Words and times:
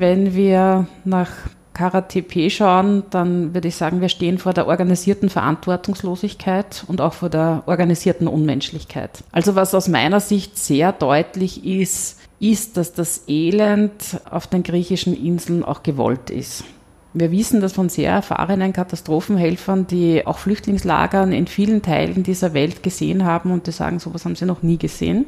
Wenn 0.00 0.36
wir 0.36 0.86
nach 1.04 1.28
KaraTP 1.74 2.50
schauen, 2.50 3.02
dann 3.10 3.52
würde 3.52 3.66
ich 3.66 3.74
sagen, 3.74 4.00
wir 4.00 4.08
stehen 4.08 4.38
vor 4.38 4.52
der 4.52 4.68
organisierten 4.68 5.28
Verantwortungslosigkeit 5.28 6.84
und 6.86 7.00
auch 7.00 7.14
vor 7.14 7.30
der 7.30 7.64
organisierten 7.66 8.28
Unmenschlichkeit. 8.28 9.24
Also 9.32 9.56
was 9.56 9.74
aus 9.74 9.88
meiner 9.88 10.20
Sicht 10.20 10.56
sehr 10.56 10.92
deutlich 10.92 11.64
ist, 11.64 12.20
ist, 12.38 12.76
dass 12.76 12.92
das 12.92 13.24
Elend 13.26 14.20
auf 14.30 14.46
den 14.46 14.62
griechischen 14.62 15.16
Inseln 15.20 15.64
auch 15.64 15.82
gewollt 15.82 16.30
ist. 16.30 16.62
Wir 17.12 17.32
wissen 17.32 17.60
das 17.60 17.72
von 17.72 17.88
sehr 17.88 18.12
erfahrenen 18.12 18.72
Katastrophenhelfern, 18.72 19.88
die 19.88 20.24
auch 20.24 20.38
Flüchtlingslagern 20.38 21.32
in 21.32 21.48
vielen 21.48 21.82
Teilen 21.82 22.22
dieser 22.22 22.54
Welt 22.54 22.84
gesehen 22.84 23.24
haben 23.24 23.50
und 23.50 23.66
die 23.66 23.72
sagen, 23.72 23.98
sowas 23.98 24.24
haben 24.24 24.36
sie 24.36 24.46
noch 24.46 24.62
nie 24.62 24.78
gesehen. 24.78 25.26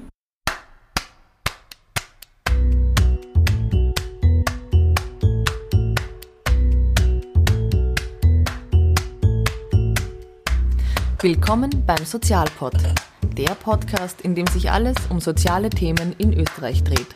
Willkommen 11.23 11.85
beim 11.87 12.03
Sozialpod, 12.07 12.73
der 13.37 13.55
Podcast, 13.55 14.23
in 14.23 14.35
dem 14.35 14.47
sich 14.47 14.71
alles 14.71 14.97
um 15.11 15.21
soziale 15.21 15.69
Themen 15.69 16.15
in 16.17 16.33
Österreich 16.33 16.83
dreht. 16.83 17.15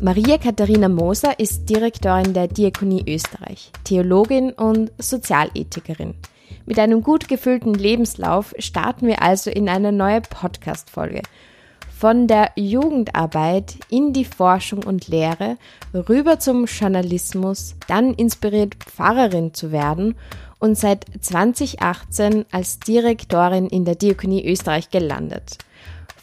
Maria 0.00 0.38
Katharina 0.38 0.88
Moser 0.88 1.40
ist 1.40 1.68
Direktorin 1.68 2.32
der 2.32 2.46
Diakonie 2.46 3.02
Österreich, 3.12 3.72
Theologin 3.82 4.52
und 4.52 4.92
Sozialethikerin. 4.98 6.14
Mit 6.64 6.78
einem 6.78 7.02
gut 7.02 7.26
gefüllten 7.26 7.74
Lebenslauf 7.74 8.54
starten 8.60 9.08
wir 9.08 9.20
also 9.20 9.50
in 9.50 9.68
eine 9.68 9.90
neue 9.90 10.20
Podcast-Folge. 10.20 11.22
Von 11.90 12.28
der 12.28 12.52
Jugendarbeit 12.54 13.78
in 13.90 14.12
die 14.12 14.24
Forschung 14.24 14.84
und 14.84 15.08
Lehre 15.08 15.56
rüber 15.92 16.38
zum 16.38 16.66
Journalismus, 16.66 17.74
dann 17.88 18.14
inspiriert 18.14 18.76
Pfarrerin 18.76 19.54
zu 19.54 19.72
werden 19.72 20.14
und 20.58 20.76
seit 20.76 21.06
2018 21.20 22.46
als 22.50 22.80
Direktorin 22.80 23.66
in 23.66 23.84
der 23.84 23.94
Diakonie 23.94 24.46
Österreich 24.46 24.90
gelandet. 24.90 25.58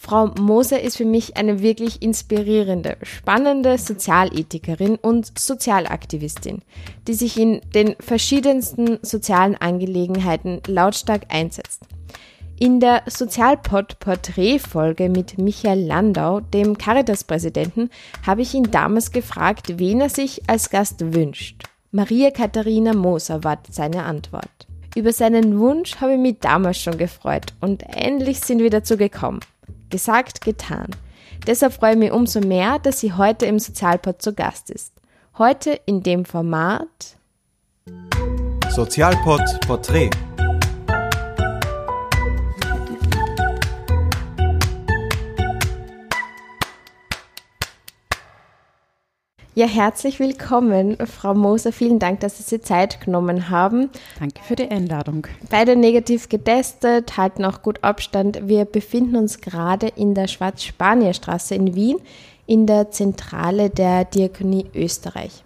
Frau 0.05 0.27
Moser 0.39 0.81
ist 0.81 0.97
für 0.97 1.05
mich 1.05 1.35
eine 1.35 1.63
wirklich 1.63 2.03
inspirierende, 2.03 2.97
spannende 3.01 3.79
Sozialethikerin 3.79 4.97
und 4.97 5.39
Sozialaktivistin, 5.39 6.61
die 7.07 7.15
sich 7.15 7.39
in 7.39 7.59
den 7.73 7.95
verschiedensten 7.99 8.99
sozialen 9.01 9.55
Angelegenheiten 9.55 10.61
lautstark 10.67 11.23
einsetzt. 11.29 11.81
In 12.59 12.79
der 12.79 13.01
Sozialpod-Porträt-Folge 13.07 15.09
mit 15.09 15.39
Michael 15.39 15.87
Landau, 15.87 16.39
dem 16.39 16.77
Caritas-Präsidenten, 16.77 17.89
habe 18.27 18.43
ich 18.43 18.53
ihn 18.53 18.69
damals 18.69 19.11
gefragt, 19.11 19.79
wen 19.79 20.01
er 20.01 20.09
sich 20.09 20.47
als 20.47 20.69
Gast 20.69 21.15
wünscht. 21.15 21.63
Maria 21.95 22.29
Katharina 22.29 22.93
Moser 22.93 23.45
war 23.45 23.59
seine 23.71 24.03
Antwort. 24.03 24.67
Über 24.97 25.13
seinen 25.13 25.57
Wunsch 25.59 25.95
habe 26.01 26.15
ich 26.15 26.19
mich 26.19 26.39
damals 26.41 26.77
schon 26.77 26.97
gefreut 26.97 27.53
und 27.61 27.83
endlich 27.83 28.41
sind 28.41 28.59
wir 28.59 28.69
dazu 28.69 28.97
gekommen. 28.97 29.39
Gesagt, 29.89 30.41
getan. 30.41 30.87
Deshalb 31.47 31.71
freue 31.71 31.93
ich 31.93 31.97
mich 31.97 32.11
umso 32.11 32.41
mehr, 32.41 32.79
dass 32.79 32.99
sie 32.99 33.13
heute 33.13 33.45
im 33.45 33.59
Sozialpod 33.59 34.21
zu 34.21 34.33
Gast 34.33 34.69
ist. 34.71 34.91
Heute 35.37 35.79
in 35.85 36.03
dem 36.03 36.25
Format 36.25 37.15
Sozialpod 38.71 39.61
Porträt. 39.65 40.09
Ja, 49.57 49.67
herzlich 49.67 50.19
willkommen, 50.19 50.97
Frau 51.07 51.33
Moser. 51.33 51.71
Vielen 51.71 51.97
Dank, 51.97 52.19
dass 52.19 52.35
Sie 52.35 52.43
sich 52.43 52.63
Zeit 52.63 52.99
genommen 52.99 53.49
haben. 53.49 53.89
Danke 54.19 54.41
für 54.43 54.57
die 54.57 54.69
Einladung. 54.69 55.27
Beide 55.49 55.77
negativ 55.77 56.27
getestet, 56.27 57.15
halten 57.15 57.45
auch 57.45 57.61
gut 57.61 57.81
Abstand. 57.81 58.49
Wir 58.49 58.65
befinden 58.65 59.15
uns 59.15 59.39
gerade 59.39 59.87
in 59.87 60.13
der 60.13 60.27
Schwarz-Spanier-Straße 60.27 61.55
in 61.55 61.73
Wien, 61.73 61.99
in 62.45 62.67
der 62.67 62.91
Zentrale 62.91 63.69
der 63.69 64.03
Diakonie 64.03 64.65
Österreich. 64.75 65.41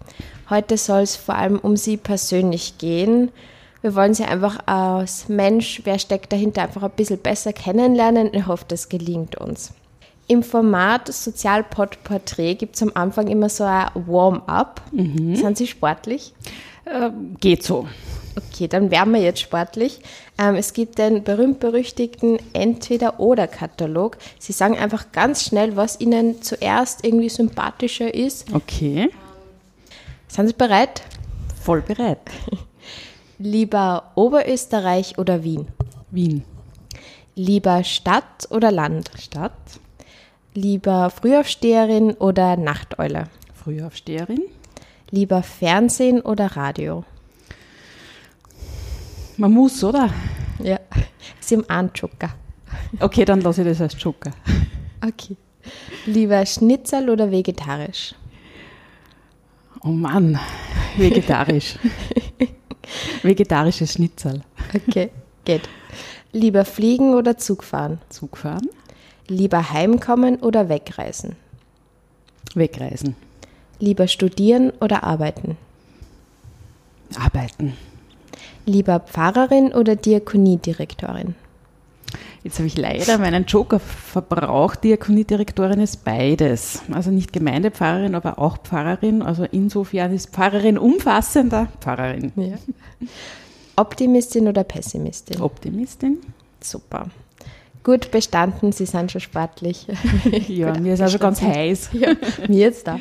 Heute 0.50 0.76
soll 0.76 1.02
es 1.02 1.14
vor 1.14 1.36
allem 1.36 1.60
um 1.60 1.76
Sie 1.76 1.96
persönlich 1.96 2.78
gehen. 2.78 3.30
Wir 3.80 3.94
wollen 3.94 4.14
Sie 4.14 4.24
einfach 4.24 4.58
als 4.66 5.28
Mensch, 5.28 5.82
wer 5.84 6.00
steckt 6.00 6.32
dahinter, 6.32 6.62
einfach 6.62 6.82
ein 6.82 6.90
bisschen 6.90 7.18
besser 7.18 7.52
kennenlernen. 7.52 8.30
Ich 8.34 8.48
hoffe, 8.48 8.64
das 8.66 8.88
gelingt 8.88 9.36
uns. 9.36 9.72
Im 10.30 10.44
Format 10.44 11.12
Sozialpod 11.12 12.04
Porträt 12.04 12.54
gibt 12.54 12.76
es 12.76 12.82
am 12.84 12.92
Anfang 12.94 13.26
immer 13.26 13.48
so 13.48 13.64
ein 13.64 13.88
Warm-up. 13.94 14.80
Mhm. 14.92 15.34
Sind 15.34 15.58
Sie 15.58 15.66
sportlich? 15.66 16.34
Äh, 16.84 17.10
geht 17.40 17.64
so. 17.64 17.88
Okay, 18.36 18.68
dann 18.68 18.92
werden 18.92 19.12
wir 19.12 19.20
jetzt 19.20 19.40
sportlich. 19.40 19.98
Ähm, 20.38 20.54
es 20.54 20.72
gibt 20.72 20.98
den 20.98 21.24
berühmt-berüchtigten 21.24 22.38
Entweder-Oder-Katalog. 22.52 24.18
Sie 24.38 24.52
sagen 24.52 24.78
einfach 24.78 25.10
ganz 25.10 25.42
schnell, 25.42 25.74
was 25.74 25.98
Ihnen 25.98 26.40
zuerst 26.42 27.04
irgendwie 27.04 27.28
sympathischer 27.28 28.14
ist. 28.14 28.54
Okay. 28.54 29.10
Sind 30.28 30.46
Sie 30.46 30.54
bereit? 30.54 31.02
Voll 31.60 31.82
bereit. 31.82 32.20
Lieber 33.40 34.12
Oberösterreich 34.14 35.18
oder 35.18 35.42
Wien? 35.42 35.66
Wien. 36.12 36.44
Lieber 37.34 37.82
Stadt 37.82 38.46
oder 38.50 38.70
Land? 38.70 39.10
Stadt. 39.18 39.79
Lieber 40.54 41.10
Frühaufsteherin 41.10 42.14
oder 42.14 42.56
Nachteule? 42.56 43.28
Frühaufsteherin. 43.54 44.42
Lieber 45.10 45.44
Fernsehen 45.44 46.20
oder 46.20 46.56
Radio? 46.56 47.04
Man 49.36 49.52
muss, 49.52 49.82
oder? 49.84 50.10
Ja. 50.58 50.80
Sie 51.40 51.56
haben 51.56 51.68
einen 51.68 51.90
Joker. 51.94 52.30
Okay, 52.98 53.24
dann 53.24 53.40
lasse 53.42 53.62
ich 53.62 53.68
das 53.68 53.80
als 53.80 54.02
Joker. 54.02 54.32
Okay. 55.06 55.36
Lieber 56.06 56.44
Schnitzel 56.44 57.08
oder 57.10 57.30
vegetarisch? 57.30 58.14
Oh 59.82 59.88
Mann, 59.88 60.38
vegetarisch. 60.96 61.76
Vegetarisches 63.22 63.92
Schnitzel. 63.92 64.42
Okay, 64.74 65.10
geht. 65.44 65.68
Lieber 66.32 66.64
fliegen 66.64 67.14
oder 67.14 67.38
Zug 67.38 67.62
fahren? 67.62 68.00
Zug 68.08 68.36
fahren. 68.36 68.68
Lieber 69.30 69.70
heimkommen 69.70 70.40
oder 70.40 70.68
wegreisen? 70.68 71.36
Wegreisen. 72.56 73.14
Lieber 73.78 74.08
studieren 74.08 74.72
oder 74.80 75.04
arbeiten? 75.04 75.56
Arbeiten. 77.16 77.74
Lieber 78.66 78.98
Pfarrerin 78.98 79.72
oder 79.72 79.94
Diakoniedirektorin? 79.94 81.36
Jetzt 82.42 82.58
habe 82.58 82.66
ich 82.66 82.76
leider 82.76 83.18
meinen 83.18 83.44
Joker 83.44 83.78
verbraucht. 83.78 84.82
Diakoniedirektorin 84.82 85.78
ist 85.78 86.02
beides. 86.02 86.82
Also 86.90 87.12
nicht 87.12 87.32
Gemeindepfarrerin, 87.32 88.16
aber 88.16 88.40
auch 88.40 88.58
Pfarrerin. 88.58 89.22
Also 89.22 89.44
insofern 89.44 90.12
ist 90.12 90.30
Pfarrerin 90.30 90.76
umfassender 90.76 91.68
Pfarrerin. 91.80 92.32
Ja. 92.34 92.58
Optimistin 93.76 94.48
oder 94.48 94.64
Pessimistin? 94.64 95.40
Optimistin. 95.40 96.18
Super. 96.60 97.06
Gut 97.82 98.10
bestanden, 98.10 98.72
Sie 98.72 98.84
sind 98.84 99.10
schon 99.10 99.22
sportlich. 99.22 99.86
ja, 100.48 100.78
mir 100.78 100.94
ist 100.94 101.00
also 101.00 101.18
ganz 101.18 101.40
heiß. 101.40 101.90
Ja, 101.94 102.12
mir 102.46 102.58
jetzt 102.58 102.86
da. 102.86 103.00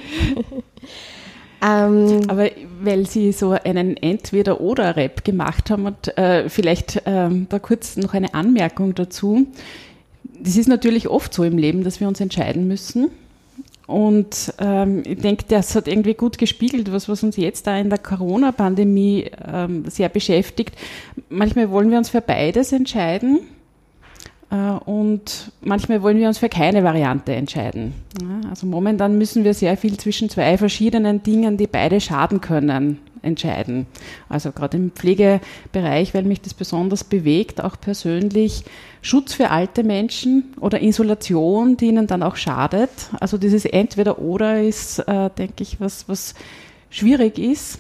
ähm, 1.62 2.22
Aber 2.30 2.50
weil 2.82 3.06
Sie 3.06 3.34
so 3.34 3.52
einen 3.52 3.98
Entweder-Oder-Rap 3.98 5.26
gemacht 5.26 5.70
haben 5.70 5.86
und 5.86 6.18
äh, 6.18 6.48
vielleicht 6.48 7.02
ähm, 7.06 7.48
da 7.50 7.60
kurz 7.60 7.98
noch 7.98 8.14
eine 8.14 8.34
Anmerkung 8.34 8.96
dazu. 8.96 9.48
Das 10.42 10.56
ist 10.56 10.70
natürlich 10.70 11.10
oft 11.10 11.34
so 11.34 11.44
im 11.44 11.58
Leben, 11.58 11.84
dass 11.84 12.00
wir 12.00 12.08
uns 12.08 12.22
entscheiden 12.22 12.66
müssen. 12.68 13.10
Und 13.86 14.54
ähm, 14.60 15.04
ich 15.06 15.18
denke, 15.18 15.44
das 15.48 15.76
hat 15.76 15.90
irgendwie 15.90 16.14
gut 16.14 16.38
gespiegelt, 16.38 16.94
was, 16.94 17.10
was 17.10 17.24
uns 17.24 17.36
jetzt 17.36 17.68
da 17.68 17.78
in 17.78 17.90
der 17.90 18.00
Corona-Pandemie 18.00 19.32
ähm, 19.52 19.86
sehr 19.90 20.08
beschäftigt. 20.08 20.76
Manchmal 21.28 21.70
wollen 21.70 21.92
wir 21.92 21.98
uns 21.98 22.10
für 22.10 22.22
beides 22.22 22.72
entscheiden 22.72 23.40
äh, 23.40 23.59
und 24.56 25.52
manchmal 25.62 26.02
wollen 26.02 26.18
wir 26.18 26.28
uns 26.28 26.40
für 26.40 26.50
keine 26.50 26.84
Variante 26.84 27.34
entscheiden. 27.34 27.94
Also 28.50 28.66
momentan 28.66 29.18
müssen 29.18 29.44
wir 29.44 29.54
sehr 29.54 29.78
viel 29.78 29.98
zwischen 29.98 30.30
zwei 30.30 30.58
verschiedenen 30.58 31.22
Dingen, 31.22 31.58
die 31.58 31.68
beide 31.68 32.02
schaden 32.02 32.42
können, 32.42 32.98
entscheiden. 33.22 33.86
Also 34.28 34.52
gerade 34.52 34.78
im 34.78 34.92
Pflegebereich, 34.92 36.14
weil 36.14 36.24
mich 36.24 36.42
das 36.42 36.56
besonders 36.56 37.04
bewegt, 37.04 37.64
auch 37.64 37.80
persönlich, 37.80 38.64
Schutz 39.02 39.34
für 39.34 39.52
alte 39.52 39.84
Menschen 39.84 40.56
oder 40.60 40.82
Isolation, 40.82 41.78
die 41.78 41.88
ihnen 41.88 42.08
dann 42.08 42.24
auch 42.24 42.36
schadet. 42.36 42.90
Also 43.20 43.38
dieses 43.38 43.66
Entweder-Oder 43.66 44.64
ist, 44.64 45.00
äh, 45.00 45.30
denke 45.38 45.64
ich, 45.64 45.80
was, 45.80 46.10
was 46.10 46.34
schwierig 46.90 47.38
ist. 47.38 47.80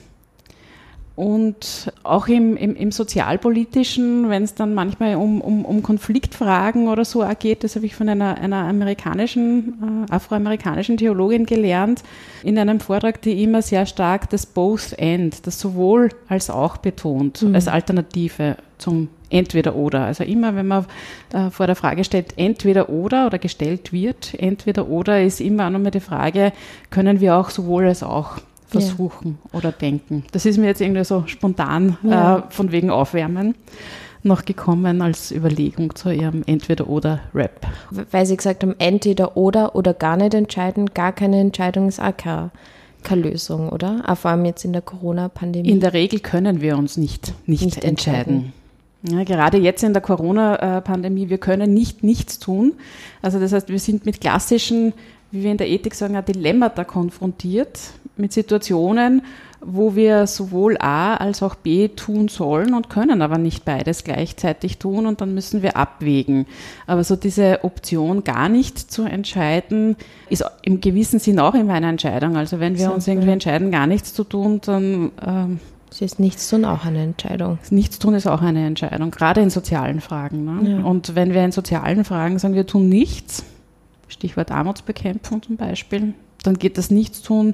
Und 1.19 1.92
auch 2.04 2.30
im, 2.30 2.56
im, 2.56 2.77
im 2.77 2.94
Sozialpolitischen, 2.94 4.30
wenn 4.30 4.44
es 4.44 4.56
dann 4.56 4.74
manchmal 4.74 5.16
um, 5.16 5.42
um, 5.42 5.66
um 5.66 5.83
Konfliktfragen 5.83 6.88
oder 6.88 7.04
so 7.04 7.25
geht, 7.38 7.66
das 7.66 7.75
habe 7.75 7.86
ich 7.86 7.94
von 7.94 8.07
einer, 8.07 8.38
einer 8.38 8.63
amerikanischen, 8.63 10.06
äh, 10.07 10.13
afroamerikanischen 10.13 10.95
Theologin 10.95 11.45
gelernt, 11.45 12.04
in 12.42 12.57
einem 12.57 12.80
Vortrag, 12.80 13.21
die 13.21 13.44
immer 13.44 13.62
sehr 13.62 13.86
stark 13.86 14.30
das 14.30 14.45
Both 14.45 14.94
End, 14.98 15.45
das 15.45 15.60
sowohl 15.60 16.07
als 16.30 16.50
auch 16.50 16.77
betont, 16.77 17.42
mhm. 17.42 17.54
als 17.54 17.68
Alternative 17.68 18.56
zum 18.77 19.10
entweder 19.30 19.75
oder. 19.75 20.06
Also 20.06 20.24
immer, 20.24 20.56
wenn 20.56 20.68
man 20.68 20.86
äh, 21.33 21.50
vor 21.50 21.68
der 21.68 21.75
Frage 21.75 22.06
stellt, 22.06 22.38
entweder 22.38 22.88
oder 22.88 23.27
oder 23.27 23.39
gestellt 23.39 23.92
wird, 23.92 24.36
entweder 24.39 24.88
oder 24.88 25.21
ist 25.21 25.42
immer 25.42 25.69
nochmal 25.69 25.92
die 25.92 26.00
Frage, 26.00 26.54
können 26.92 27.19
wir 27.19 27.36
auch 27.36 27.50
sowohl 27.50 27.88
als 27.88 28.04
auch 28.04 28.38
versuchen 28.69 29.39
ja. 29.51 29.60
oder 29.60 29.71
denken. 29.71 30.24
Das 30.31 30.45
ist 30.45 30.57
mir 30.57 30.68
jetzt 30.68 30.81
irgendwie 30.81 31.04
so 31.04 31.24
spontan 31.27 31.98
ja. 32.04 32.39
äh, 32.39 32.44
von 32.50 32.71
wegen 32.71 32.89
Aufwärmen 32.89 33.56
noch 34.24 34.45
gekommen 34.45 35.01
als 35.01 35.31
Überlegung 35.31 35.95
zu 35.95 36.12
ihrem 36.12 36.44
Entweder-Oder-Rap. 36.45 37.68
Weil 38.12 38.25
Sie 38.25 38.36
gesagt 38.36 38.63
haben, 38.63 38.75
entweder-oder 38.77 39.75
oder 39.75 39.94
gar 39.94 40.18
nicht 40.18 40.33
entscheiden, 40.33 40.88
gar 40.94 41.13
keine 41.13 41.39
Entscheidung 41.39 41.88
ist 41.88 42.01
auch 42.01 42.16
keine, 42.16 42.51
keine 43.04 43.21
Lösung, 43.21 43.69
oder? 43.69 44.04
Auch 44.06 44.18
vor 44.18 44.31
allem 44.31 44.45
jetzt 44.45 44.66
in 44.66 44.74
der 44.74 44.81
Corona-Pandemie. 44.81 45.69
In 45.69 45.80
der 45.80 45.94
Regel 45.94 46.19
können 46.19 46.62
wir 46.62 46.77
uns 46.77 46.98
nicht, 46.98 47.33
nicht, 47.45 47.63
nicht 47.63 47.83
entscheiden. 47.83 48.36
entscheiden. 48.36 48.54
Ja, 49.04 49.24
gerade 49.24 49.57
jetzt 49.57 49.81
in 49.83 49.94
der 49.94 50.01
Corona-Pandemie, 50.01 51.30
wir 51.30 51.38
können 51.38 51.74
nicht 51.74 52.04
nichts 52.04 52.39
tun. 52.39 52.74
Also 53.21 53.39
das 53.39 53.54
heißt, 53.54 53.69
wir 53.69 53.80
sind 53.80 54.06
mit 54.06 54.19
klassischen, 54.19 54.94
wie 55.31 55.44
wir 55.44 55.52
in 55.52 55.58
der 55.58 55.70
Ethik 55.70 55.96
sagen, 55.96 56.18
Dilemmata 56.26 56.84
konfrontiert 56.84 57.80
mit 58.18 58.34
Situationen, 58.34 59.22
wo 59.62 59.96
wir 59.96 60.26
sowohl 60.28 60.78
A 60.80 61.16
als 61.16 61.44
auch 61.44 61.56
B 61.56 61.90
tun 61.90 62.30
sollen 62.30 62.74
und 62.74 62.90
können 62.90 63.22
aber 63.22 63.38
nicht 63.38 63.66
beides 63.66 64.04
gleichzeitig 64.04 64.78
tun 64.78 65.06
und 65.06 65.22
dann 65.22 65.34
müssen 65.34 65.62
wir 65.62 65.76
abwägen. 65.76 66.46
Aber 66.88 67.04
so 67.04 67.16
diese 67.16 67.64
Option 67.64 68.24
gar 68.24 68.48
nicht 68.48 68.78
zu 68.80 69.04
entscheiden, 69.04 69.98
ist 70.30 70.46
im 70.62 70.80
gewissen 70.80 71.20
Sinn 71.20 71.40
auch 71.40 71.56
immer 71.56 71.74
eine 71.74 71.90
Entscheidung. 71.90 72.38
Also 72.38 72.60
wenn 72.60 72.78
wir 72.78 72.86
so, 72.86 72.94
uns 72.94 73.08
irgendwie 73.08 73.31
entscheiden, 73.31 73.72
gar 73.72 73.88
nichts 73.88 74.14
zu 74.14 74.24
tun, 74.24 74.62
dann 74.64 75.12
ähm, 75.26 75.60
ist 76.00 76.20
nichts 76.20 76.50
tun 76.50 76.64
auch 76.64 76.86
eine 76.86 77.04
Entscheidung. 77.04 77.60
Nichts 77.70 78.00
tun 78.00 78.14
ist 78.14 78.28
auch 78.28 78.42
eine 78.42 78.66
Entscheidung, 78.66 79.12
gerade 79.12 79.42
in 79.42 79.50
sozialen 79.50 80.00
Fragen. 80.00 80.46
Ne? 80.46 80.72
Ja. 80.72 80.84
Und 80.86 81.16
wenn 81.16 81.34
wir 81.34 81.44
in 81.44 81.52
sozialen 81.52 82.06
Fragen 82.06 82.40
sagen, 82.40 82.54
wir 82.54 82.66
tun 82.66 82.88
nichts, 82.88 83.44
Stichwort 84.09 84.51
Armutsbekämpfung 84.51 85.41
zum 85.41 85.56
Beispiel, 85.56 86.13
dann 86.44 86.56
geht 86.56 86.77
das 86.77 86.91
Nichtstun 86.91 87.53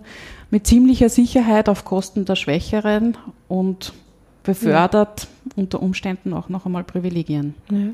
mit 0.49 0.67
ziemlicher 0.67 1.09
Sicherheit 1.09 1.69
auf 1.69 1.85
Kosten 1.85 2.25
der 2.25 2.35
Schwächeren 2.35 3.17
und 3.47 3.93
befördert 4.43 5.23
ja. 5.23 5.51
unter 5.55 5.81
Umständen 5.81 6.33
auch 6.33 6.49
noch 6.49 6.65
einmal 6.65 6.83
Privilegien. 6.83 7.55
Ja. 7.71 7.89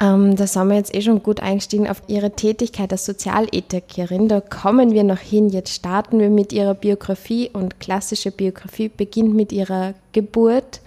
Ähm, 0.00 0.36
da 0.36 0.46
sind 0.46 0.68
wir 0.68 0.76
jetzt 0.76 0.94
eh 0.94 1.00
schon 1.00 1.22
gut 1.22 1.40
eingestiegen 1.40 1.88
auf 1.88 2.02
Ihre 2.06 2.30
Tätigkeit 2.30 2.92
als 2.92 3.04
Sozialethikerin. 3.04 4.28
Da 4.28 4.40
kommen 4.40 4.92
wir 4.92 5.02
noch 5.02 5.18
hin. 5.18 5.48
Jetzt 5.48 5.74
starten 5.74 6.20
wir 6.20 6.30
mit 6.30 6.52
Ihrer 6.52 6.74
Biografie 6.74 7.50
und 7.52 7.80
klassische 7.80 8.30
Biografie 8.30 8.88
beginnt 8.88 9.34
mit 9.34 9.50
Ihrer 9.50 9.94
Geburt. 10.12 10.80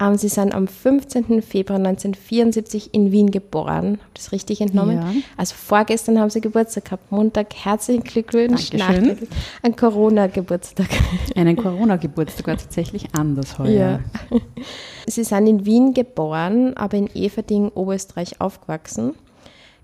Ähm, 0.00 0.16
Sie 0.16 0.28
sind 0.28 0.54
am 0.54 0.68
15. 0.68 1.42
Februar 1.42 1.78
1974 1.78 2.94
in 2.94 3.10
Wien 3.10 3.30
geboren. 3.30 3.98
Habe 4.00 4.10
das 4.14 4.32
richtig 4.32 4.60
entnommen? 4.60 4.96
Ja. 4.96 5.12
Also 5.36 5.54
vorgestern 5.56 6.18
haben 6.18 6.30
Sie 6.30 6.40
Geburtstag 6.40 6.84
gehabt. 6.86 7.10
Montag 7.10 7.54
herzlichen 7.54 8.04
Glückwunsch. 8.04 8.70
Dankeschön. 8.70 9.28
Ein 9.62 9.74
Corona-Geburtstag. 9.74 10.88
Einen 11.34 11.56
Corona-Geburtstag 11.56 12.46
war 12.46 12.56
tatsächlich 12.56 13.14
anders 13.14 13.58
heute. 13.58 13.72
Ja. 13.72 14.00
Sie 15.06 15.24
sind 15.24 15.46
in 15.46 15.66
Wien 15.66 15.94
geboren, 15.94 16.76
aber 16.76 16.96
in 16.96 17.08
Everding, 17.14 17.70
Oberösterreich 17.70 18.40
aufgewachsen 18.40 19.14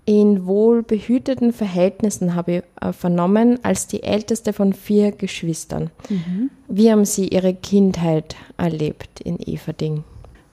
in 0.05 0.45
wohlbehüteten 0.45 1.51
Verhältnissen, 1.51 2.35
habe 2.35 2.51
ich 2.51 2.63
äh, 2.81 2.93
vernommen, 2.93 3.59
als 3.63 3.87
die 3.87 4.03
älteste 4.03 4.53
von 4.53 4.73
vier 4.73 5.11
Geschwistern. 5.11 5.89
Mhm. 6.09 6.51
Wie 6.67 6.91
haben 6.91 7.05
Sie 7.05 7.27
Ihre 7.27 7.55
Kindheit 7.55 8.35
erlebt 8.57 9.19
in 9.21 9.39
Everding? 9.39 10.03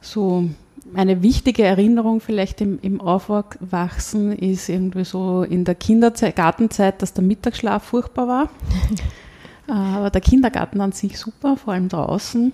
So 0.00 0.48
eine 0.94 1.22
wichtige 1.22 1.64
Erinnerung 1.64 2.20
vielleicht 2.20 2.60
im, 2.62 2.78
im 2.80 3.00
Aufwachsen 3.00 4.32
ist 4.32 4.68
irgendwie 4.68 5.04
so 5.04 5.42
in 5.42 5.64
der 5.64 5.74
Kindergartenzeit, 5.74 7.02
dass 7.02 7.12
der 7.12 7.24
Mittagsschlaf 7.24 7.82
furchtbar 7.82 8.28
war. 8.28 8.48
Äh, 9.68 9.74
aber 9.74 10.10
der 10.10 10.20
Kindergarten 10.20 10.80
an 10.80 10.90
sich 10.90 11.20
super, 11.20 11.56
vor 11.56 11.74
allem 11.74 11.88
draußen. 11.88 12.52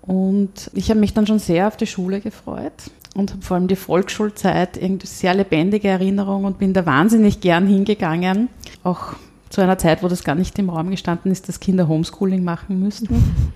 Und 0.00 0.70
ich 0.72 0.88
habe 0.88 0.98
mich 0.98 1.12
dann 1.12 1.26
schon 1.26 1.38
sehr 1.38 1.68
auf 1.68 1.76
die 1.76 1.86
Schule 1.86 2.22
gefreut 2.22 2.72
und 3.14 3.32
habe 3.32 3.42
vor 3.42 3.56
allem 3.56 3.68
die 3.68 3.76
Volksschulzeit 3.76 4.76
irgendwie 4.76 5.06
sehr 5.06 5.34
lebendige 5.34 5.88
Erinnerung 5.88 6.44
und 6.44 6.58
bin 6.58 6.74
da 6.74 6.84
wahnsinnig 6.84 7.40
gern 7.40 7.66
hingegangen. 7.66 8.48
Auch 8.82 9.14
zu 9.50 9.60
einer 9.60 9.78
Zeit, 9.78 10.02
wo 10.02 10.08
das 10.08 10.24
gar 10.24 10.34
nicht 10.34 10.58
im 10.58 10.68
Raum 10.68 10.90
gestanden 10.90 11.30
ist, 11.30 11.48
dass 11.48 11.60
Kinder 11.60 11.88
Homeschooling 11.88 12.42
machen 12.42 12.80
müssten. 12.80 13.32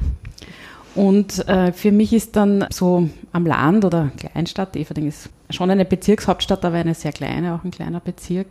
Und 0.94 1.46
äh, 1.46 1.72
für 1.72 1.93
mich 1.93 2.12
ist 2.12 2.34
dann 2.34 2.66
so 2.70 3.08
am 3.31 3.46
Land 3.46 3.84
oder 3.84 4.10
Kleinstadt, 4.16 4.75
Everding 4.75 5.06
ist 5.06 5.31
schon 5.49 5.70
eine 5.70 5.84
Bezirkshauptstadt, 5.84 6.64
aber 6.64 6.76
eine 6.76 6.94
sehr 6.94 7.12
kleine, 7.12 7.54
auch 7.54 7.62
ein 7.62 7.70
kleiner 7.70 8.00
Bezirk, 8.00 8.49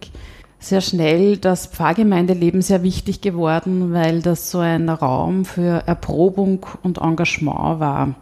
sehr 0.59 0.79
schnell 0.79 1.35
das 1.37 1.67
Pfarrgemeindeleben 1.67 2.61
sehr 2.61 2.83
wichtig 2.83 3.19
geworden, 3.19 3.91
weil 3.91 4.21
das 4.21 4.49
so 4.49 4.59
ein 4.59 4.87
Raum 4.87 5.43
für 5.43 5.83
Erprobung 5.85 6.65
und 6.83 6.99
Engagement 6.99 7.79
war. 7.81 8.15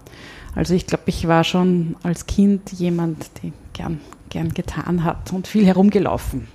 Also 0.55 0.73
ich 0.73 0.87
glaube, 0.87 1.03
ich 1.07 1.27
war 1.27 1.43
schon 1.43 1.95
als 2.03 2.25
Kind 2.25 2.71
jemand, 2.71 3.29
der 3.43 3.51
gern, 3.73 3.99
gern 4.29 4.53
getan 4.53 5.03
hat 5.03 5.33
und 5.33 5.47
viel 5.47 5.65
herumgelaufen. 5.65 6.47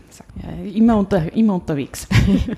Ja, 0.43 0.71
immer, 0.73 0.97
unter, 0.97 1.33
immer 1.35 1.55
unterwegs. 1.55 2.07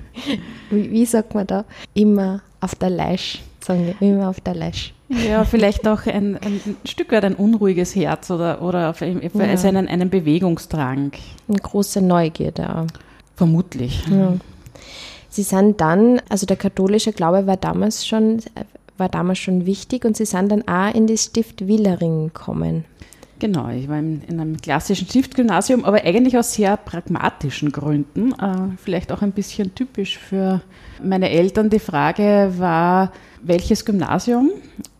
wie, 0.69 0.91
wie, 0.91 1.05
sagt 1.05 1.35
man 1.35 1.47
da? 1.47 1.65
Immer 1.93 2.41
auf 2.61 2.75
der 2.75 2.89
Leisch, 2.89 3.41
sagen 3.59 3.85
wir, 3.85 4.07
immer 4.07 4.29
auf 4.29 4.39
der 4.41 4.55
Leisch. 4.55 4.93
Ja, 5.09 5.43
vielleicht 5.43 5.87
auch 5.87 6.05
ein, 6.05 6.37
ein 6.37 6.77
Stück 6.85 7.11
weit 7.11 7.25
ein 7.25 7.35
unruhiges 7.35 7.95
Herz 7.95 8.31
oder, 8.31 8.61
oder 8.61 8.89
auf, 8.89 9.01
ja. 9.01 9.13
also 9.41 9.67
einen, 9.67 9.87
einen 9.87 10.09
Bewegungsdrang. 10.09 11.11
Eine 11.47 11.57
große 11.57 12.01
Neugierde. 12.01 12.87
Vermutlich. 13.35 14.03
Ja. 14.09 14.33
Sie 15.29 15.43
sind 15.43 15.81
dann, 15.81 16.21
also 16.29 16.45
der 16.45 16.57
katholische 16.57 17.11
Glaube 17.11 17.47
war 17.47 17.57
damals 17.57 18.05
schon 18.05 18.39
war 18.97 19.09
damals 19.09 19.39
schon 19.39 19.65
wichtig 19.65 20.05
und 20.05 20.15
Sie 20.17 20.25
sind 20.25 20.51
dann 20.51 20.67
auch 20.67 20.93
in 20.93 21.07
das 21.07 21.25
Stift 21.25 21.67
Willering 21.67 22.27
gekommen. 22.27 22.85
Genau, 23.39 23.67
ich 23.69 23.89
war 23.89 23.99
in, 23.99 24.21
in 24.21 24.39
einem 24.39 24.61
klassischen 24.61 25.07
Stiftgymnasium, 25.07 25.83
aber 25.83 26.03
eigentlich 26.05 26.37
aus 26.37 26.53
sehr 26.53 26.77
pragmatischen 26.77 27.71
Gründen. 27.73 28.31
Äh, 28.33 28.77
vielleicht 28.81 29.11
auch 29.11 29.21
ein 29.21 29.33
bisschen 29.33 29.75
typisch 29.75 30.17
für 30.17 30.61
meine 31.03 31.29
Eltern. 31.29 31.69
Die 31.69 31.79
Frage 31.79 32.53
war, 32.57 33.11
welches 33.41 33.83
Gymnasium? 33.83 34.51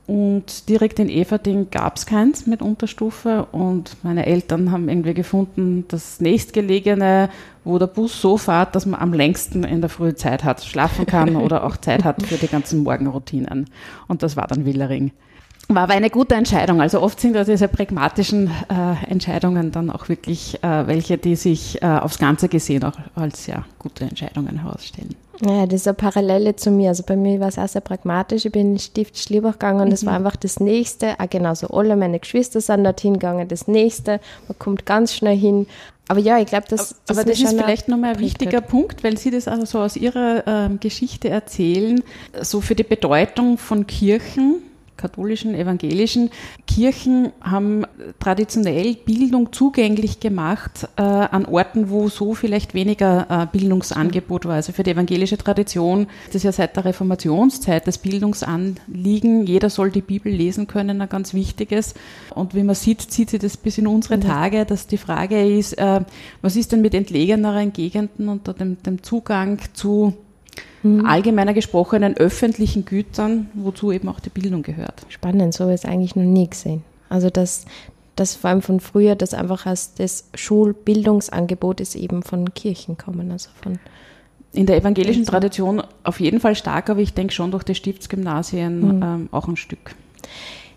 Und 0.05 0.67
direkt 0.67 0.99
in 0.99 1.07
Everding 1.07 1.67
gab 1.71 1.95
es 1.95 2.05
keins 2.05 2.45
mit 2.45 2.61
Unterstufe 2.61 3.47
und 3.53 3.95
meine 4.03 4.25
Eltern 4.25 4.71
haben 4.71 4.89
irgendwie 4.89 5.13
gefunden, 5.13 5.85
das 5.87 6.19
nächstgelegene, 6.19 7.29
wo 7.63 7.79
der 7.79 7.87
Bus 7.87 8.19
so 8.19 8.37
fährt, 8.37 8.75
dass 8.75 8.85
man 8.85 8.99
am 8.99 9.13
längsten 9.13 9.63
in 9.63 9.79
der 9.79 9.89
Früh 9.89 10.13
Zeit 10.13 10.43
hat, 10.43 10.61
schlafen 10.63 11.05
kann 11.05 11.35
oder 11.37 11.63
auch 11.63 11.77
Zeit 11.77 12.03
hat 12.03 12.21
für 12.21 12.35
die 12.35 12.49
ganzen 12.49 12.83
Morgenroutinen. 12.83 13.69
Und 14.09 14.23
das 14.23 14.35
war 14.35 14.47
dann 14.47 14.65
Willering. 14.65 15.11
War 15.69 15.83
aber 15.83 15.93
eine 15.93 16.09
gute 16.09 16.35
Entscheidung. 16.35 16.81
Also 16.81 17.01
oft 17.01 17.21
sind 17.21 17.37
ja 17.37 17.45
diese 17.45 17.69
pragmatischen 17.69 18.51
äh, 18.69 19.09
Entscheidungen 19.09 19.71
dann 19.71 19.89
auch 19.89 20.09
wirklich 20.09 20.61
äh, 20.61 20.87
welche, 20.87 21.17
die 21.17 21.37
sich 21.37 21.81
äh, 21.81 21.85
aufs 21.85 22.19
Ganze 22.19 22.49
gesehen 22.49 22.83
auch 22.83 22.97
als 23.15 23.45
sehr 23.45 23.63
gute 23.79 24.03
Entscheidungen 24.03 24.61
herausstellen. 24.61 25.15
Ja, 25.41 25.65
das 25.65 25.81
ist 25.81 25.87
eine 25.87 25.95
Parallele 25.95 26.55
zu 26.55 26.69
mir. 26.69 26.89
Also 26.89 27.03
bei 27.03 27.15
mir 27.15 27.39
war 27.39 27.47
es 27.47 27.57
auch 27.57 27.67
sehr 27.67 27.81
pragmatisch. 27.81 28.45
Ich 28.45 28.51
bin 28.51 28.73
in 28.73 28.79
Stift 28.79 29.17
Schlierbach 29.17 29.53
gegangen 29.53 29.81
und 29.81 29.87
mhm. 29.87 29.91
das 29.91 30.05
war 30.05 30.13
einfach 30.13 30.35
das 30.35 30.59
Nächste. 30.59 31.19
Auch 31.19 31.29
genauso 31.29 31.67
alle 31.67 31.95
meine 31.95 32.19
Geschwister 32.19 32.61
sind 32.61 32.83
dorthin 32.83 33.13
gegangen, 33.13 33.47
das 33.47 33.67
Nächste. 33.67 34.19
Man 34.47 34.59
kommt 34.59 34.85
ganz 34.85 35.13
schnell 35.13 35.37
hin. 35.37 35.67
Aber 36.07 36.19
ja, 36.19 36.37
ich 36.39 36.47
glaube, 36.47 36.65
das, 36.69 36.95
das, 37.05 37.17
aber 37.17 37.29
das 37.29 37.39
ist 37.39 37.49
vielleicht 37.49 37.87
nochmal 37.87 38.13
ein 38.13 38.19
wichtiger 38.19 38.57
hat. 38.57 38.67
Punkt, 38.67 39.03
weil 39.03 39.17
Sie 39.17 39.31
das 39.31 39.47
also 39.47 39.65
so 39.65 39.79
aus 39.79 39.95
Ihrer 39.95 40.43
ähm, 40.45 40.79
Geschichte 40.79 41.29
erzählen, 41.29 42.03
so 42.41 42.61
für 42.61 42.75
die 42.75 42.83
Bedeutung 42.83 43.57
von 43.57 43.87
Kirchen 43.87 44.61
katholischen, 45.03 45.53
evangelischen 45.53 46.31
Kirchen 46.65 47.31
haben 47.41 47.85
traditionell 48.19 48.95
Bildung 48.95 49.51
zugänglich 49.51 50.19
gemacht 50.19 50.87
äh, 50.95 51.01
an 51.01 51.45
Orten, 51.45 51.89
wo 51.89 52.07
so 52.09 52.33
vielleicht 52.33 52.73
weniger 52.73 53.27
äh, 53.29 53.57
Bildungsangebot 53.57 54.45
war. 54.45 54.55
Also 54.55 54.71
für 54.71 54.83
die 54.83 54.91
evangelische 54.91 55.37
Tradition 55.37 56.07
das 56.27 56.35
ist 56.35 56.43
ja 56.43 56.51
seit 56.51 56.75
der 56.75 56.85
Reformationszeit 56.85 57.85
das 57.85 57.97
Bildungsanliegen. 57.97 59.45
Jeder 59.45 59.69
soll 59.69 59.91
die 59.91 60.01
Bibel 60.01 60.31
lesen 60.31 60.67
können, 60.67 61.01
ein 61.01 61.09
ganz 61.09 61.33
wichtiges. 61.33 61.93
Und 62.33 62.55
wie 62.55 62.63
man 62.63 62.75
sieht, 62.75 63.01
zieht 63.01 63.29
sich 63.29 63.39
das 63.39 63.57
bis 63.57 63.77
in 63.77 63.87
unsere 63.87 64.19
Tage, 64.19 64.65
dass 64.65 64.87
die 64.87 64.97
Frage 64.97 65.45
ist, 65.45 65.77
äh, 65.77 66.01
was 66.41 66.55
ist 66.55 66.71
denn 66.71 66.81
mit 66.81 66.93
entlegeneren 66.93 67.73
Gegenden 67.73 68.29
unter 68.29 68.53
dem, 68.53 68.81
dem 68.83 69.03
Zugang 69.03 69.59
zu 69.73 70.13
mhm. 70.83 71.05
allgemeiner 71.05 71.53
gesprochenen 71.53 72.15
öffentlichen 72.17 72.85
Gütern, 72.85 73.49
wozu 73.53 73.91
eben 73.91 74.09
auch 74.09 74.19
die 74.19 74.29
Bildung 74.29 74.63
gehört. 74.63 75.05
Spannend, 75.09 75.53
so 75.53 75.65
habe 75.65 75.73
ich 75.73 75.83
es 75.83 75.85
eigentlich 75.85 76.15
noch 76.15 76.23
nie 76.23 76.49
gesehen. 76.49 76.83
Also 77.09 77.29
dass 77.29 77.65
das 78.15 78.35
vor 78.35 78.51
allem 78.51 78.61
von 78.61 78.79
früher, 78.79 79.15
das 79.15 79.33
einfach 79.33 79.65
als 79.65 79.95
das 79.95 80.29
Schulbildungsangebot 80.35 81.81
ist 81.81 81.95
eben 81.95 82.23
von 82.23 82.53
Kirchen 82.53 82.97
kommen, 82.97 83.31
also 83.31 83.49
von 83.61 83.79
in 84.53 84.67
der 84.67 84.77
evangelischen 84.77 85.25
Tradition 85.25 85.81
auf 86.03 86.19
jeden 86.19 86.39
Fall 86.39 86.55
stark, 86.55 86.91
aber 86.91 86.99
ich 86.99 87.15
denke 87.15 87.33
schon 87.33 87.49
durch 87.49 87.63
die 87.63 87.73
Stiftsgymnasien 87.73 88.97
mhm. 88.97 89.03
ähm, 89.03 89.29
auch 89.31 89.47
ein 89.47 89.57
Stück. 89.57 89.95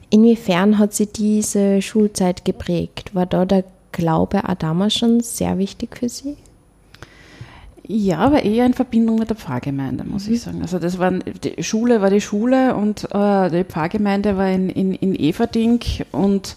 Inwiefern 0.09 0.79
hat 0.79 0.95
sie 0.95 1.07
diese 1.07 1.83
Schulzeit 1.83 2.45
geprägt? 2.47 3.15
War 3.15 3.27
da 3.27 3.45
der 3.45 3.65
Glaube 3.93 4.49
auch 4.49 4.55
damals 4.55 4.95
schon 4.95 5.21
sehr 5.21 5.59
wichtig 5.59 5.97
für 5.97 6.09
Sie? 6.09 6.37
Ja, 7.89 8.19
aber 8.19 8.43
eher 8.43 8.67
in 8.67 8.75
Verbindung 8.75 9.19
mit 9.19 9.31
der 9.31 9.37
Pfarrgemeinde, 9.37 10.05
muss 10.05 10.27
mhm. 10.27 10.35
ich 10.35 10.41
sagen. 10.43 10.63
Also 10.63 10.79
das 10.79 10.99
war 10.99 11.13
die 11.13 11.63
Schule 11.63 12.01
war 12.01 12.11
die 12.11 12.21
Schule 12.21 12.75
und 12.75 13.05
äh, 13.13 13.51
die 13.51 13.65
Pfarrgemeinde 13.65 14.37
war 14.37 14.51
in, 14.51 14.69
in, 14.71 14.93
in 14.93 15.15
Everding 15.15 15.81
und 16.11 16.57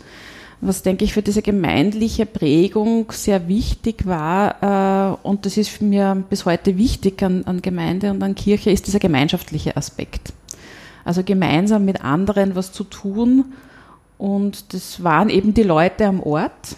was 0.62 0.82
denke 0.82 1.06
ich 1.06 1.14
für 1.14 1.22
diese 1.22 1.42
gemeindliche 1.42 2.26
Prägung 2.26 3.12
sehr 3.12 3.48
wichtig 3.48 4.06
war, 4.06 5.18
äh, 5.24 5.28
und 5.28 5.46
das 5.46 5.56
ist 5.56 5.70
für 5.70 5.86
mir 5.86 6.24
bis 6.30 6.46
heute 6.46 6.78
wichtig 6.78 7.24
an, 7.24 7.44
an 7.46 7.62
Gemeinde 7.62 8.12
und 8.12 8.22
an 8.24 8.36
Kirche, 8.36 8.72
ist 8.72 8.88
dieser 8.88 9.00
gemeinschaftliche 9.00 9.78
Aspekt. 9.78 10.34
Also 11.06 11.24
gemeinsam 11.24 11.86
mit 11.86 12.04
anderen 12.04 12.56
was 12.56 12.74
zu 12.74 12.84
tun. 12.84 13.54
Und 14.18 14.74
das 14.74 15.02
waren 15.02 15.30
eben 15.30 15.54
die 15.54 15.64
Leute 15.64 16.06
am 16.06 16.22
Ort 16.22 16.76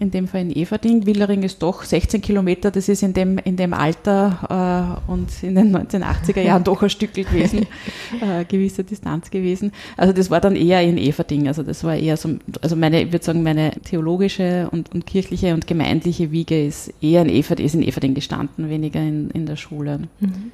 in 0.00 0.10
dem 0.10 0.26
Fall 0.26 0.40
in 0.40 0.50
Everding. 0.50 1.04
Willering 1.06 1.42
ist 1.42 1.62
doch 1.62 1.84
16 1.84 2.22
Kilometer, 2.22 2.70
das 2.70 2.88
ist 2.88 3.02
in 3.02 3.12
dem, 3.12 3.38
in 3.38 3.56
dem 3.56 3.74
Alter 3.74 4.98
äh, 5.06 5.10
und 5.10 5.28
in 5.42 5.54
den 5.54 5.76
1980er 5.76 6.40
Jahren 6.40 6.64
doch 6.64 6.82
ein 6.82 6.90
Stück 6.90 7.12
gewesen, 7.12 7.66
äh, 8.20 8.44
gewisse 8.46 8.82
Distanz 8.82 9.30
gewesen. 9.30 9.72
Also 9.98 10.14
das 10.14 10.30
war 10.30 10.40
dann 10.40 10.56
eher 10.56 10.82
in 10.82 10.96
Everding, 10.96 11.48
also 11.48 11.62
das 11.62 11.84
war 11.84 11.94
eher 11.94 12.16
so, 12.16 12.30
also 12.62 12.76
meine, 12.76 13.02
ich 13.02 13.12
würde 13.12 13.24
sagen, 13.24 13.42
meine 13.42 13.72
theologische 13.84 14.68
und, 14.72 14.92
und 14.92 15.06
kirchliche 15.06 15.52
und 15.52 15.66
gemeindliche 15.66 16.32
Wiege 16.32 16.64
ist 16.64 16.92
eher 17.02 17.20
in 17.20 17.28
Everding, 17.28 17.66
ist 17.66 17.74
in 17.74 17.82
Everding 17.82 18.14
gestanden, 18.14 18.70
weniger 18.70 19.00
in, 19.00 19.30
in 19.30 19.44
der 19.44 19.56
Schule. 19.56 20.08
Mhm. 20.20 20.50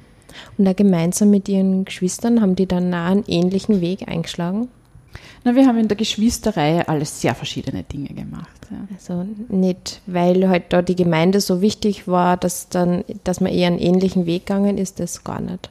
Und 0.57 0.65
da 0.65 0.73
gemeinsam 0.73 1.29
mit 1.29 1.47
ihren 1.47 1.85
Geschwistern 1.85 2.41
haben 2.41 2.57
die 2.57 2.65
dann 2.65 2.89
nah 2.89 3.07
einen 3.07 3.23
ähnlichen 3.27 3.79
Weg 3.79 4.09
eingeschlagen? 4.09 4.67
Na, 5.43 5.55
wir 5.55 5.65
haben 5.65 5.77
in 5.77 5.87
der 5.87 5.97
Geschwisterreihe 5.97 6.87
alles 6.87 7.21
sehr 7.21 7.35
verschiedene 7.35 7.83
Dinge 7.83 8.09
gemacht. 8.09 8.49
Ja. 8.69 8.77
Also 8.93 9.25
nicht, 9.49 10.01
weil 10.05 10.49
halt 10.49 10.65
da 10.69 10.81
die 10.81 10.95
Gemeinde 10.95 11.41
so 11.41 11.61
wichtig 11.61 12.07
war, 12.07 12.37
dass 12.37 12.69
dann, 12.69 13.03
dass 13.23 13.39
man 13.39 13.51
eher 13.51 13.67
einen 13.67 13.79
ähnlichen 13.79 14.25
Weg 14.25 14.45
gegangen 14.45 14.77
ist, 14.77 14.99
das 14.99 15.23
gar 15.23 15.41
nicht. 15.41 15.69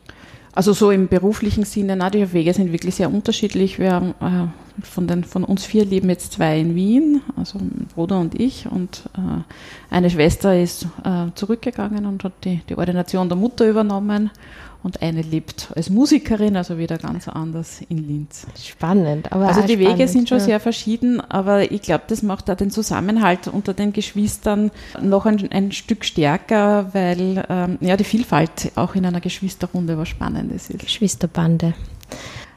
Also 0.57 0.73
so 0.73 0.91
im 0.91 1.09
beruflichen 1.09 1.67
Sinne, 1.67 1.97
na, 1.97 2.09
die 2.09 2.33
Wege 2.33 2.55
sind 2.55 2.73
wirklich 2.73 2.95
sehr 2.95 3.13
unterschiedlich. 3.13 3.79
Wir 3.79 3.93
haben 3.93 4.15
äh, 4.23 4.83
von, 4.83 5.07
den, 5.07 5.25
von 5.25 5.45
uns 5.45 5.67
vier 5.67 5.85
leben 5.85 6.09
jetzt 6.09 6.33
zwei 6.33 6.59
in 6.59 6.75
Wien, 6.75 7.21
also 7.37 7.59
mein 7.59 7.87
Bruder 7.95 8.19
und 8.19 8.41
ich. 8.41 8.67
Und 8.67 9.03
äh, 9.19 9.95
eine 9.95 10.09
Schwester 10.09 10.59
ist 10.59 10.87
äh, 11.05 11.27
zurückgegangen 11.35 12.07
und 12.07 12.25
hat 12.25 12.33
die, 12.45 12.63
die 12.71 12.79
Ordination 12.79 13.29
der 13.29 13.37
Mutter 13.37 13.69
übernommen 13.69 14.31
und 14.87 15.03
eine 15.03 15.21
lebt 15.21 15.73
als 15.75 15.91
Musikerin, 15.91 16.57
also 16.57 16.79
wieder 16.79 16.97
ganz 16.97 17.27
anders 17.27 17.81
in 17.89 18.07
Linz. 18.07 18.47
Spannend, 18.57 19.33
aber 19.33 19.49
also 19.49 19.63
die 19.63 19.73
spannend, 19.73 19.99
Wege 19.99 20.09
sind 20.09 20.29
schon 20.29 20.39
ja. 20.39 20.45
sehr 20.45 20.61
verschieden, 20.61 21.21
aber 21.21 21.73
ich 21.73 21.83
glaube, 21.83 22.05
das 22.07 22.23
macht 22.23 22.49
da 22.49 22.55
den 22.55 22.71
Zusammenhalt 22.71 23.49
unter 23.49 23.75
den 23.75 23.93
Geschwistern 23.93 24.71
noch 25.03 25.27
ein, 25.27 25.51
ein 25.51 25.73
Stück 25.73 26.05
stärker, 26.05 26.95
weil 26.95 27.45
ähm, 27.49 27.79
ja 27.81 27.97
die 27.97 28.05
Vielfalt 28.05 28.71
auch 28.77 28.95
in 28.95 29.05
einer 29.05 29.21
Geschwisterrunde 29.21 29.99
was 29.99 30.09
Spannendes 30.09 30.71
ist. 30.71 30.79
Geschwisterbande. 30.79 31.75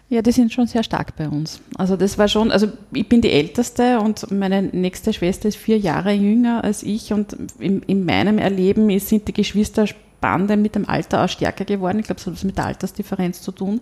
Ja, 0.10 0.22
die 0.22 0.32
sind 0.32 0.54
schon 0.54 0.68
sehr 0.68 0.84
stark 0.84 1.16
bei 1.16 1.28
uns. 1.28 1.62
Also 1.78 1.96
das 1.96 2.20
war 2.20 2.28
schon, 2.28 2.52
also 2.52 2.68
ich 2.94 3.10
bin 3.10 3.22
die 3.22 3.32
Älteste 3.32 4.00
und 4.00 4.30
meine 4.32 4.62
nächste 4.62 5.14
Schwester 5.14 5.50
ist 5.50 5.58
vier 5.58 5.80
Jahre 5.80 6.12
jünger 6.12 6.64
als 6.64 6.84
ich 6.84 7.12
und 7.12 7.36
in, 7.58 7.82
in 7.84 8.06
meinem 8.06 8.38
Erleben 8.38 9.00
sind 9.00 9.28
die 9.28 9.34
Geschwister 9.34 9.88
Bande 10.22 10.58
mit 10.58 10.76
dem 10.76 10.88
Alter 10.88 11.24
auch 11.24 11.30
stärker 11.30 11.66
geworden. 11.66 12.00
Ich 12.00 12.06
glaube, 12.06 12.20
es 12.20 12.28
hat 12.28 12.34
was 12.34 12.44
mit 12.44 12.58
der 12.58 12.66
Altersdifferenz 12.66 13.42
zu 13.42 13.52
tun. 13.52 13.82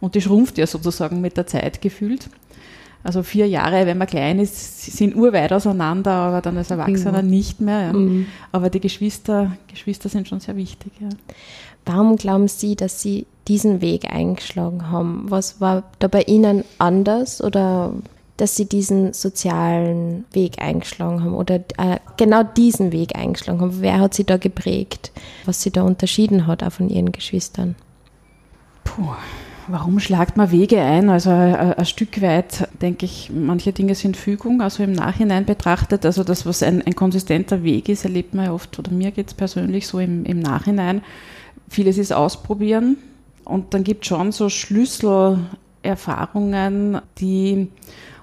Und 0.00 0.14
die 0.14 0.20
schrumpft 0.20 0.58
ja 0.58 0.66
sozusagen 0.66 1.20
mit 1.20 1.36
der 1.36 1.46
Zeit 1.46 1.80
gefühlt. 1.80 2.28
Also 3.02 3.22
vier 3.22 3.46
Jahre, 3.46 3.84
wenn 3.84 3.98
man 3.98 4.06
klein 4.06 4.38
ist, 4.38 4.82
sind 4.96 5.14
urweit 5.14 5.52
auseinander, 5.52 6.10
aber 6.10 6.40
dann 6.40 6.56
als 6.56 6.70
Erwachsener 6.70 7.22
mhm. 7.22 7.28
nicht 7.28 7.60
mehr. 7.60 7.82
Ja. 7.82 7.92
Mhm. 7.92 8.26
Aber 8.50 8.70
die 8.70 8.80
Geschwister, 8.80 9.56
Geschwister 9.68 10.08
sind 10.08 10.26
schon 10.26 10.40
sehr 10.40 10.56
wichtig. 10.56 10.90
Ja. 11.00 11.10
Warum 11.84 12.16
glauben 12.16 12.48
Sie, 12.48 12.76
dass 12.76 13.02
Sie 13.02 13.26
diesen 13.46 13.82
Weg 13.82 14.10
eingeschlagen 14.10 14.90
haben? 14.90 15.26
Was 15.28 15.60
war 15.60 15.82
da 15.98 16.08
bei 16.08 16.22
Ihnen 16.22 16.64
anders 16.78 17.44
oder 17.44 17.92
dass 18.36 18.56
sie 18.56 18.66
diesen 18.66 19.12
sozialen 19.12 20.24
Weg 20.32 20.60
eingeschlagen 20.60 21.22
haben 21.22 21.34
oder 21.34 21.56
äh, 21.56 21.98
genau 22.16 22.42
diesen 22.42 22.90
Weg 22.90 23.16
eingeschlagen 23.16 23.60
haben. 23.60 23.80
Wer 23.80 24.00
hat 24.00 24.14
sie 24.14 24.24
da 24.24 24.38
geprägt, 24.38 25.12
was 25.44 25.62
sie 25.62 25.70
da 25.70 25.82
unterschieden 25.82 26.46
hat 26.46 26.64
auch 26.64 26.72
von 26.72 26.88
ihren 26.88 27.12
Geschwistern? 27.12 27.76
Puh, 28.82 29.14
warum 29.68 30.00
schlagt 30.00 30.36
man 30.36 30.50
Wege 30.50 30.80
ein? 30.80 31.10
Also 31.10 31.30
äh, 31.30 31.76
ein 31.76 31.86
Stück 31.86 32.20
weit 32.22 32.68
denke 32.82 33.06
ich, 33.06 33.30
manche 33.32 33.72
Dinge 33.72 33.94
sind 33.94 34.16
Fügung, 34.16 34.60
also 34.60 34.82
im 34.82 34.92
Nachhinein 34.92 35.44
betrachtet. 35.44 36.04
Also 36.04 36.24
das, 36.24 36.44
was 36.44 36.64
ein, 36.64 36.82
ein 36.82 36.96
konsistenter 36.96 37.62
Weg 37.62 37.88
ist, 37.88 38.04
erlebt 38.04 38.34
man 38.34 38.46
ja 38.46 38.52
oft, 38.52 38.76
oder 38.78 38.90
mir 38.90 39.12
geht 39.12 39.28
es 39.28 39.34
persönlich 39.34 39.86
so 39.86 40.00
im, 40.00 40.24
im 40.24 40.40
Nachhinein. 40.40 41.02
Vieles 41.68 41.98
ist 41.98 42.12
ausprobieren. 42.12 42.96
Und 43.44 43.74
dann 43.74 43.84
gibt 43.84 44.04
es 44.04 44.08
schon 44.08 44.32
so 44.32 44.48
Schlüsselerfahrungen, 44.48 47.00
die 47.18 47.68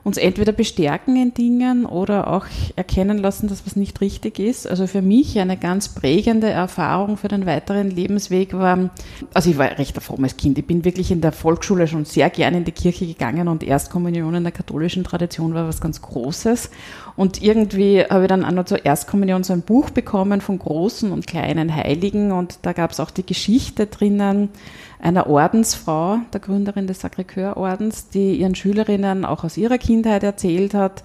uns 0.03 0.17
entweder 0.17 0.51
bestärken 0.51 1.15
in 1.15 1.33
Dingen 1.33 1.85
oder 1.85 2.27
auch 2.27 2.45
erkennen 2.75 3.17
lassen, 3.17 3.47
dass 3.47 3.65
was 3.65 3.75
nicht 3.75 4.01
richtig 4.01 4.39
ist. 4.39 4.67
Also 4.67 4.87
für 4.87 5.01
mich 5.01 5.37
eine 5.39 5.57
ganz 5.57 5.89
prägende 5.89 6.49
Erfahrung 6.49 7.17
für 7.17 7.27
den 7.27 7.45
weiteren 7.45 7.91
Lebensweg 7.91 8.53
war, 8.53 8.89
also 9.33 9.49
ich 9.49 9.57
war 9.57 9.77
recht 9.77 9.95
ein 9.95 10.01
frommes 10.01 10.37
Kind. 10.37 10.57
Ich 10.57 10.65
bin 10.65 10.83
wirklich 10.85 11.11
in 11.11 11.21
der 11.21 11.31
Volksschule 11.31 11.87
schon 11.87 12.05
sehr 12.05 12.29
gerne 12.29 12.57
in 12.57 12.65
die 12.65 12.71
Kirche 12.71 13.05
gegangen 13.05 13.47
und 13.47 13.63
Erstkommunion 13.63 14.33
in 14.35 14.43
der 14.43 14.51
katholischen 14.51 15.03
Tradition 15.03 15.53
war 15.53 15.67
was 15.67 15.81
ganz 15.81 16.01
Großes. 16.01 16.71
Und 17.15 17.41
irgendwie 17.43 18.03
habe 18.03 18.23
ich 18.23 18.29
dann 18.29 18.45
auch 18.45 18.51
noch 18.51 18.65
zur 18.65 18.85
Erstkommunion 18.85 19.43
so 19.43 19.53
ein 19.53 19.61
Buch 19.61 19.89
bekommen 19.89 20.41
von 20.41 20.57
großen 20.57 21.11
und 21.11 21.27
kleinen 21.27 21.75
Heiligen 21.75 22.31
und 22.31 22.59
da 22.63 22.73
gab 22.73 22.91
es 22.91 22.99
auch 22.99 23.11
die 23.11 23.25
Geschichte 23.25 23.85
drinnen 23.85 24.49
einer 25.01 25.27
Ordensfrau, 25.27 26.19
der 26.31 26.39
Gründerin 26.39 26.87
des 26.87 27.03
Sacré-Cœur-Ordens, 27.03 28.09
die 28.09 28.35
ihren 28.35 28.55
Schülerinnen 28.55 29.25
auch 29.25 29.43
aus 29.43 29.57
ihrer 29.57 29.77
Kindheit 29.77 30.23
erzählt 30.23 30.73
hat 30.73 31.03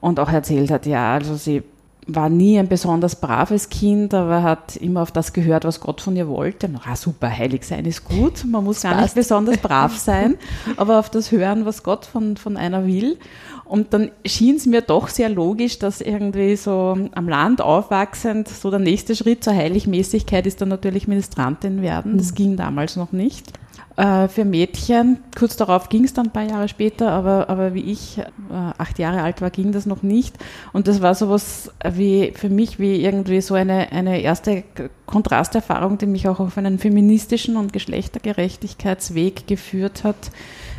und 0.00 0.18
auch 0.18 0.30
erzählt 0.30 0.70
hat, 0.70 0.86
ja, 0.86 1.14
also 1.14 1.36
sie 1.36 1.62
war 2.06 2.28
nie 2.28 2.58
ein 2.58 2.68
besonders 2.68 3.16
braves 3.16 3.68
Kind, 3.68 4.12
aber 4.12 4.42
hat 4.42 4.74
immer 4.76 5.02
auf 5.02 5.12
das 5.12 5.32
gehört, 5.32 5.64
was 5.64 5.80
Gott 5.80 6.00
von 6.00 6.16
ihr 6.16 6.26
wollte. 6.26 6.68
Ah, 6.84 6.96
super, 6.96 7.30
heilig 7.30 7.64
sein 7.64 7.84
ist 7.84 8.04
gut, 8.04 8.44
man 8.44 8.64
muss 8.64 8.82
gar 8.82 9.00
nicht 9.00 9.14
besonders 9.14 9.58
brav 9.58 9.96
sein, 9.96 10.36
aber 10.76 10.98
auf 10.98 11.10
das 11.10 11.30
hören, 11.30 11.64
was 11.64 11.84
Gott 11.84 12.04
von, 12.04 12.36
von 12.36 12.56
einer 12.56 12.86
will. 12.86 13.18
Und 13.64 13.94
dann 13.94 14.10
schien 14.26 14.56
es 14.56 14.66
mir 14.66 14.82
doch 14.82 15.08
sehr 15.08 15.28
logisch, 15.28 15.78
dass 15.78 16.00
irgendwie 16.00 16.56
so 16.56 16.96
am 17.12 17.28
Land 17.28 17.60
aufwachsend 17.60 18.48
so 18.48 18.70
der 18.70 18.80
nächste 18.80 19.16
Schritt 19.16 19.44
zur 19.44 19.54
Heiligmäßigkeit 19.54 20.46
ist 20.46 20.60
dann 20.60 20.68
natürlich 20.68 21.08
Ministrantin 21.08 21.80
werden. 21.80 22.18
Das 22.18 22.32
mhm. 22.32 22.34
ging 22.34 22.56
damals 22.56 22.96
noch 22.96 23.12
nicht. 23.12 23.52
Äh, 23.96 24.28
für 24.28 24.44
Mädchen, 24.44 25.18
kurz 25.36 25.56
darauf 25.56 25.90
ging 25.90 26.04
es 26.04 26.14
dann 26.14 26.26
ein 26.26 26.32
paar 26.32 26.48
Jahre 26.48 26.68
später, 26.68 27.10
aber, 27.10 27.50
aber 27.50 27.74
wie 27.74 27.92
ich 27.92 28.18
äh, 28.18 28.22
acht 28.50 28.98
Jahre 28.98 29.22
alt 29.22 29.42
war, 29.42 29.50
ging 29.50 29.72
das 29.72 29.84
noch 29.84 30.02
nicht. 30.02 30.34
Und 30.72 30.88
das 30.88 31.02
war 31.02 31.14
sowas 31.14 31.70
wie 31.92 32.32
für 32.34 32.48
mich 32.48 32.78
wie 32.78 33.04
irgendwie 33.04 33.42
so 33.42 33.54
eine, 33.54 33.92
eine 33.92 34.22
erste 34.22 34.64
Kontrasterfahrung, 35.04 35.98
die 35.98 36.06
mich 36.06 36.26
auch 36.26 36.40
auf 36.40 36.56
einen 36.56 36.78
feministischen 36.78 37.56
und 37.56 37.74
Geschlechtergerechtigkeitsweg 37.74 39.46
geführt 39.46 40.04
hat. 40.04 40.30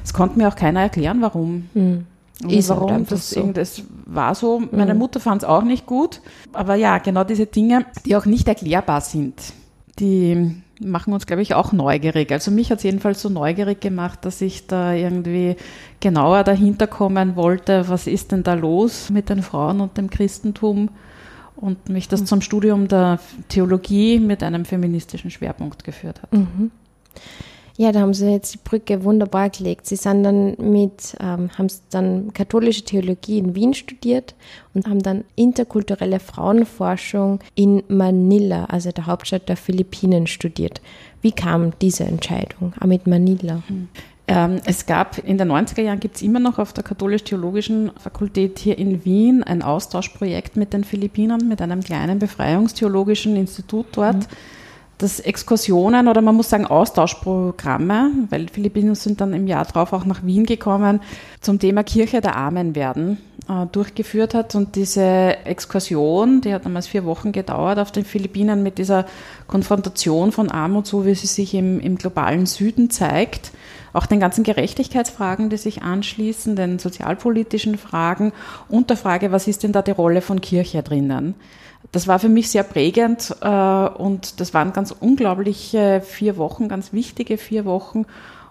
Es 0.03 0.13
konnte 0.13 0.39
mir 0.39 0.47
auch 0.47 0.55
keiner 0.55 0.81
erklären, 0.81 1.21
warum. 1.21 1.69
Mhm. 1.75 2.07
Ist 2.49 2.69
halt 2.69 2.81
warum? 2.81 3.05
Das, 3.05 3.29
so. 3.29 3.51
das 3.51 3.83
war 4.05 4.35
so. 4.35 4.61
Meine 4.71 4.93
mhm. 4.93 4.99
Mutter 4.99 5.19
fand 5.19 5.43
es 5.43 5.47
auch 5.47 5.63
nicht 5.63 5.85
gut. 5.85 6.21
Aber 6.51 6.75
ja, 6.75 6.97
genau 6.97 7.23
diese 7.23 7.45
Dinge, 7.45 7.85
die 8.05 8.15
auch 8.15 8.25
nicht 8.25 8.47
erklärbar 8.47 9.01
sind, 9.01 9.35
die 9.99 10.63
machen 10.79 11.13
uns, 11.13 11.25
glaube 11.25 11.41
ich, 11.41 11.53
auch 11.53 11.71
neugierig. 11.71 12.31
Also 12.31 12.51
mich 12.51 12.71
hat 12.71 12.79
es 12.79 12.83
jedenfalls 12.83 13.21
so 13.21 13.29
neugierig 13.29 13.81
gemacht, 13.81 14.25
dass 14.25 14.41
ich 14.41 14.67
da 14.67 14.93
irgendwie 14.93 15.55
genauer 15.99 16.43
dahinter 16.43 16.87
kommen 16.87 17.35
wollte, 17.35 17.87
was 17.87 18.07
ist 18.07 18.31
denn 18.31 18.43
da 18.43 18.53
los 18.53 19.09
mit 19.09 19.29
den 19.29 19.41
Frauen 19.41 19.81
und 19.81 19.97
dem 19.97 20.09
Christentum 20.09 20.89
und 21.55 21.89
mich 21.89 22.07
das 22.07 22.21
mhm. 22.21 22.25
zum 22.25 22.41
Studium 22.41 22.87
der 22.87 23.19
Theologie 23.49 24.19
mit 24.19 24.43
einem 24.43 24.65
feministischen 24.65 25.31
Schwerpunkt 25.31 25.83
geführt 25.83 26.21
hat. 26.21 26.33
Mhm. 26.33 26.71
Ja, 27.75 27.91
da 27.91 28.01
haben 28.01 28.13
Sie 28.13 28.29
jetzt 28.29 28.53
die 28.53 28.59
Brücke 28.63 29.03
wunderbar 29.03 29.49
gelegt. 29.49 29.87
Sie 29.87 29.95
sind 29.95 30.23
dann 30.23 30.55
mit, 30.59 31.15
ähm, 31.19 31.49
haben 31.57 31.67
dann 31.89 32.31
katholische 32.33 32.83
Theologie 32.83 33.39
in 33.39 33.55
Wien 33.55 33.73
studiert 33.73 34.35
und 34.75 34.87
haben 34.87 35.01
dann 35.01 35.23
interkulturelle 35.35 36.19
Frauenforschung 36.19 37.39
in 37.55 37.83
Manila, 37.87 38.65
also 38.65 38.91
der 38.91 39.07
Hauptstadt 39.07 39.49
der 39.49 39.57
Philippinen, 39.57 40.27
studiert. 40.27 40.81
Wie 41.21 41.31
kam 41.31 41.73
diese 41.81 42.03
Entscheidung, 42.03 42.73
auch 42.79 42.85
mit 42.85 43.07
Manila? 43.07 43.63
Mhm. 43.67 43.89
Ähm, 44.27 44.61
es 44.65 44.85
gab 44.85 45.17
in 45.17 45.37
den 45.37 45.51
90er 45.51 45.81
Jahren 45.81 45.99
gibt 45.99 46.15
es 46.15 46.21
immer 46.21 46.39
noch 46.39 46.59
auf 46.59 46.73
der 46.73 46.83
Katholisch-Theologischen 46.83 47.91
Fakultät 47.97 48.59
hier 48.59 48.77
in 48.77 49.03
Wien 49.03 49.43
ein 49.43 49.61
Austauschprojekt 49.61 50.55
mit 50.55 50.73
den 50.73 50.83
Philippinen, 50.83 51.47
mit 51.49 51.61
einem 51.61 51.81
kleinen 51.81 52.19
befreiungstheologischen 52.19 53.35
Institut 53.35 53.87
dort. 53.93 54.17
Mhm. 54.17 54.27
Das 55.03 55.19
Exkursionen 55.19 56.07
oder 56.07 56.21
man 56.21 56.33
muss 56.33 56.49
sagen 56.49 56.65
Austauschprogramme, 56.65 58.11
weil 58.29 58.47
Philippinen 58.47 58.95
sind 58.95 59.19
dann 59.19 59.33
im 59.33 59.47
Jahr 59.47 59.65
darauf 59.65 59.91
auch 59.91 60.05
nach 60.05 60.23
Wien 60.23 60.45
gekommen, 60.45 61.01
zum 61.41 61.59
Thema 61.59 61.83
Kirche 61.83 62.21
der 62.21 62.37
Armen 62.37 62.73
werden 62.73 63.17
äh, 63.49 63.65
durchgeführt 63.69 64.33
hat. 64.33 64.55
Und 64.55 64.77
diese 64.77 65.35
Exkursion, 65.43 66.39
die 66.39 66.53
hat 66.53 66.63
damals 66.63 66.87
vier 66.87 67.03
Wochen 67.03 67.33
gedauert 67.33 67.79
auf 67.79 67.91
den 67.91 68.05
Philippinen 68.05 68.63
mit 68.63 68.77
dieser 68.77 69.05
Konfrontation 69.47 70.31
von 70.31 70.49
Armut, 70.49 70.87
so 70.87 71.05
wie 71.05 71.15
sie 71.15 71.27
sich 71.27 71.53
im, 71.53 71.81
im 71.81 71.97
globalen 71.97 72.45
Süden 72.45 72.89
zeigt, 72.89 73.51
auch 73.93 74.07
den 74.07 74.19
ganzen 74.19 74.43
Gerechtigkeitsfragen, 74.43 75.49
die 75.49 75.57
sich 75.57 75.83
anschließen, 75.83 76.55
den 76.55 76.79
sozialpolitischen 76.79 77.77
Fragen 77.77 78.33
und 78.67 78.89
der 78.89 78.97
Frage, 78.97 79.31
was 79.31 79.47
ist 79.47 79.63
denn 79.63 79.71
da 79.71 79.81
die 79.81 79.91
Rolle 79.91 80.21
von 80.21 80.41
Kirche 80.41 80.83
drinnen? 80.83 81.35
Das 81.91 82.07
war 82.07 82.17
für 82.17 82.29
mich 82.29 82.49
sehr 82.49 82.63
prägend 82.63 83.35
äh, 83.41 83.47
und 83.47 84.39
das 84.39 84.53
waren 84.53 84.73
ganz 84.73 84.91
unglaubliche 84.91 86.01
vier 86.01 86.37
Wochen, 86.37 86.67
ganz 86.67 86.91
wichtige 86.91 87.37
vier 87.37 87.65
Wochen. 87.65 88.05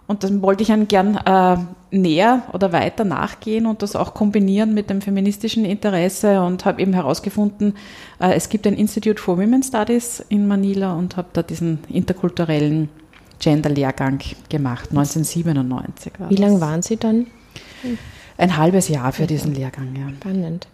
Und 0.06 0.24
dann 0.24 0.42
wollte 0.42 0.62
ich 0.62 0.68
dann 0.68 0.88
gern 0.88 1.16
äh, 1.16 1.56
näher 1.90 2.42
oder 2.52 2.72
weiter 2.72 3.04
nachgehen 3.04 3.66
und 3.66 3.82
das 3.82 3.96
auch 3.96 4.14
kombinieren 4.14 4.74
mit 4.74 4.90
dem 4.90 5.00
feministischen 5.00 5.64
Interesse 5.64 6.42
und 6.42 6.64
habe 6.64 6.82
eben 6.82 6.92
herausgefunden, 6.92 7.74
äh, 8.20 8.34
es 8.34 8.48
gibt 8.48 8.66
ein 8.66 8.74
Institute 8.74 9.20
for 9.20 9.38
Women 9.38 9.62
Studies 9.62 10.22
in 10.28 10.46
Manila 10.46 10.92
und 10.94 11.16
habe 11.16 11.28
da 11.32 11.42
diesen 11.42 11.78
interkulturellen 11.88 12.90
Gender-Lehrgang 13.42 14.20
gemacht, 14.48 14.90
1997. 14.90 16.12
Wie 16.28 16.36
lange 16.36 16.60
waren 16.60 16.82
Sie 16.82 16.96
dann? 16.96 17.26
Ein 18.38 18.56
halbes 18.56 18.88
Jahr 18.88 19.12
für 19.12 19.26
diesen 19.26 19.54
Lehrgang, 19.54 19.94
ja. 19.96 20.08
Spannend. 20.14 20.68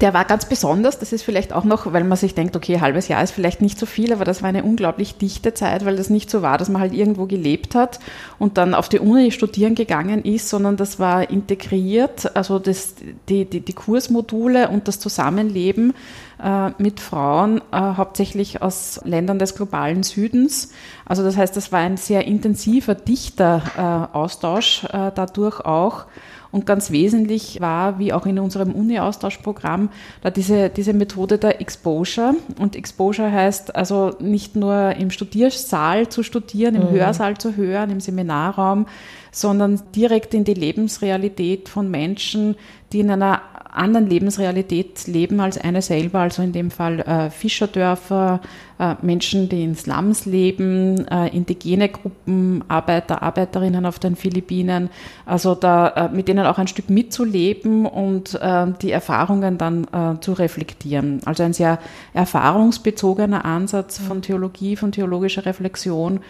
Der 0.00 0.12
war 0.12 0.24
ganz 0.24 0.46
besonders, 0.46 0.98
das 0.98 1.12
ist 1.12 1.22
vielleicht 1.22 1.52
auch 1.52 1.64
noch, 1.64 1.92
weil 1.92 2.02
man 2.04 2.18
sich 2.18 2.34
denkt, 2.34 2.56
okay, 2.56 2.80
halbes 2.80 3.06
Jahr 3.06 3.22
ist 3.22 3.30
vielleicht 3.30 3.62
nicht 3.62 3.78
so 3.78 3.86
viel, 3.86 4.12
aber 4.12 4.24
das 4.24 4.42
war 4.42 4.48
eine 4.48 4.64
unglaublich 4.64 5.18
dichte 5.18 5.54
Zeit, 5.54 5.84
weil 5.84 5.96
das 5.96 6.10
nicht 6.10 6.30
so 6.30 6.42
war, 6.42 6.58
dass 6.58 6.68
man 6.68 6.82
halt 6.82 6.92
irgendwo 6.92 7.26
gelebt 7.26 7.76
hat 7.76 8.00
und 8.38 8.58
dann 8.58 8.74
auf 8.74 8.88
die 8.88 8.98
Uni 8.98 9.30
studieren 9.30 9.76
gegangen 9.76 10.24
ist, 10.24 10.48
sondern 10.48 10.76
das 10.76 10.98
war 10.98 11.30
integriert, 11.30 12.34
also 12.36 12.58
das, 12.58 12.94
die, 13.28 13.44
die, 13.44 13.60
die 13.60 13.72
Kursmodule 13.72 14.68
und 14.68 14.88
das 14.88 14.98
Zusammenleben 14.98 15.94
äh, 16.42 16.70
mit 16.78 16.98
Frauen, 16.98 17.58
äh, 17.70 17.76
hauptsächlich 17.76 18.62
aus 18.62 19.00
Ländern 19.04 19.38
des 19.38 19.54
globalen 19.54 20.02
Südens. 20.02 20.72
Also 21.06 21.22
das 21.22 21.36
heißt, 21.36 21.56
das 21.56 21.70
war 21.70 21.80
ein 21.80 21.96
sehr 21.96 22.26
intensiver, 22.26 22.96
dichter 22.96 23.62
äh, 23.76 24.16
Austausch 24.16 24.86
dadurch 25.14 25.60
auch. 25.60 26.06
Und 26.54 26.66
ganz 26.66 26.92
wesentlich 26.92 27.60
war, 27.60 27.98
wie 27.98 28.12
auch 28.12 28.26
in 28.26 28.38
unserem 28.38 28.70
Uni-Austauschprogramm, 28.70 29.88
da 30.22 30.30
diese, 30.30 30.70
diese 30.70 30.92
Methode 30.92 31.36
der 31.36 31.60
Exposure. 31.60 32.36
Und 32.60 32.76
Exposure 32.76 33.32
heißt 33.32 33.74
also 33.74 34.14
nicht 34.20 34.54
nur 34.54 34.94
im 34.96 35.10
Studiersaal 35.10 36.08
zu 36.10 36.22
studieren, 36.22 36.76
im 36.76 36.82
mhm. 36.82 36.90
Hörsaal 36.90 37.36
zu 37.38 37.56
hören, 37.56 37.90
im 37.90 37.98
Seminarraum, 37.98 38.86
sondern 39.34 39.82
direkt 39.94 40.32
in 40.32 40.44
die 40.44 40.54
Lebensrealität 40.54 41.68
von 41.68 41.90
Menschen, 41.90 42.54
die 42.92 43.00
in 43.00 43.10
einer 43.10 43.42
anderen 43.74 44.06
Lebensrealität 44.06 45.08
leben 45.08 45.40
als 45.40 45.58
eine 45.58 45.82
selber, 45.82 46.20
also 46.20 46.42
in 46.42 46.52
dem 46.52 46.70
Fall 46.70 47.00
äh, 47.00 47.30
Fischerdörfer, 47.30 48.40
äh, 48.78 48.94
Menschen, 49.02 49.48
die 49.48 49.64
in 49.64 49.74
Slums 49.74 50.26
leben, 50.26 51.06
äh, 51.08 51.28
indigene 51.28 51.88
Gruppen, 51.88 52.62
Arbeiter, 52.68 53.22
Arbeiterinnen 53.22 53.84
auf 53.84 53.98
den 53.98 54.14
Philippinen, 54.14 54.90
also 55.26 55.56
da 55.56 55.88
äh, 55.88 56.08
mit 56.08 56.28
denen 56.28 56.46
auch 56.46 56.58
ein 56.58 56.68
Stück 56.68 56.88
mitzuleben 56.88 57.84
und 57.86 58.34
äh, 58.40 58.66
die 58.80 58.92
Erfahrungen 58.92 59.58
dann 59.58 59.88
äh, 59.92 60.20
zu 60.20 60.34
reflektieren. 60.34 61.20
Also 61.24 61.42
ein 61.42 61.52
sehr 61.52 61.80
erfahrungsbezogener 62.12 63.44
Ansatz 63.44 63.98
von 63.98 64.22
Theologie, 64.22 64.76
von 64.76 64.92
theologischer 64.92 65.46
Reflexion 65.46 66.20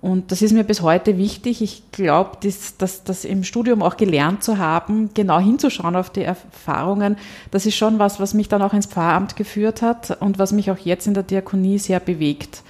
und 0.00 0.30
das 0.30 0.42
ist 0.42 0.52
mir 0.52 0.64
bis 0.64 0.82
heute 0.82 1.18
wichtig. 1.18 1.60
Ich 1.60 1.82
glaube, 1.90 2.38
das, 2.42 2.76
das, 2.76 3.04
das 3.04 3.24
im 3.24 3.42
Studium 3.42 3.82
auch 3.82 3.96
gelernt 3.96 4.44
zu 4.44 4.58
haben, 4.58 5.10
genau 5.14 5.40
hinzuschauen 5.40 5.96
auf 5.96 6.10
die 6.10 6.22
Erfahrungen, 6.22 7.16
das 7.50 7.66
ist 7.66 7.76
schon 7.76 7.98
was, 7.98 8.20
was 8.20 8.34
mich 8.34 8.48
dann 8.48 8.62
auch 8.62 8.74
ins 8.74 8.86
Pfarramt 8.86 9.36
geführt 9.36 9.82
hat 9.82 10.20
und 10.20 10.38
was 10.38 10.52
mich 10.52 10.70
auch 10.70 10.78
jetzt 10.78 11.06
in 11.06 11.14
der 11.14 11.24
Diakonie 11.24 11.78
sehr 11.78 12.00
bewegt. 12.00 12.62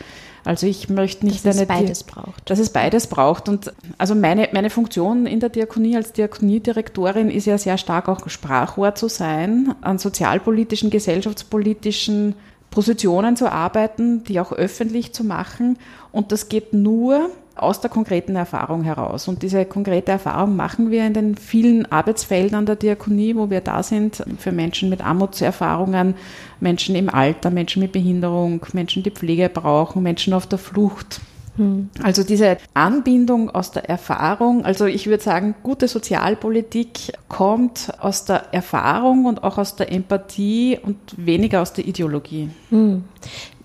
Also 0.44 0.66
ich 0.66 0.88
möchte 0.88 1.26
nicht 1.26 1.44
dass 1.44 1.60
es 1.60 1.66
beides 1.66 2.06
Di 2.06 2.12
braucht. 2.12 2.48
Dass 2.48 2.58
es 2.58 2.70
beides 2.70 3.06
braucht. 3.06 3.50
Und 3.50 3.70
also 3.98 4.14
meine, 4.14 4.48
meine 4.52 4.70
Funktion 4.70 5.26
in 5.26 5.40
der 5.40 5.50
Diakonie 5.50 5.96
als 5.96 6.12
Diakoniedirektorin 6.12 7.30
ist 7.30 7.44
ja 7.44 7.58
sehr 7.58 7.76
stark 7.76 8.08
auch 8.08 8.26
Sprachrohr 8.30 8.94
zu 8.94 9.08
sein 9.08 9.74
an 9.82 9.98
sozialpolitischen, 9.98 10.88
gesellschaftspolitischen 10.88 12.34
Positionen 12.70 13.36
zu 13.36 13.50
arbeiten, 13.50 14.24
die 14.24 14.40
auch 14.40 14.52
öffentlich 14.52 15.12
zu 15.12 15.24
machen. 15.24 15.78
Und 16.12 16.32
das 16.32 16.48
geht 16.48 16.72
nur 16.72 17.30
aus 17.58 17.80
der 17.80 17.90
konkreten 17.90 18.36
Erfahrung 18.36 18.82
heraus. 18.82 19.28
Und 19.28 19.42
diese 19.42 19.64
konkrete 19.64 20.12
Erfahrung 20.12 20.56
machen 20.56 20.90
wir 20.90 21.06
in 21.06 21.14
den 21.14 21.36
vielen 21.36 21.90
Arbeitsfeldern 21.90 22.66
der 22.66 22.76
Diakonie, 22.76 23.34
wo 23.34 23.50
wir 23.50 23.60
da 23.60 23.82
sind, 23.82 24.22
für 24.38 24.52
Menschen 24.52 24.88
mit 24.88 25.04
Armutserfahrungen, 25.04 26.14
Menschen 26.60 26.94
im 26.94 27.08
Alter, 27.08 27.50
Menschen 27.50 27.82
mit 27.82 27.92
Behinderung, 27.92 28.64
Menschen, 28.72 29.02
die 29.02 29.10
Pflege 29.10 29.48
brauchen, 29.48 30.02
Menschen 30.02 30.32
auf 30.32 30.46
der 30.46 30.58
Flucht. 30.58 31.20
Hm. 31.58 31.90
Also 32.02 32.22
diese 32.22 32.56
Anbindung 32.72 33.50
aus 33.50 33.72
der 33.72 33.90
Erfahrung, 33.90 34.64
also 34.64 34.86
ich 34.86 35.08
würde 35.08 35.22
sagen, 35.22 35.56
gute 35.62 35.88
Sozialpolitik 35.88 37.12
kommt 37.28 37.92
aus 38.00 38.24
der 38.24 38.54
Erfahrung 38.54 39.26
und 39.26 39.42
auch 39.42 39.58
aus 39.58 39.76
der 39.76 39.92
Empathie 39.92 40.78
und 40.80 40.96
weniger 41.16 41.60
aus 41.60 41.72
der 41.72 41.86
Ideologie. 41.86 42.48
Hm. 42.70 43.04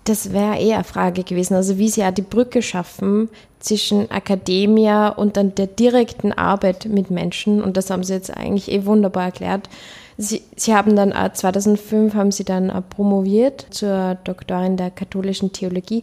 Das 0.02 0.32
wäre 0.32 0.58
eher 0.58 0.76
eine 0.76 0.84
Frage 0.84 1.22
gewesen, 1.22 1.54
also 1.54 1.78
wie 1.78 1.88
Sie 1.88 2.02
ja 2.02 2.10
die 2.10 2.22
Brücke 2.22 2.60
schaffen 2.60 3.30
zwischen 3.58 4.10
Akademia 4.10 5.08
und 5.08 5.38
dann 5.38 5.54
der 5.54 5.66
direkten 5.66 6.32
Arbeit 6.32 6.86
mit 6.86 7.10
Menschen. 7.10 7.62
Und 7.62 7.78
das 7.78 7.88
haben 7.88 8.04
Sie 8.04 8.12
jetzt 8.12 8.36
eigentlich 8.36 8.70
eh 8.70 8.84
wunderbar 8.84 9.24
erklärt. 9.24 9.70
Sie, 10.18 10.42
Sie 10.56 10.74
haben 10.74 10.94
dann 10.94 11.14
2005 11.32 12.14
haben 12.14 12.32
Sie 12.32 12.44
dann 12.44 12.70
promoviert 12.90 13.66
zur 13.70 14.16
Doktorin 14.24 14.76
der 14.76 14.90
katholischen 14.90 15.52
Theologie. 15.52 16.02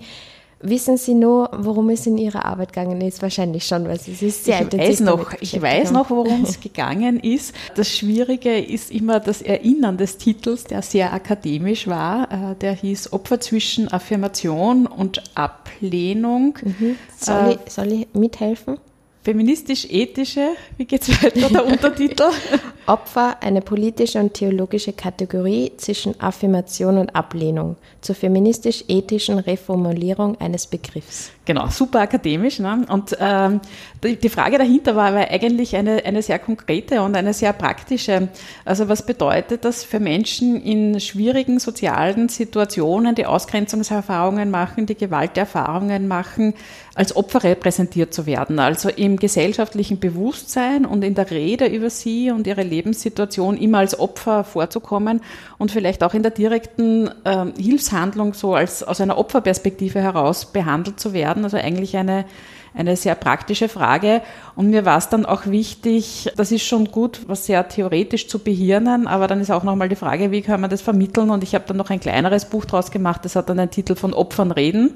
Wissen 0.63 0.97
Sie 0.97 1.13
nur, 1.13 1.49
worum 1.57 1.89
es 1.89 2.05
in 2.05 2.17
Ihrer 2.17 2.45
Arbeit 2.45 2.73
gegangen 2.73 3.01
ist? 3.01 3.21
Wahrscheinlich 3.21 3.65
schon, 3.65 3.87
weil 3.87 3.99
Sie 3.99 4.11
ist 4.11 4.45
sehr 4.45 4.61
ich 4.61 4.77
weiß 4.77 4.99
noch, 5.01 5.33
Ich 5.39 5.59
weiß 5.61 5.91
noch, 5.91 6.09
worum 6.09 6.43
es 6.43 6.59
gegangen 6.61 7.19
ist. 7.19 7.55
Das 7.75 7.89
Schwierige 7.89 8.59
ist 8.59 8.91
immer 8.91 9.19
das 9.19 9.41
Erinnern 9.41 9.97
des 9.97 10.17
Titels, 10.17 10.65
der 10.65 10.81
sehr 10.81 11.13
akademisch 11.13 11.87
war. 11.87 12.51
Äh, 12.51 12.55
der 12.55 12.73
hieß 12.73 13.13
Opfer 13.13 13.39
zwischen 13.39 13.91
Affirmation 13.91 14.85
und 14.85 15.23
Ablehnung. 15.35 16.57
Mhm. 16.63 16.95
Soll, 17.17 17.35
äh, 17.35 17.57
ich, 17.65 17.71
soll 17.71 17.91
ich 17.91 18.07
mithelfen? 18.13 18.77
Feministisch-ethische, 19.23 20.55
wie 20.77 20.85
geht 20.85 21.03
es 21.03 21.23
weiter, 21.23 21.49
der 21.49 21.65
Untertitel? 21.65 22.23
Opfer, 22.87 23.37
eine 23.41 23.61
politische 23.61 24.19
und 24.19 24.33
theologische 24.33 24.93
Kategorie 24.93 25.71
zwischen 25.77 26.19
Affirmation 26.19 26.97
und 26.97 27.15
Ablehnung 27.15 27.75
zur 28.01 28.15
feministisch-ethischen 28.15 29.37
Reformulierung 29.37 30.41
eines 30.41 30.65
Begriffs. 30.65 31.31
Genau, 31.45 31.67
super 31.67 32.01
akademisch. 32.01 32.59
Ne? 32.59 32.85
Und 32.89 33.15
ähm, 33.19 33.61
die, 34.03 34.15
die, 34.15 34.29
Frage 34.29 34.57
dahinter 34.57 34.95
war 34.95 35.09
aber 35.09 35.29
eigentlich 35.29 35.75
eine, 35.75 36.03
eine 36.05 36.21
sehr 36.21 36.39
konkrete 36.39 37.01
und 37.01 37.15
eine 37.15 37.33
sehr 37.33 37.53
praktische. 37.53 38.29
Also 38.65 38.89
was 38.89 39.05
bedeutet 39.05 39.65
das 39.65 39.83
für 39.83 39.99
Menschen 39.99 40.61
in 40.61 40.99
schwierigen 40.99 41.59
sozialen 41.59 42.29
Situationen, 42.29 43.15
die 43.15 43.25
Ausgrenzungserfahrungen 43.25 44.49
machen, 44.49 44.85
die 44.85 44.95
Gewalterfahrungen 44.95 46.07
machen, 46.07 46.53
als 46.95 47.15
Opfer 47.15 47.43
repräsentiert 47.43 48.13
zu 48.13 48.25
werden? 48.25 48.59
Also 48.59 48.89
im 48.89 49.10
gesellschaftlichen 49.17 49.99
Bewusstsein 49.99 50.85
und 50.85 51.03
in 51.03 51.15
der 51.15 51.29
Rede 51.31 51.65
über 51.65 51.89
sie 51.89 52.31
und 52.31 52.47
ihre 52.47 52.63
Lebenssituation 52.63 53.57
immer 53.57 53.79
als 53.79 53.99
Opfer 53.99 54.43
vorzukommen 54.43 55.21
und 55.57 55.71
vielleicht 55.71 56.03
auch 56.03 56.13
in 56.13 56.23
der 56.23 56.31
direkten 56.31 57.09
äh, 57.23 57.45
Hilfshandlung 57.57 58.33
so 58.33 58.55
als 58.55 58.83
aus 58.83 59.01
einer 59.01 59.17
Opferperspektive 59.17 59.99
heraus 60.01 60.45
behandelt 60.45 60.99
zu 60.99 61.13
werden. 61.13 61.43
Also 61.43 61.57
eigentlich 61.57 61.97
eine, 61.97 62.25
eine 62.73 62.95
sehr 62.95 63.15
praktische 63.15 63.69
Frage. 63.69 64.21
Und 64.55 64.69
mir 64.69 64.85
war 64.85 64.97
es 64.97 65.09
dann 65.09 65.25
auch 65.25 65.47
wichtig, 65.47 66.31
das 66.37 66.51
ist 66.51 66.65
schon 66.65 66.85
gut, 66.85 67.21
was 67.27 67.45
sehr 67.45 67.67
theoretisch 67.67 68.27
zu 68.27 68.39
behirnen, 68.39 69.07
aber 69.07 69.27
dann 69.27 69.41
ist 69.41 69.51
auch 69.51 69.63
nochmal 69.63 69.89
die 69.89 69.95
Frage, 69.95 70.31
wie 70.31 70.41
kann 70.41 70.61
man 70.61 70.69
das 70.69 70.81
vermitteln? 70.81 71.29
Und 71.29 71.43
ich 71.43 71.55
habe 71.55 71.65
dann 71.67 71.77
noch 71.77 71.89
ein 71.89 71.99
kleineres 71.99 72.45
Buch 72.45 72.65
draus 72.65 72.91
gemacht, 72.91 73.25
das 73.25 73.35
hat 73.35 73.49
dann 73.49 73.57
den 73.57 73.71
Titel 73.71 73.95
von 73.95 74.13
Opfern 74.13 74.51
reden. 74.51 74.91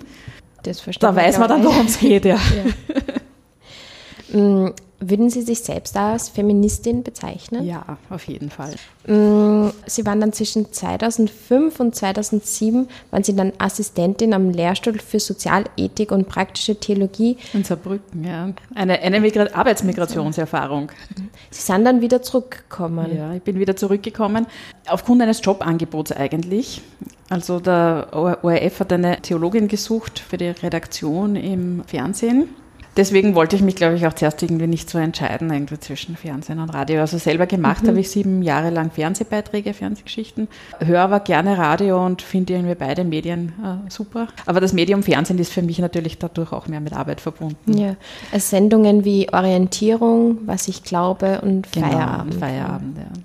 Das 0.64 0.84
da 1.00 1.16
weiß 1.16 1.38
man 1.38 1.48
dann, 1.48 1.64
worum 1.64 1.86
es 1.86 2.00
geht, 2.00 2.26
ja. 2.26 2.36
ja. 2.36 2.96
Mm, 4.32 4.70
würden 5.00 5.30
Sie 5.30 5.42
sich 5.42 5.60
selbst 5.60 5.98
als 5.98 6.30
Feministin 6.30 7.04
bezeichnen? 7.04 7.66
Ja, 7.66 7.98
auf 8.10 8.28
jeden 8.28 8.50
Fall. 8.50 8.74
Mm, 9.06 9.70
Sie 9.86 10.06
waren 10.06 10.22
dann 10.22 10.32
zwischen 10.32 10.72
2005 10.72 11.80
und 11.80 11.96
2007 11.96 12.88
waren 13.12 13.24
Sie 13.24 13.36
dann 13.36 13.52
Assistentin 13.58 14.34
am 14.34 14.50
Lehrstuhl 14.50 14.98
für 15.00 15.20
Sozialethik 15.20 16.12
und 16.12 16.30
praktische 16.30 16.80
Theologie. 16.80 17.38
In 17.54 17.64
Saarbrücken, 17.64 18.24
ja. 18.24 18.50
Eine, 18.74 19.00
eine 19.00 19.20
Migra 19.20 19.48
Arbeitsmigrationserfahrung. 19.54 20.92
Sie 21.52 21.62
sind 21.62 21.84
dann 21.84 22.02
wieder 22.02 22.22
zurückgekommen. 22.22 23.16
Ja, 23.16 23.34
ich 23.34 23.44
bin 23.44 23.60
wieder 23.60 23.76
zurückgekommen. 23.76 24.48
Aufgrund 24.88 25.22
eines 25.22 25.44
Jobangebots 25.44 26.14
eigentlich. 26.14 26.82
Also 27.30 27.60
der 27.60 28.10
ORF 28.14 28.80
hat 28.80 28.94
eine 28.94 29.22
Theologin 29.22 29.68
gesucht 29.68 30.20
für 30.20 30.38
die 30.38 30.50
Redaktion 30.50 31.36
im 31.36 31.84
Fernsehen 31.86 32.50
deswegen 32.98 33.36
wollte 33.36 33.56
ich 33.56 33.62
mich, 33.62 33.76
glaube 33.76 33.96
ich, 33.96 34.06
auch 34.08 34.14
zuerst 34.14 34.42
irgendwie 34.42 34.68
nicht 34.68 34.90
so 34.90 34.98
entscheiden, 34.98 35.52
irgendwie 35.52 35.80
zwischen 35.80 36.16
Fernsehen 36.16 36.60
und 36.60 36.70
Radio. 36.70 37.02
Also 37.02 37.18
selber 37.18 37.46
gemacht 37.46 37.84
mhm. 37.84 37.90
habe 37.90 38.00
ich 38.00 38.10
sieben 38.10 38.42
Jahre 38.42 38.70
lang 38.70 38.92
Fernsehbeiträge, 38.92 39.74
Fernsehgeschichten, 39.74 40.48
höre 40.80 41.02
aber 41.02 41.20
gerne 41.20 41.58
Radio 41.58 42.06
und 42.06 42.22
finde 42.22 42.54
irgendwie 42.54 42.76
beide 42.76 43.04
Medien 43.04 43.54
äh, 43.64 43.90
super. 43.90 44.28
Aber 44.46 44.62
das 44.62 44.74
Medium 44.74 45.04
Fernsehen 45.04 45.40
ist 45.40 45.52
für 45.52 45.62
mich 45.62 45.80
natürlich 45.80 46.18
dadurch 46.18 46.52
auch 46.52 46.68
mehr 46.68 46.80
mit 46.80 46.94
Arbeit 46.94 47.22
verbunden. 47.22 47.78
Ja, 47.78 47.96
also 48.32 48.46
Sendungen 48.46 49.06
wie 49.06 49.32
Orientierung, 49.32 50.40
was 50.46 50.68
ich 50.68 50.84
glaube 50.84 51.42
und 51.42 51.72
genau, 51.72 51.88
Feierabend. 51.88 52.36
Feierabend, 52.36 52.98
ja. 52.98 53.22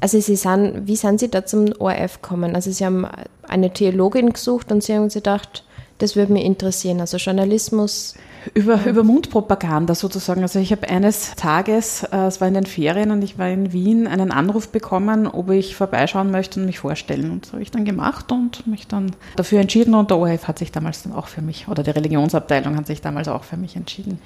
Also 0.00 0.20
Sie 0.20 0.36
sind, 0.36 0.86
wie 0.86 0.96
sind 0.96 1.20
Sie 1.20 1.30
da 1.30 1.46
zum 1.46 1.72
ORF 1.78 2.20
gekommen? 2.20 2.54
Also 2.54 2.70
Sie 2.70 2.84
haben 2.84 3.06
eine 3.48 3.72
Theologin 3.72 4.32
gesucht 4.32 4.70
und 4.70 4.82
Sie 4.82 4.94
haben 4.94 5.08
sich 5.08 5.22
gedacht, 5.22 5.64
das 5.98 6.16
würde 6.16 6.32
mich 6.32 6.44
interessieren. 6.44 7.00
Also 7.00 7.16
Journalismus 7.18 8.14
über, 8.52 8.84
über 8.84 9.04
Mundpropaganda 9.04 9.94
sozusagen. 9.94 10.42
Also 10.42 10.58
ich 10.58 10.70
habe 10.72 10.88
eines 10.88 11.34
Tages, 11.34 12.02
äh, 12.04 12.26
es 12.26 12.40
war 12.40 12.48
in 12.48 12.54
den 12.54 12.66
Ferien 12.66 13.10
und 13.10 13.22
ich 13.22 13.38
war 13.38 13.48
in 13.48 13.72
Wien, 13.72 14.06
einen 14.06 14.30
Anruf 14.30 14.68
bekommen, 14.68 15.26
ob 15.26 15.50
ich 15.50 15.76
vorbeischauen 15.76 16.30
möchte 16.30 16.60
und 16.60 16.66
mich 16.66 16.80
vorstellen. 16.80 17.30
Und 17.30 17.46
das 17.46 17.52
habe 17.52 17.62
ich 17.62 17.70
dann 17.70 17.84
gemacht 17.84 18.30
und 18.32 18.66
mich 18.66 18.86
dann 18.86 19.12
dafür 19.36 19.60
entschieden 19.60 19.94
und 19.94 20.10
der 20.10 20.18
ORF 20.18 20.48
hat 20.48 20.58
sich 20.58 20.72
damals 20.72 21.04
dann 21.04 21.12
auch 21.12 21.28
für 21.28 21.42
mich, 21.42 21.68
oder 21.68 21.82
die 21.82 21.90
Religionsabteilung 21.90 22.76
hat 22.76 22.86
sich 22.86 23.00
damals 23.00 23.28
auch 23.28 23.44
für 23.44 23.56
mich 23.56 23.76
entschieden 23.76 24.18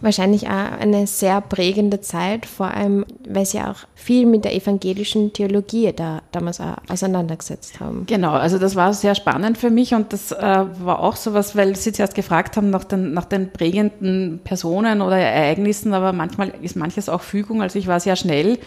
wahrscheinlich 0.00 0.48
auch 0.48 0.78
eine 0.80 1.06
sehr 1.06 1.40
prägende 1.40 2.00
Zeit, 2.00 2.46
vor 2.46 2.68
allem, 2.68 3.04
weil 3.28 3.44
sie 3.44 3.60
auch 3.60 3.76
viel 3.94 4.26
mit 4.26 4.44
der 4.44 4.54
evangelischen 4.54 5.32
Theologie 5.32 5.92
da 5.94 6.22
damals 6.32 6.60
auch 6.60 6.76
auseinandergesetzt 6.88 7.80
haben. 7.80 8.06
Genau, 8.06 8.32
also 8.32 8.58
das 8.58 8.76
war 8.76 8.94
sehr 8.94 9.14
spannend 9.14 9.58
für 9.58 9.70
mich 9.70 9.94
und 9.94 10.12
das 10.12 10.32
äh, 10.32 10.36
war 10.38 11.00
auch 11.00 11.16
so 11.16 11.34
was, 11.34 11.56
weil 11.56 11.76
Sie 11.76 11.92
zuerst 11.92 12.14
gefragt 12.14 12.56
haben 12.56 12.70
nach 12.70 12.84
den, 12.84 13.12
nach 13.12 13.26
den 13.26 13.52
prägenden 13.52 14.40
Personen 14.42 15.02
oder 15.02 15.18
Ereignissen, 15.18 15.92
aber 15.92 16.12
manchmal 16.12 16.52
ist 16.62 16.76
manches 16.76 17.08
auch 17.08 17.22
Fügung. 17.22 17.62
Also 17.62 17.78
ich 17.78 17.86
war 17.86 18.00
sehr 18.00 18.16
schnell 18.16 18.58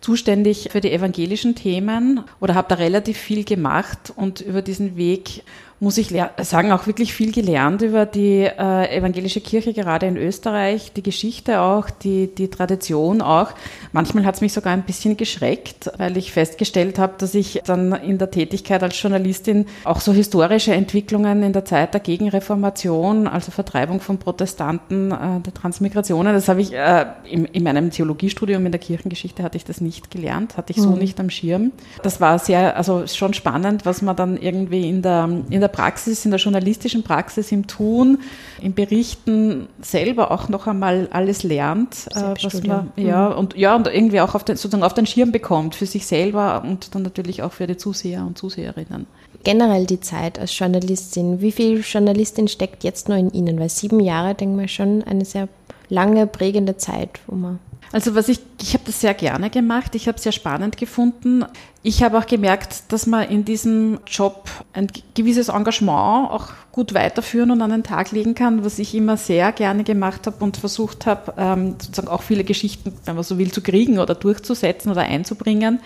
zuständig 0.00 0.68
für 0.70 0.80
die 0.80 0.92
evangelischen 0.92 1.54
Themen 1.54 2.20
oder 2.40 2.54
habe 2.54 2.68
da 2.68 2.76
relativ 2.76 3.16
viel 3.16 3.44
gemacht 3.44 4.12
und 4.14 4.40
über 4.40 4.62
diesen 4.62 4.96
Weg 4.96 5.42
muss 5.78 5.98
ich 5.98 6.14
sagen, 6.42 6.72
auch 6.72 6.86
wirklich 6.86 7.12
viel 7.12 7.32
gelernt 7.32 7.82
über 7.82 8.06
die 8.06 8.44
äh, 8.44 8.96
evangelische 8.96 9.42
Kirche, 9.42 9.74
gerade 9.74 10.06
in 10.06 10.16
Österreich, 10.16 10.92
die 10.94 11.02
Geschichte 11.02 11.60
auch, 11.60 11.90
die, 11.90 12.34
die 12.34 12.48
Tradition 12.48 13.20
auch. 13.20 13.50
Manchmal 13.92 14.24
hat 14.24 14.36
es 14.36 14.40
mich 14.40 14.54
sogar 14.54 14.72
ein 14.72 14.84
bisschen 14.84 15.18
geschreckt, 15.18 15.90
weil 15.98 16.16
ich 16.16 16.32
festgestellt 16.32 16.98
habe, 16.98 17.14
dass 17.18 17.34
ich 17.34 17.60
dann 17.66 17.92
in 17.92 18.16
der 18.16 18.30
Tätigkeit 18.30 18.82
als 18.82 19.00
Journalistin 19.00 19.66
auch 19.84 20.00
so 20.00 20.12
historische 20.12 20.72
Entwicklungen 20.72 21.42
in 21.42 21.52
der 21.52 21.66
Zeit 21.66 21.92
der 21.92 22.00
Gegenreformation, 22.00 23.26
also 23.26 23.50
Vertreibung 23.50 24.00
von 24.00 24.16
Protestanten, 24.16 25.12
äh, 25.12 25.40
der 25.40 25.52
Transmigrationen, 25.52 26.32
das 26.32 26.48
habe 26.48 26.62
ich 26.62 26.72
äh, 26.72 27.04
in, 27.30 27.44
in, 27.44 27.62
meinem 27.62 27.90
Theologiestudium 27.90 28.64
in 28.64 28.72
der 28.72 28.80
Kirchengeschichte 28.80 29.42
hatte 29.42 29.58
ich 29.58 29.64
das 29.64 29.82
nicht 29.82 30.10
gelernt, 30.10 30.56
hatte 30.56 30.72
ich 30.72 30.80
so 30.80 30.90
mhm. 30.90 30.98
nicht 30.98 31.20
am 31.20 31.28
Schirm. 31.28 31.72
Das 32.02 32.20
war 32.20 32.38
sehr, 32.38 32.76
also 32.76 33.06
schon 33.06 33.34
spannend, 33.34 33.84
was 33.84 34.00
man 34.00 34.16
dann 34.16 34.38
irgendwie 34.38 34.88
in 34.88 35.02
der, 35.02 35.28
in 35.50 35.60
der 35.60 35.65
der 35.66 35.72
Praxis, 35.72 36.24
in 36.24 36.30
der 36.30 36.38
journalistischen 36.38 37.02
Praxis, 37.02 37.50
im 37.50 37.66
Tun, 37.66 38.18
im 38.62 38.74
Berichten 38.74 39.66
selber 39.82 40.30
auch 40.30 40.48
noch 40.48 40.66
einmal 40.66 41.08
alles 41.10 41.42
lernt, 41.42 42.06
äh, 42.14 42.34
was 42.42 42.62
man, 42.62 42.92
ja, 42.96 43.30
mhm. 43.30 43.36
und, 43.36 43.56
ja, 43.56 43.74
und 43.74 43.88
irgendwie 43.88 44.20
auch 44.20 44.34
auf 44.34 44.44
den, 44.44 44.56
sozusagen 44.56 44.84
auf 44.84 44.94
den 44.94 45.06
Schirm 45.06 45.32
bekommt 45.32 45.74
für 45.74 45.86
sich 45.86 46.06
selber 46.06 46.62
und 46.64 46.94
dann 46.94 47.02
natürlich 47.02 47.42
auch 47.42 47.52
für 47.52 47.66
die 47.66 47.76
Zuseher 47.76 48.24
und 48.24 48.38
Zuseherinnen. 48.38 49.06
Generell 49.42 49.86
die 49.86 50.00
Zeit 50.00 50.38
als 50.38 50.56
Journalistin, 50.56 51.40
wie 51.40 51.52
viel 51.52 51.80
Journalistin 51.80 52.48
steckt 52.48 52.84
jetzt 52.84 53.08
noch 53.08 53.16
in 53.16 53.30
Ihnen? 53.32 53.58
Weil 53.58 53.68
sieben 53.68 54.00
Jahre, 54.00 54.34
denke 54.34 54.64
ich 54.64 54.74
schon, 54.74 55.02
eine 55.02 55.24
sehr 55.24 55.48
lange, 55.88 56.26
prägende 56.26 56.76
Zeit, 56.76 57.20
wo 57.26 57.36
man 57.36 57.58
also 57.92 58.14
was 58.14 58.28
ich, 58.28 58.40
ich 58.60 58.74
habe 58.74 58.84
das 58.84 59.00
sehr 59.00 59.14
gerne 59.14 59.50
gemacht, 59.50 59.94
ich 59.94 60.08
habe 60.08 60.16
es 60.16 60.24
sehr 60.24 60.32
spannend 60.32 60.76
gefunden. 60.76 61.44
Ich 61.82 62.02
habe 62.02 62.18
auch 62.18 62.26
gemerkt, 62.26 62.92
dass 62.92 63.06
man 63.06 63.28
in 63.28 63.44
diesem 63.44 64.00
Job 64.06 64.48
ein 64.72 64.88
gewisses 65.14 65.48
Engagement 65.48 66.30
auch 66.30 66.48
gut 66.72 66.94
weiterführen 66.94 67.52
und 67.52 67.62
an 67.62 67.70
den 67.70 67.84
Tag 67.84 68.10
legen 68.10 68.34
kann, 68.34 68.64
was 68.64 68.78
ich 68.78 68.94
immer 68.94 69.16
sehr 69.16 69.52
gerne 69.52 69.84
gemacht 69.84 70.26
habe 70.26 70.44
und 70.44 70.56
versucht 70.56 71.06
habe, 71.06 71.34
ähm, 71.38 71.76
sozusagen 71.78 72.08
auch 72.08 72.22
viele 72.22 72.44
Geschichten, 72.44 72.92
wenn 73.04 73.14
man 73.14 73.24
so 73.24 73.38
will, 73.38 73.52
zu 73.52 73.62
kriegen 73.62 73.98
oder 73.98 74.14
durchzusetzen 74.14 74.90
oder 74.90 75.02
einzubringen. 75.02 75.80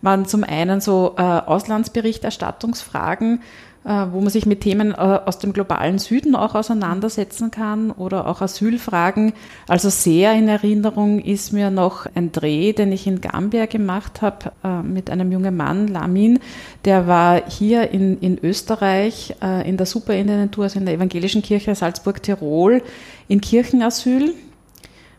Waren 0.00 0.26
zum 0.26 0.44
einen 0.44 0.80
so 0.80 1.14
äh, 1.16 1.22
Auslandsberichterstattungsfragen, 1.22 3.42
wo 3.84 4.20
man 4.20 4.30
sich 4.30 4.46
mit 4.46 4.62
Themen 4.62 4.92
äh, 4.92 4.94
aus 4.94 5.38
dem 5.38 5.52
globalen 5.52 5.98
Süden 5.98 6.34
auch 6.34 6.54
auseinandersetzen 6.54 7.50
kann 7.50 7.90
oder 7.90 8.26
auch 8.26 8.40
Asylfragen. 8.40 9.34
Also 9.68 9.90
sehr 9.90 10.32
in 10.32 10.48
Erinnerung 10.48 11.20
ist 11.20 11.52
mir 11.52 11.70
noch 11.70 12.06
ein 12.14 12.32
Dreh, 12.32 12.72
den 12.72 12.92
ich 12.92 13.06
in 13.06 13.20
Gambia 13.20 13.66
gemacht 13.66 14.22
habe 14.22 14.52
äh, 14.64 14.82
mit 14.82 15.10
einem 15.10 15.30
jungen 15.30 15.54
Mann, 15.54 15.88
Lamin. 15.88 16.38
Der 16.86 17.06
war 17.06 17.42
hier 17.46 17.90
in, 17.90 18.18
in 18.20 18.38
Österreich 18.42 19.34
in 19.64 19.76
der 19.76 19.86
Superintendentur, 19.86 20.64
also 20.64 20.78
in 20.78 20.86
der 20.86 20.94
Evangelischen 20.94 21.42
Kirche 21.42 21.74
Salzburg-Tirol, 21.74 22.82
in 23.28 23.40
Kirchenasyl, 23.40 24.34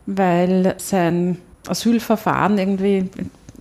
weil 0.06 0.75
sein 0.78 1.38
Asylverfahren 1.67 2.58
irgendwie 2.58 3.10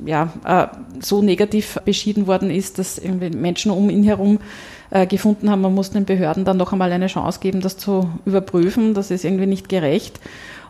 ja, 0.05 0.71
so 1.01 1.23
negativ 1.23 1.79
beschieden 1.85 2.27
worden 2.27 2.51
ist, 2.51 2.79
dass 2.79 2.99
irgendwie 2.99 3.31
Menschen 3.31 3.71
um 3.71 3.90
ihn 3.90 4.05
herum 4.05 4.38
äh, 4.94 5.07
gefunden 5.07 5.50
haben, 5.50 5.61
man 5.61 5.74
muss 5.74 5.90
den 5.90 6.04
Behörden 6.04 6.44
dann 6.44 6.57
noch 6.57 6.72
einmal 6.72 6.92
eine 6.92 7.09
Chance 7.09 7.40
geben, 7.40 7.61
das 7.61 7.76
zu 7.76 8.09
überprüfen. 8.24 8.94
Das 8.94 9.11
ist 9.11 9.24
irgendwie 9.24 9.46
nicht 9.46 9.68
gerecht 9.68 10.20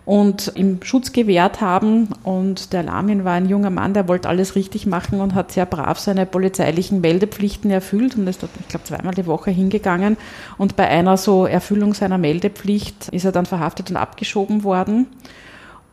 und 0.06 0.52
ihm 0.54 0.80
Schutz 0.82 1.12
gewährt 1.12 1.60
haben. 1.60 2.08
Und 2.22 2.72
der 2.72 2.82
Lamin 2.82 3.24
war 3.24 3.34
ein 3.34 3.48
junger 3.48 3.70
Mann, 3.70 3.94
der 3.94 4.08
wollte 4.08 4.28
alles 4.28 4.56
richtig 4.56 4.86
machen 4.86 5.20
und 5.20 5.34
hat 5.34 5.52
sehr 5.52 5.66
brav 5.66 5.98
seine 5.98 6.26
polizeilichen 6.26 7.00
Meldepflichten 7.00 7.70
erfüllt 7.70 8.16
und 8.16 8.26
ist 8.26 8.42
dort, 8.42 8.52
ich 8.60 8.68
glaube, 8.68 8.84
zweimal 8.84 9.14
die 9.14 9.26
Woche 9.26 9.50
hingegangen. 9.50 10.16
Und 10.58 10.74
bei 10.74 10.88
einer 10.88 11.16
so 11.16 11.46
Erfüllung 11.46 11.94
seiner 11.94 12.18
Meldepflicht 12.18 13.08
ist 13.10 13.24
er 13.24 13.32
dann 13.32 13.46
verhaftet 13.46 13.90
und 13.90 13.96
abgeschoben 13.96 14.64
worden. 14.64 15.06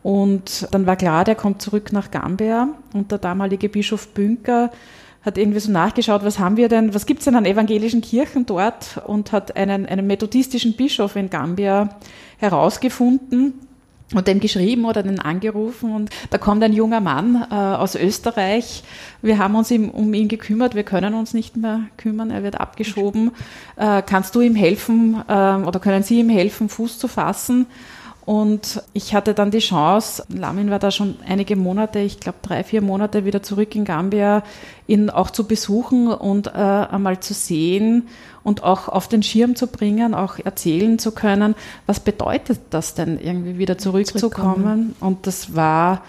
Und 0.02 0.66
dann 0.72 0.86
war 0.86 0.96
klar, 0.96 1.24
der 1.24 1.36
kommt 1.36 1.62
zurück 1.62 1.92
nach 1.92 2.10
Gambia 2.10 2.68
und 2.92 3.12
der 3.12 3.18
damalige 3.18 3.68
Bischof 3.68 4.08
Bünker 4.08 4.70
hat 5.22 5.38
irgendwie 5.38 5.60
so 5.60 5.70
nachgeschaut, 5.70 6.24
was 6.24 6.38
haben 6.38 6.56
wir 6.56 6.68
denn, 6.68 6.94
was 6.94 7.06
gibt 7.06 7.20
es 7.20 7.24
denn 7.26 7.36
an 7.36 7.44
evangelischen 7.44 8.00
Kirchen 8.00 8.44
dort 8.46 9.00
und 9.06 9.32
hat 9.32 9.56
einen, 9.56 9.86
einen 9.86 10.06
methodistischen 10.06 10.74
Bischof 10.74 11.16
in 11.16 11.30
Gambia 11.30 11.96
herausgefunden 12.38 13.54
und 14.14 14.26
dem 14.26 14.40
geschrieben 14.40 14.84
oder 14.84 15.02
den 15.02 15.20
angerufen 15.20 15.94
und 15.94 16.10
da 16.30 16.38
kommt 16.38 16.62
ein 16.62 16.72
junger 16.72 17.00
Mann 17.00 17.46
äh, 17.50 17.54
aus 17.54 17.94
Österreich. 17.94 18.82
Wir 19.22 19.38
haben 19.38 19.54
uns 19.54 19.70
ihm, 19.70 19.90
um 19.90 20.12
ihn 20.12 20.28
gekümmert, 20.28 20.74
wir 20.74 20.82
können 20.82 21.14
uns 21.14 21.34
nicht 21.34 21.56
mehr 21.56 21.82
kümmern, 21.96 22.30
er 22.30 22.42
wird 22.42 22.60
abgeschoben. 22.60 23.30
Äh, 23.76 24.02
kannst 24.02 24.34
du 24.34 24.40
ihm 24.40 24.54
helfen 24.54 25.22
äh, 25.28 25.32
oder 25.32 25.80
können 25.80 26.02
Sie 26.02 26.20
ihm 26.20 26.28
helfen, 26.28 26.68
Fuß 26.68 26.98
zu 26.98 27.08
fassen? 27.08 27.66
Und 28.24 28.82
ich 28.92 29.14
hatte 29.14 29.34
dann 29.34 29.50
die 29.50 29.58
Chance, 29.58 30.24
Lamin 30.28 30.70
war 30.70 30.78
da 30.78 30.92
schon 30.92 31.16
einige 31.26 31.56
Monate, 31.56 31.98
ich 31.98 32.20
glaube 32.20 32.38
drei, 32.42 32.62
vier 32.62 32.80
Monate 32.80 33.24
wieder 33.24 33.42
zurück 33.42 33.74
in 33.74 33.84
Gambia, 33.84 34.44
ihn 34.86 35.10
auch 35.10 35.30
zu 35.30 35.46
besuchen 35.48 36.06
und 36.06 36.46
äh, 36.46 36.50
einmal 36.50 37.18
zu 37.18 37.34
sehen 37.34 38.06
und 38.44 38.62
auch 38.62 38.88
auf 38.88 39.08
den 39.08 39.24
Schirm 39.24 39.56
zu 39.56 39.66
bringen, 39.66 40.14
auch 40.14 40.38
erzählen 40.38 41.00
zu 41.00 41.10
können, 41.12 41.56
was 41.86 41.98
bedeutet 41.98 42.60
das 42.70 42.94
denn, 42.94 43.18
irgendwie 43.20 43.58
wieder 43.58 43.76
zurückzukommen. 43.76 44.94
Und 45.00 45.26
das 45.26 45.56
war, 45.56 46.02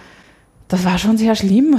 das 0.67 0.85
war 0.85 0.99
schon 0.99 1.17
sehr 1.17 1.35
schlimm, 1.35 1.77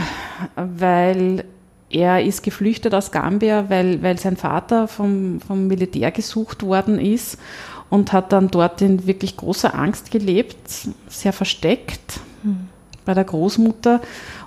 weil 0.56 1.44
er 1.90 2.24
ist 2.24 2.42
geflüchtet 2.42 2.92
aus 2.92 3.12
Gambia, 3.12 3.70
weil, 3.70 4.02
weil 4.02 4.18
sein 4.18 4.36
Vater 4.36 4.88
vom, 4.88 5.40
vom 5.40 5.68
Militär 5.68 6.10
gesucht 6.10 6.64
worden 6.64 6.98
ist 6.98 7.38
und 7.94 8.12
hat 8.12 8.32
dann 8.32 8.48
dort 8.48 8.82
in 8.82 9.06
wirklich 9.06 9.36
großer 9.36 9.72
Angst 9.72 10.10
gelebt, 10.10 10.56
sehr 11.06 11.32
versteckt 11.32 12.18
mhm. 12.42 12.68
bei 13.04 13.14
der 13.14 13.22
Großmutter 13.22 14.00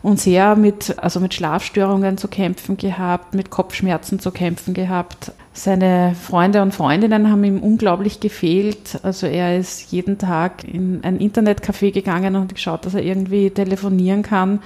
und 0.03 0.19
sehr 0.19 0.57
mit, 0.57 0.99
also 0.99 1.21
mit 1.21 1.33
Schlafstörungen 1.33 2.17
zu 2.17 2.27
kämpfen 2.27 2.75
gehabt, 2.75 3.33
mit 3.33 3.49
Kopfschmerzen 3.49 4.19
zu 4.19 4.31
kämpfen 4.31 4.73
gehabt. 4.73 5.31
Seine 5.53 6.13
Freunde 6.21 6.61
und 6.61 6.75
Freundinnen 6.75 7.31
haben 7.31 7.43
ihm 7.45 7.59
unglaublich 7.59 8.19
gefehlt. 8.19 8.99
Also 9.03 9.27
er 9.27 9.57
ist 9.57 9.93
jeden 9.93 10.17
Tag 10.17 10.65
in 10.65 10.99
ein 11.05 11.17
Internetcafé 11.17 11.93
gegangen 11.93 12.35
und 12.35 12.53
geschaut, 12.53 12.85
dass 12.85 12.95
er 12.95 13.03
irgendwie 13.03 13.49
telefonieren 13.49 14.23
kann. 14.23 14.59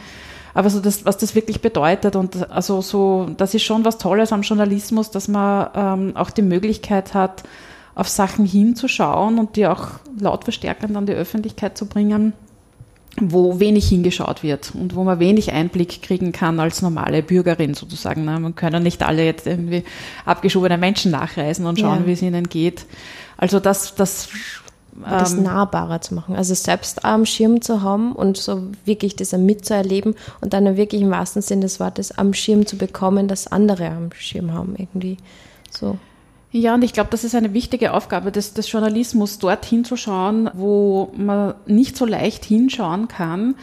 Aber 0.56 0.72
so 0.72 0.80
das, 0.80 1.06
was 1.06 1.18
das 1.18 1.36
wirklich 1.36 1.62
bedeutet 1.62 2.16
und 2.16 2.50
also 2.50 2.82
so, 2.82 3.30
das 3.38 3.54
ist 3.54 3.64
schon 3.64 3.86
was 3.86 4.00
Tolles 4.00 4.34
am 4.34 4.42
Journalismus, 4.42 5.12
dass 5.12 5.28
man 5.28 5.70
ähm, 5.76 6.18
auch 6.18 6.32
die 6.32 6.42
Möglichkeit 6.42 7.14
hat, 7.14 7.44
auf 7.96 8.08
Sachen 8.08 8.46
hinzuschauen 8.46 9.40
und 9.40 9.56
die 9.56 9.68
auch 9.68 9.88
laut 10.20 10.44
verstärkend 10.44 10.96
an 10.96 11.06
die 11.06 11.14
Öffentlichkeit 11.14 11.78
zu 11.78 11.86
bringen, 11.86 12.34
wo 13.20 13.60
wenig 13.60 13.90
hingeschaut 13.90 14.44
wird 14.44 14.72
und 14.74 14.96
wo 14.96 15.04
man 15.04 15.20
wenig 15.20 15.52
Einblick 15.52 16.02
kriegen 16.02 16.32
kann 16.32 16.60
als 16.60 16.82
normale 16.82 17.22
Bürgerin 17.22 17.74
sozusagen. 17.74 18.24
Ne? 18.24 18.40
Man 18.40 18.56
können 18.56 18.84
nicht 18.84 19.04
alle 19.04 19.26
jetzt 19.26 19.48
irgendwie 19.48 19.84
abgeschobene 20.26 20.78
Menschen 20.78 21.12
nachreisen 21.12 21.66
und 21.66 21.80
schauen, 21.80 22.02
ja. 22.02 22.08
wie 22.08 22.14
es 22.14 22.22
ihnen 22.22 22.48
geht. 22.48 22.86
Also 23.38 23.60
das, 23.60 23.96
das 23.96 24.30
das 25.10 25.34
ähm, 25.34 25.44
nahbarer 25.44 26.02
zu 26.02 26.16
machen. 26.16 26.36
Also 26.36 26.54
selbst 26.54 27.06
am 27.06 27.26
Schirm 27.26 27.62
zu 27.62 27.82
haben 27.82 28.14
und 28.14 28.38
so 28.38 28.64
wirklich 28.86 29.16
das 29.16 29.32
mitzuerleben 29.32 30.16
und 30.42 30.54
dann 30.54 30.78
wirklich 30.78 31.02
im 31.02 31.12
wahrsten 31.12 31.42
Sinne 31.42 31.62
des 31.62 31.80
Wortes 31.80 32.18
am 32.18 32.34
Schirm 32.34 32.66
zu 32.66 32.78
bekommen, 32.78 33.28
dass 33.28 33.48
andere 33.48 33.90
am 33.90 34.12
Schirm 34.14 34.54
haben 34.54 34.76
irgendwie. 34.78 35.18
So. 35.70 35.98
Ja, 36.52 36.74
und 36.74 36.84
ich 36.84 36.92
glaube, 36.92 37.10
das 37.10 37.24
ist 37.24 37.34
eine 37.34 37.54
wichtige 37.54 37.94
Aufgabe 37.94 38.32
des, 38.32 38.54
des 38.54 38.70
Journalismus, 38.72 39.40
dort 39.40 39.66
hinzuschauen, 39.66 40.50
wo 40.54 41.12
man 41.16 41.54
nicht 41.66 41.96
so 41.96 42.06
leicht 42.06 42.44
hinschauen 42.44 43.08
kann 43.08 43.56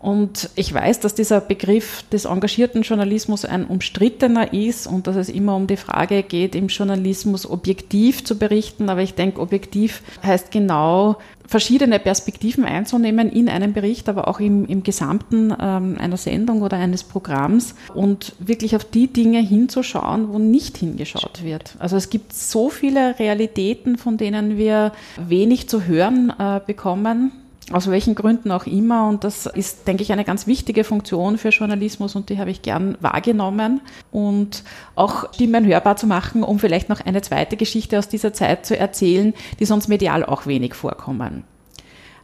und 0.00 0.50
ich 0.54 0.72
weiß, 0.72 1.00
dass 1.00 1.14
dieser 1.14 1.40
Begriff 1.40 2.04
des 2.12 2.24
engagierten 2.24 2.82
Journalismus 2.82 3.44
ein 3.44 3.66
umstrittener 3.66 4.52
ist 4.52 4.86
und 4.86 5.08
dass 5.08 5.16
es 5.16 5.28
immer 5.28 5.56
um 5.56 5.66
die 5.66 5.76
Frage 5.76 6.22
geht, 6.22 6.54
im 6.54 6.68
Journalismus 6.68 7.50
objektiv 7.50 8.24
zu 8.24 8.38
berichten. 8.38 8.90
Aber 8.90 9.02
ich 9.02 9.14
denke, 9.14 9.40
objektiv 9.40 10.02
heißt 10.22 10.52
genau, 10.52 11.16
verschiedene 11.48 11.98
Perspektiven 11.98 12.64
einzunehmen 12.64 13.28
in 13.28 13.48
einem 13.48 13.72
Bericht, 13.72 14.08
aber 14.08 14.28
auch 14.28 14.38
im, 14.38 14.66
im 14.66 14.84
Gesamten 14.84 15.52
ähm, 15.60 15.96
einer 15.98 16.16
Sendung 16.16 16.62
oder 16.62 16.76
eines 16.76 17.02
Programms 17.02 17.74
und 17.92 18.34
wirklich 18.38 18.76
auf 18.76 18.84
die 18.84 19.08
Dinge 19.08 19.40
hinzuschauen, 19.40 20.28
wo 20.28 20.38
nicht 20.38 20.76
hingeschaut 20.76 21.42
wird. 21.42 21.74
Also 21.80 21.96
es 21.96 22.08
gibt 22.08 22.34
so 22.34 22.68
viele 22.68 23.18
Realitäten, 23.18 23.98
von 23.98 24.16
denen 24.16 24.58
wir 24.58 24.92
wenig 25.16 25.68
zu 25.68 25.86
hören 25.86 26.32
äh, 26.38 26.60
bekommen 26.64 27.32
aus 27.72 27.90
welchen 27.90 28.14
Gründen 28.14 28.50
auch 28.50 28.66
immer. 28.66 29.08
Und 29.08 29.24
das 29.24 29.46
ist, 29.46 29.86
denke 29.86 30.02
ich, 30.02 30.12
eine 30.12 30.24
ganz 30.24 30.46
wichtige 30.46 30.84
Funktion 30.84 31.38
für 31.38 31.50
Journalismus 31.50 32.16
und 32.16 32.30
die 32.30 32.38
habe 32.38 32.50
ich 32.50 32.62
gern 32.62 32.96
wahrgenommen. 33.00 33.80
Und 34.10 34.64
auch 34.94 35.32
Stimmen 35.34 35.66
hörbar 35.66 35.96
zu 35.96 36.06
machen, 36.06 36.42
um 36.42 36.58
vielleicht 36.58 36.88
noch 36.88 37.00
eine 37.00 37.22
zweite 37.22 37.56
Geschichte 37.56 37.98
aus 37.98 38.08
dieser 38.08 38.32
Zeit 38.32 38.66
zu 38.66 38.76
erzählen, 38.76 39.34
die 39.58 39.64
sonst 39.64 39.88
medial 39.88 40.24
auch 40.24 40.46
wenig 40.46 40.74
vorkommen. 40.74 41.44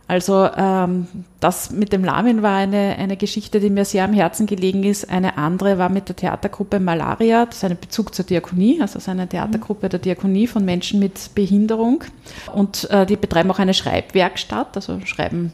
Also 0.07 0.49
ähm, 0.57 1.07
das 1.41 1.71
mit 1.71 1.93
dem 1.93 2.05
Lamin 2.05 2.43
war 2.43 2.57
eine, 2.57 2.97
eine 2.99 3.17
Geschichte, 3.17 3.59
die 3.59 3.71
mir 3.71 3.87
sehr 3.87 4.05
am 4.05 4.13
Herzen 4.13 4.47
gelegen 4.47 4.85
ist. 4.85 5.09
Eine 5.09 5.39
andere 5.39 5.79
war 5.79 5.89
mit 5.89 6.09
der 6.09 6.17
Theatergruppe 6.17 6.79
Malaria, 6.79 7.47
das 7.47 7.57
ist 7.57 7.65
ein 7.65 7.79
Bezug 7.81 8.15
zur 8.15 8.27
Diakonie, 8.27 8.81
also 8.83 8.99
es 8.99 9.05
ist 9.05 9.09
eine 9.09 9.29
Theatergruppe 9.29 9.89
der 9.89 10.01
Diakonie 10.01 10.47
von 10.47 10.65
Menschen 10.65 11.01
mit 11.01 11.35
Behinderung. 11.35 12.05
Und 12.53 12.91
äh, 12.91 13.07
die 13.07 13.17
betreiben 13.17 13.51
auch 13.51 13.59
eine 13.59 13.75
Schreibwerkstatt, 13.75 14.77
also 14.77 15.01
schreiben 15.05 15.53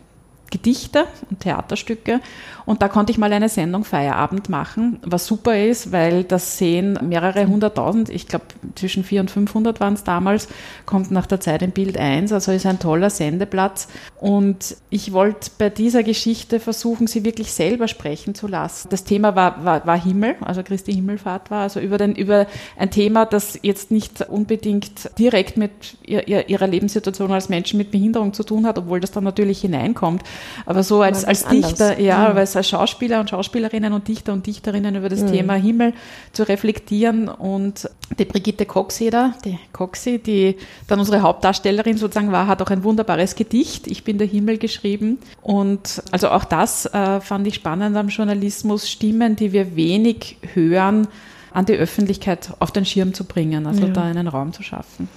Gedichte 0.51 1.07
und 1.31 1.41
Theaterstücke. 1.41 2.21
Und 2.67 2.83
da 2.83 2.89
konnte 2.89 3.11
ich 3.13 3.19
mal 3.19 3.33
eine 3.33 3.49
Sendung 3.49 3.85
Feierabend 3.85 4.49
machen, 4.49 4.99
was 5.03 5.27
super 5.27 5.59
ist, 5.59 5.93
weil 5.93 6.25
das 6.25 6.59
sehen 6.59 6.99
mehrere 7.03 7.47
hunderttausend, 7.47 8.11
ich 8.11 8.29
glaube 8.29 8.45
zwischen 8.75 9.03
400 9.03 9.21
und 9.21 9.49
500 9.49 9.81
waren 9.81 9.95
es 9.95 10.05
damals, 10.05 10.49
kommt 10.87 11.11
nach 11.11 11.27
der 11.27 11.41
Zeit 11.41 11.63
im 11.63 11.71
Bild 11.71 11.99
1, 11.99 12.33
also 12.33 12.53
ist 12.53 12.67
ein 12.67 12.79
toller 12.79 13.11
Sendeplatz. 13.11 13.89
Und 14.21 14.77
ich 14.91 15.13
wollte 15.13 15.51
bei 15.59 15.71
dieser 15.71 16.03
Geschichte 16.03 16.61
versuchen, 16.61 17.07
sie 17.07 17.25
wirklich 17.25 17.53
selber 17.53 17.89
sprechen 17.89 18.35
zu 18.35 18.47
lassen. 18.47 18.89
Das 18.91 19.05
Thema 19.05 19.35
war, 19.35 19.65
war, 19.65 19.87
war 19.87 20.01
Himmel, 20.01 20.37
also 20.41 20.63
Christi 20.63 20.93
Himmelfahrt 20.93 21.51
war, 21.51 21.63
also 21.63 21.81
über, 21.81 21.99
den, 21.99 22.15
über 22.15 22.47
ein 22.77 22.91
Thema, 22.91 23.27
das 23.27 23.59
jetzt 23.63 23.91
nicht 23.91 24.23
unbedingt 24.29 25.11
direkt 25.19 25.57
mit 25.57 25.71
ihrer 26.05 26.67
Lebenssituation 26.67 27.33
als 27.33 27.49
Menschen 27.49 27.79
mit 27.79 27.91
Behinderung 27.91 28.33
zu 28.33 28.45
tun 28.45 28.67
hat, 28.67 28.79
obwohl 28.79 29.01
das 29.01 29.11
dann 29.11 29.25
natürlich 29.25 29.61
hineinkommt. 29.61 30.23
Aber 30.66 30.83
so 30.83 31.03
als, 31.03 31.24
als 31.24 31.46
Dichter, 31.46 31.98
ja, 31.98 32.31
mhm. 32.31 32.37
als, 32.37 32.57
als 32.57 32.68
Schauspieler 32.68 33.20
und 33.20 33.31
Schauspielerinnen 33.31 33.92
und 33.92 34.09
Dichter 34.09 34.33
und 34.33 34.46
Dichterinnen 34.46 34.96
über 34.96 35.09
das 35.09 35.20
mhm. 35.22 35.33
Thema 35.33 35.55
Himmel 35.55 35.94
zu 36.33 36.46
reflektieren. 36.48 37.29
Und 37.29 37.88
die 38.18 38.24
Brigitte 38.24 38.66
Coxeder, 38.66 39.35
die 39.44 39.59
Coxi, 39.72 40.18
die 40.18 40.57
dann 40.87 40.98
unsere 40.98 41.22
Hauptdarstellerin 41.22 41.96
sozusagen 41.96 42.33
war, 42.33 42.46
hat 42.46 42.62
auch 42.62 42.70
ein 42.70 42.85
wunderbares 42.85 43.35
Gedicht, 43.35 43.87
Ich 43.87 44.05
bin 44.05 44.18
der 44.18 44.26
Himmel, 44.26 44.59
geschrieben. 44.59 45.18
Und 45.42 46.03
also 46.11 46.29
auch 46.29 46.44
das 46.44 46.87
äh, 46.87 47.20
fand 47.20 47.46
ich 47.46 47.57
spannend 47.57 47.96
am 47.96 48.09
Journalismus, 48.09 48.88
Stimmen, 48.88 49.37
die 49.37 49.53
wir 49.53 49.76
wenig 49.76 50.37
hören, 50.55 51.09
an 51.53 51.66
die 51.66 51.74
Öffentlichkeit 51.74 52.50
auf 52.61 52.70
den 52.70 52.85
Schirm 52.85 53.14
zu 53.14 53.24
bringen, 53.24 53.66
also 53.66 53.87
ja. 53.87 53.88
da 53.88 54.03
einen 54.03 54.29
Raum 54.29 54.53
zu 54.53 54.62
schaffen. 54.62 55.09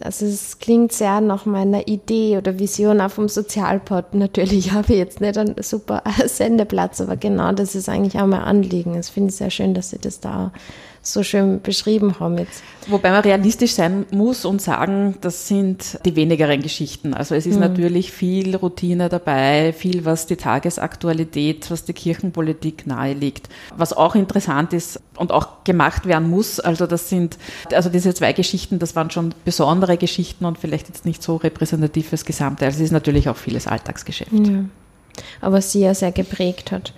Also 0.00 0.24
es 0.24 0.58
klingt 0.58 0.92
sehr 0.92 1.20
nach 1.20 1.44
meiner 1.44 1.88
Idee 1.88 2.38
oder 2.38 2.58
Vision 2.58 3.00
auch 3.00 3.10
vom 3.10 3.28
Sozialpod. 3.28 4.06
Natürlich 4.14 4.72
habe 4.72 4.92
ich 4.92 4.98
jetzt 4.98 5.20
nicht 5.20 5.36
einen 5.36 5.54
super 5.62 6.02
Sendeplatz, 6.26 7.00
aber 7.00 7.16
genau 7.16 7.52
das 7.52 7.74
ist 7.74 7.88
eigentlich 7.88 8.20
auch 8.20 8.26
mein 8.26 8.40
Anliegen. 8.40 8.94
Das 8.94 9.10
finde 9.10 9.30
ich 9.30 9.36
sehr 9.36 9.50
schön, 9.50 9.74
dass 9.74 9.90
Sie 9.90 9.98
das 9.98 10.20
da 10.20 10.52
so 11.02 11.22
schön 11.22 11.60
beschrieben 11.62 12.20
haben 12.20 12.38
jetzt. 12.38 12.62
Wobei 12.88 13.10
man 13.10 13.22
realistisch 13.22 13.72
sein 13.72 14.06
muss 14.10 14.44
und 14.44 14.62
sagen, 14.62 15.16
das 15.20 15.48
sind 15.48 15.98
die 16.04 16.16
wenigeren 16.16 16.62
Geschichten. 16.62 17.14
Also 17.14 17.34
es 17.34 17.46
ist 17.46 17.56
mhm. 17.56 17.60
natürlich 17.60 18.12
viel 18.12 18.56
Routine 18.56 19.08
dabei, 19.08 19.72
viel, 19.72 20.04
was 20.04 20.26
die 20.26 20.36
Tagesaktualität, 20.36 21.70
was 21.70 21.84
die 21.84 21.92
Kirchenpolitik 21.92 22.86
naheliegt. 22.86 23.48
Was 23.76 23.92
auch 23.92 24.14
interessant 24.14 24.72
ist 24.72 25.00
und 25.16 25.32
auch 25.32 25.64
gemacht 25.64 26.06
werden 26.06 26.30
muss, 26.30 26.60
also 26.60 26.86
das 26.86 27.08
sind, 27.08 27.38
also 27.72 27.90
diese 27.90 28.14
zwei 28.14 28.32
Geschichten, 28.32 28.78
das 28.78 28.96
waren 28.96 29.10
schon 29.10 29.34
besondere 29.44 29.96
Geschichten 29.96 30.44
und 30.44 30.58
vielleicht 30.58 30.88
jetzt 30.88 31.04
nicht 31.04 31.22
so 31.22 31.36
repräsentativ 31.36 32.08
fürs 32.08 32.24
Gesamte. 32.24 32.64
Also 32.64 32.78
es 32.78 32.84
ist 32.84 32.92
natürlich 32.92 33.28
auch 33.28 33.36
vieles 33.36 33.66
Alltagsgeschäft. 33.66 34.32
Ja. 34.32 34.64
Aber 35.40 35.60
sie 35.60 35.80
ja 35.80 35.94
sehr 35.94 36.12
geprägt 36.12 36.72
hat. 36.72 36.92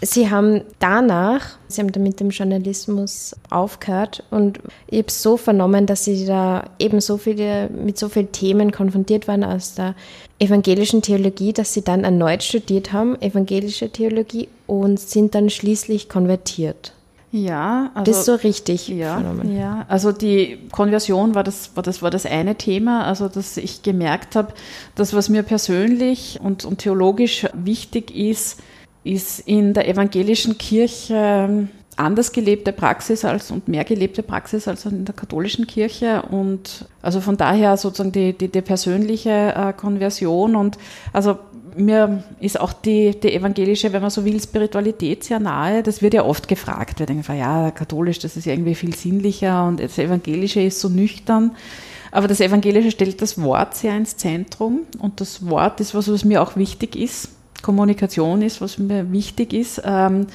Sie 0.00 0.30
haben 0.30 0.62
danach, 0.78 1.56
Sie 1.66 1.80
haben 1.80 1.90
mit 2.02 2.20
dem 2.20 2.30
Journalismus 2.30 3.34
aufgehört 3.50 4.22
und 4.30 4.60
ich 4.86 4.98
habe 4.98 5.10
so 5.10 5.36
vernommen, 5.36 5.86
dass 5.86 6.04
Sie 6.04 6.24
da 6.24 6.70
eben 6.78 7.00
so 7.00 7.16
viele, 7.16 7.68
mit 7.68 7.98
so 7.98 8.08
vielen 8.08 8.30
Themen 8.30 8.70
konfrontiert 8.70 9.26
waren 9.26 9.42
aus 9.42 9.74
der 9.74 9.96
evangelischen 10.38 11.02
Theologie, 11.02 11.52
dass 11.52 11.74
Sie 11.74 11.82
dann 11.82 12.04
erneut 12.04 12.44
studiert 12.44 12.92
haben, 12.92 13.20
evangelische 13.20 13.90
Theologie, 13.90 14.48
und 14.68 15.00
sind 15.00 15.34
dann 15.34 15.50
schließlich 15.50 16.08
konvertiert. 16.08 16.92
Ja, 17.30 17.90
also, 17.94 18.10
das 18.10 18.20
ist 18.20 18.24
so 18.26 18.34
richtig. 18.36 18.88
Ja, 18.88 19.20
vernommen. 19.20 19.54
ja, 19.54 19.84
also 19.88 20.12
die 20.12 20.58
Konversion 20.70 21.34
war 21.34 21.44
das, 21.44 21.72
war 21.74 21.82
das, 21.82 22.00
war 22.02 22.10
das 22.10 22.24
eine 22.24 22.54
Thema, 22.54 23.04
also 23.04 23.28
dass 23.28 23.56
ich 23.56 23.82
gemerkt 23.82 24.34
habe, 24.36 24.54
dass 24.94 25.12
was 25.12 25.28
mir 25.28 25.42
persönlich 25.42 26.38
und, 26.42 26.64
und 26.64 26.78
theologisch 26.78 27.46
wichtig 27.52 28.14
ist, 28.14 28.62
ist 29.08 29.40
in 29.40 29.72
der 29.72 29.88
evangelischen 29.88 30.58
Kirche 30.58 31.14
ähm, 31.14 31.68
anders 31.96 32.30
gelebte 32.30 32.72
Praxis 32.72 33.24
als 33.24 33.50
und 33.50 33.66
mehr 33.66 33.84
gelebte 33.84 34.22
Praxis 34.22 34.68
als 34.68 34.84
in 34.84 35.04
der 35.04 35.14
katholischen 35.14 35.66
Kirche 35.66 36.22
und 36.22 36.86
also 37.02 37.20
von 37.20 37.36
daher 37.36 37.76
sozusagen 37.76 38.12
die, 38.12 38.32
die, 38.34 38.48
die 38.48 38.60
persönliche 38.60 39.54
äh, 39.56 39.72
Konversion 39.72 40.54
und 40.54 40.78
also 41.12 41.38
mir 41.76 42.22
ist 42.40 42.60
auch 42.60 42.72
die, 42.72 43.18
die 43.18 43.34
evangelische, 43.34 43.92
wenn 43.92 44.02
man 44.02 44.10
so 44.10 44.24
will, 44.24 44.40
Spiritualität 44.40 45.22
sehr 45.22 45.38
nahe. 45.38 45.84
Das 45.84 46.02
wird 46.02 46.12
ja 46.12 46.24
oft 46.24 46.48
gefragt. 46.48 46.98
Wir 46.98 47.06
denken, 47.06 47.38
ja, 47.38 47.70
katholisch, 47.70 48.18
das 48.18 48.36
ist 48.36 48.48
irgendwie 48.48 48.74
viel 48.74 48.96
sinnlicher 48.96 49.64
und 49.64 49.78
das 49.78 49.96
evangelische 49.96 50.60
ist 50.60 50.80
so 50.80 50.88
nüchtern. 50.88 51.52
Aber 52.10 52.26
das 52.26 52.40
evangelische 52.40 52.90
stellt 52.90 53.22
das 53.22 53.40
Wort 53.40 53.76
sehr 53.76 53.96
ins 53.96 54.16
Zentrum 54.16 54.80
und 54.98 55.20
das 55.20 55.46
Wort 55.46 55.78
ist 55.80 55.94
was, 55.94 56.10
was 56.10 56.24
mir 56.24 56.42
auch 56.42 56.56
wichtig 56.56 56.96
ist. 56.96 57.28
Kommunikation 57.62 58.42
ist, 58.42 58.60
was 58.60 58.78
mir 58.78 59.10
wichtig 59.12 59.52
ist. 59.52 59.82
Ähm, 59.84 60.26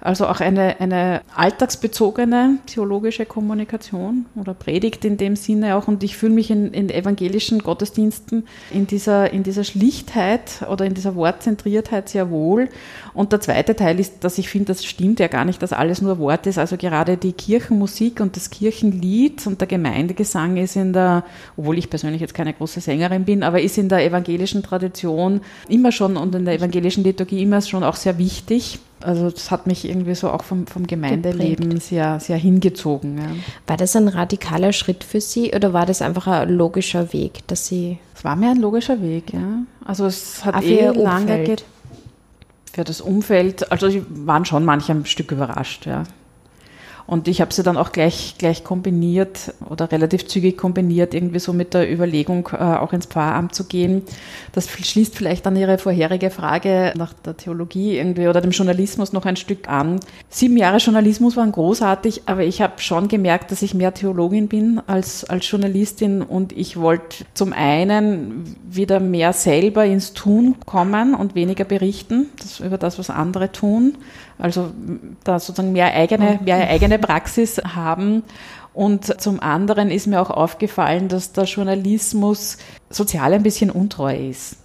Also 0.00 0.26
auch 0.28 0.40
eine, 0.40 0.80
eine 0.80 1.22
alltagsbezogene 1.34 2.58
theologische 2.66 3.26
Kommunikation 3.26 4.26
oder 4.36 4.54
Predigt 4.54 5.04
in 5.04 5.16
dem 5.16 5.34
Sinne 5.34 5.74
auch. 5.74 5.88
Und 5.88 6.04
ich 6.04 6.16
fühle 6.16 6.34
mich 6.34 6.50
in, 6.50 6.72
in 6.72 6.88
evangelischen 6.88 7.58
Gottesdiensten 7.58 8.46
in 8.70 8.86
dieser, 8.86 9.32
in 9.32 9.42
dieser 9.42 9.64
Schlichtheit 9.64 10.62
oder 10.70 10.84
in 10.84 10.94
dieser 10.94 11.16
Wortzentriertheit 11.16 12.08
sehr 12.08 12.30
wohl. 12.30 12.68
Und 13.12 13.32
der 13.32 13.40
zweite 13.40 13.74
Teil 13.74 13.98
ist, 13.98 14.22
dass 14.22 14.38
ich 14.38 14.48
finde, 14.48 14.66
das 14.66 14.84
stimmt 14.84 15.18
ja 15.18 15.26
gar 15.26 15.44
nicht, 15.44 15.60
dass 15.62 15.72
alles 15.72 16.00
nur 16.00 16.18
Wort 16.20 16.46
ist. 16.46 16.58
Also 16.58 16.76
gerade 16.76 17.16
die 17.16 17.32
Kirchenmusik 17.32 18.20
und 18.20 18.36
das 18.36 18.50
Kirchenlied 18.50 19.48
und 19.48 19.60
der 19.60 19.66
Gemeindegesang 19.66 20.58
ist 20.58 20.76
in 20.76 20.92
der, 20.92 21.24
obwohl 21.56 21.76
ich 21.76 21.90
persönlich 21.90 22.20
jetzt 22.20 22.34
keine 22.34 22.54
große 22.54 22.80
Sängerin 22.80 23.24
bin, 23.24 23.42
aber 23.42 23.60
ist 23.60 23.78
in 23.78 23.88
der 23.88 24.04
evangelischen 24.04 24.62
Tradition 24.62 25.40
immer 25.68 25.90
schon 25.90 26.16
und 26.16 26.36
in 26.36 26.44
der 26.44 26.54
evangelischen 26.54 27.02
Liturgie 27.02 27.42
immer 27.42 27.60
schon 27.62 27.82
auch 27.82 27.96
sehr 27.96 28.16
wichtig. 28.18 28.78
Also 29.00 29.30
das 29.30 29.50
hat 29.50 29.66
mich 29.66 29.88
irgendwie 29.88 30.14
so 30.14 30.30
auch 30.30 30.42
vom, 30.42 30.66
vom 30.66 30.86
Gemeindeleben 30.86 31.78
sehr, 31.80 32.18
sehr 32.20 32.36
hingezogen. 32.36 33.18
Ja. 33.18 33.24
War 33.66 33.76
das 33.76 33.94
ein 33.96 34.08
radikaler 34.08 34.72
Schritt 34.72 35.04
für 35.04 35.20
Sie 35.20 35.52
oder 35.54 35.72
war 35.72 35.86
das 35.86 36.02
einfach 36.02 36.26
ein 36.26 36.50
logischer 36.50 37.12
Weg, 37.12 37.46
dass 37.46 37.66
Sie... 37.66 37.98
Es 38.16 38.24
war 38.24 38.34
mir 38.34 38.50
ein 38.50 38.60
logischer 38.60 39.00
Weg, 39.00 39.32
ja. 39.32 39.62
Also 39.84 40.06
es 40.06 40.44
hat 40.44 40.62
eh 40.64 40.88
lange 40.88 41.44
geht 41.44 41.64
für 42.78 42.84
das 42.84 43.00
Umfeld. 43.00 43.72
Also 43.72 43.90
sie 43.90 44.04
waren 44.08 44.44
schon 44.44 44.64
manche 44.64 44.92
ein 44.92 45.04
Stück 45.04 45.32
überrascht, 45.32 45.86
ja. 45.86 46.04
Und 47.08 47.26
ich 47.26 47.40
habe 47.40 47.54
sie 47.54 47.62
dann 47.62 47.78
auch 47.78 47.90
gleich, 47.90 48.34
gleich 48.36 48.64
kombiniert 48.64 49.54
oder 49.70 49.90
relativ 49.90 50.26
zügig 50.26 50.58
kombiniert, 50.58 51.14
irgendwie 51.14 51.38
so 51.38 51.54
mit 51.54 51.72
der 51.72 51.90
Überlegung, 51.90 52.50
äh, 52.52 52.56
auch 52.56 52.92
ins 52.92 53.06
Pfarramt 53.06 53.54
zu 53.54 53.64
gehen. 53.64 54.02
Das 54.52 54.68
schließt 54.68 55.16
vielleicht 55.16 55.46
an 55.46 55.56
Ihre 55.56 55.78
vorherige 55.78 56.28
Frage 56.28 56.92
nach 56.98 57.14
der 57.14 57.34
Theologie 57.34 57.96
irgendwie 57.96 58.28
oder 58.28 58.42
dem 58.42 58.50
Journalismus 58.50 59.14
noch 59.14 59.24
ein 59.24 59.36
Stück 59.36 59.70
an. 59.70 60.00
Sieben 60.28 60.58
Jahre 60.58 60.76
Journalismus 60.76 61.34
waren 61.34 61.50
großartig, 61.50 62.24
aber 62.26 62.42
ich 62.42 62.60
habe 62.60 62.74
schon 62.76 63.08
gemerkt, 63.08 63.52
dass 63.52 63.62
ich 63.62 63.72
mehr 63.72 63.94
Theologin 63.94 64.48
bin 64.48 64.82
als, 64.86 65.24
als 65.24 65.50
Journalistin 65.50 66.20
und 66.20 66.52
ich 66.52 66.76
wollte 66.76 67.24
zum 67.32 67.54
einen 67.54 68.54
wieder 68.68 69.00
mehr 69.00 69.32
selber 69.32 69.86
ins 69.86 70.12
Tun 70.12 70.56
kommen 70.66 71.14
und 71.14 71.34
weniger 71.34 71.64
berichten 71.64 72.26
das, 72.38 72.60
über 72.60 72.76
das, 72.76 72.98
was 72.98 73.08
andere 73.08 73.50
tun. 73.50 73.96
Also 74.38 74.70
da 75.24 75.38
sozusagen 75.40 75.72
mehr 75.72 75.92
eigene, 75.94 76.38
mehr 76.42 76.68
eigene 76.68 76.98
Praxis 76.98 77.58
haben. 77.74 78.22
Und 78.72 79.20
zum 79.20 79.40
anderen 79.40 79.90
ist 79.90 80.06
mir 80.06 80.20
auch 80.20 80.30
aufgefallen, 80.30 81.08
dass 81.08 81.32
der 81.32 81.44
Journalismus 81.44 82.58
sozial 82.90 83.32
ein 83.34 83.42
bisschen 83.42 83.70
untreu 83.70 84.16
ist. 84.16 84.56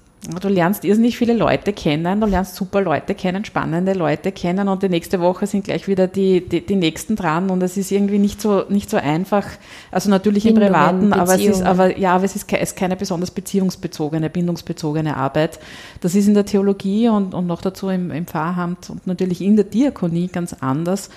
Du 0.41 0.47
lernst 0.47 0.85
irrsinnig 0.85 1.17
viele 1.17 1.33
Leute 1.33 1.73
kennen, 1.73 2.21
du 2.21 2.27
lernst 2.27 2.55
super 2.55 2.79
Leute 2.79 3.13
kennen, 3.13 3.43
spannende 3.43 3.91
Leute 3.91 4.31
kennen 4.31 4.69
und 4.69 4.81
die 4.81 4.87
nächste 4.87 5.19
Woche 5.19 5.47
sind 5.47 5.65
gleich 5.65 5.89
wieder 5.89 6.07
die, 6.07 6.47
die, 6.47 6.65
die 6.65 6.77
nächsten 6.77 7.17
dran 7.17 7.49
und 7.49 7.61
es 7.61 7.75
ist 7.75 7.91
irgendwie 7.91 8.19
nicht 8.19 8.41
so, 8.41 8.63
nicht 8.69 8.89
so 8.89 8.95
einfach. 8.95 9.45
Also 9.91 10.09
natürlich 10.09 10.45
im 10.45 10.55
Privaten, 10.55 11.11
aber 11.11 11.35
es 11.35 11.43
ist, 11.43 11.61
aber 11.61 11.97
ja, 11.97 12.15
aber 12.15 12.23
es 12.23 12.37
ist, 12.37 12.51
es 12.53 12.69
ist 12.69 12.77
keine 12.77 12.95
besonders 12.95 13.31
beziehungsbezogene, 13.31 14.29
bindungsbezogene 14.29 15.17
Arbeit. 15.17 15.59
Das 15.99 16.15
ist 16.15 16.27
in 16.27 16.35
der 16.35 16.45
Theologie 16.45 17.09
und, 17.09 17.33
und 17.33 17.45
noch 17.45 17.61
dazu 17.61 17.89
im, 17.89 18.09
im 18.09 18.25
Pfarramt 18.25 18.89
und 18.89 19.05
natürlich 19.05 19.41
in 19.41 19.57
der 19.57 19.65
Diakonie 19.65 20.27
ganz 20.27 20.55
anders. 20.61 21.09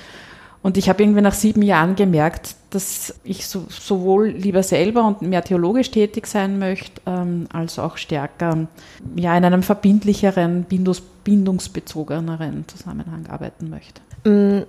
Und 0.66 0.76
ich 0.76 0.88
habe 0.88 1.00
irgendwie 1.00 1.20
nach 1.20 1.32
sieben 1.32 1.62
Jahren 1.62 1.94
gemerkt, 1.94 2.56
dass 2.70 3.14
ich 3.22 3.46
so, 3.46 3.66
sowohl 3.68 4.30
lieber 4.30 4.64
selber 4.64 5.06
und 5.06 5.22
mehr 5.22 5.44
theologisch 5.44 5.92
tätig 5.92 6.26
sein 6.26 6.58
möchte, 6.58 7.00
ähm, 7.06 7.46
als 7.52 7.78
auch 7.78 7.96
stärker 7.96 8.66
ja, 9.14 9.36
in 9.36 9.44
einem 9.44 9.62
verbindlicheren, 9.62 10.64
bindungs, 10.64 11.02
bindungsbezogeneren 11.22 12.64
Zusammenhang 12.66 13.28
arbeiten 13.28 13.70
möchte. 13.70 14.00
Mm, 14.28 14.64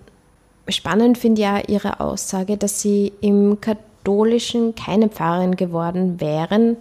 spannend 0.67 1.17
finde 1.17 1.41
ja 1.41 1.61
Ihre 1.67 1.99
Aussage, 1.99 2.57
dass 2.57 2.79
Sie 2.79 3.11
im 3.21 3.59
Katholischen 3.59 4.75
keine 4.75 5.09
Pfarrerin 5.09 5.55
geworden 5.55 6.21
wären, 6.21 6.77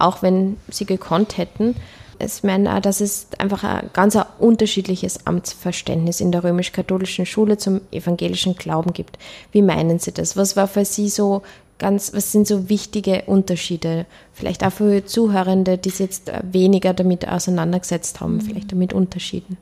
auch 0.00 0.22
wenn 0.22 0.56
Sie 0.72 0.86
gekonnt 0.86 1.38
hätten 1.38 1.76
ich 2.18 2.42
meine, 2.42 2.80
das 2.80 3.00
ist 3.00 3.40
einfach 3.40 3.64
ein 3.64 3.90
ganz 3.92 4.18
unterschiedliches 4.38 5.26
Amtsverständnis 5.26 6.20
in 6.20 6.32
der 6.32 6.44
römisch-katholischen 6.44 7.26
Schule 7.26 7.58
zum 7.58 7.80
evangelischen 7.90 8.54
Glauben 8.56 8.92
gibt. 8.92 9.18
Wie 9.52 9.62
meinen 9.62 9.98
Sie 9.98 10.12
das? 10.12 10.36
Was 10.36 10.56
war 10.56 10.68
für 10.68 10.84
Sie 10.84 11.08
so 11.08 11.42
ganz, 11.78 12.14
was 12.14 12.32
sind 12.32 12.46
so 12.46 12.68
wichtige 12.68 13.22
Unterschiede? 13.26 14.06
Vielleicht 14.32 14.64
auch 14.64 14.72
für 14.72 15.04
Zuhörende, 15.04 15.78
die 15.78 15.90
sich 15.90 16.00
jetzt 16.00 16.32
weniger 16.42 16.94
damit 16.94 17.28
auseinandergesetzt 17.28 18.20
haben, 18.20 18.36
mhm. 18.36 18.40
vielleicht 18.42 18.72
damit 18.72 18.92
Unterschieden, 18.92 19.56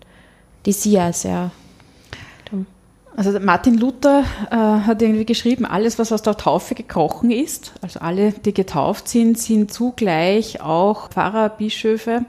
die 0.66 0.72
Sie 0.72 0.92
ja 0.92 1.12
sehr 1.12 1.50
also 3.16 3.38
Martin 3.38 3.78
Luther 3.78 4.24
äh, 4.50 4.56
hat 4.56 5.00
irgendwie 5.00 5.24
geschrieben, 5.24 5.64
alles, 5.64 5.98
was 5.98 6.10
aus 6.10 6.22
der 6.22 6.36
Taufe 6.36 6.74
gekrochen 6.74 7.30
ist, 7.30 7.72
also 7.80 8.00
alle, 8.00 8.32
die 8.32 8.52
getauft 8.52 9.08
sind, 9.08 9.38
sind 9.38 9.72
zugleich 9.72 10.60
auch 10.60 11.10
Pfarrer, 11.10 11.48
Bischöfe. 11.48 12.24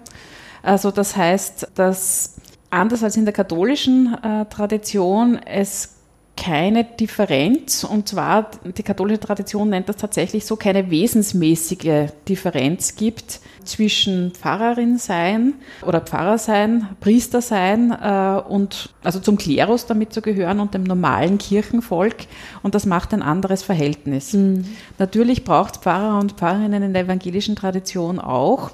Also 0.65 0.89
das 0.89 1.15
heißt, 1.15 1.67
dass 1.75 2.37
anders 2.71 3.03
als 3.03 3.15
in 3.15 3.25
der 3.25 3.33
katholischen 3.33 4.15
äh, 4.21 4.45
Tradition 4.45 5.37
es 5.37 5.91
keine 6.35 6.83
Differenz, 6.83 7.85
und 7.85 8.09
zwar 8.09 8.51
die 8.65 8.83
katholische 8.83 9.21
Tradition 9.21 9.69
nennt 9.69 9.87
das 9.87 9.95
tatsächlich 9.95 10.45
so, 10.45 10.57
keine 10.57 10.91
wesensmäßige 10.91 12.09
Differenz 12.27 12.95
gibt 12.95 13.39
zwischen 13.63 14.31
Pfarrerin 14.31 14.97
sein 14.97 15.53
oder 15.81 16.01
Pfarrer 16.01 16.37
sein, 16.37 16.89
Priester 16.99 17.41
sein 17.41 17.91
äh, 17.91 18.41
und 18.49 18.89
also 19.03 19.19
zum 19.19 19.37
Klerus 19.37 19.85
damit 19.85 20.11
zu 20.11 20.21
gehören 20.21 20.59
und 20.59 20.73
dem 20.73 20.83
normalen 20.83 21.37
Kirchenvolk 21.37 22.15
und 22.63 22.75
das 22.75 22.85
macht 22.85 23.13
ein 23.13 23.21
anderes 23.21 23.63
Verhältnis. 23.63 24.33
Mhm. 24.33 24.65
Natürlich 24.99 25.45
braucht 25.45 25.77
Pfarrer 25.77 26.19
und 26.19 26.33
Pfarrerinnen 26.33 26.83
in 26.83 26.93
der 26.93 27.03
evangelischen 27.03 27.55
Tradition 27.55 28.19
auch, 28.19 28.71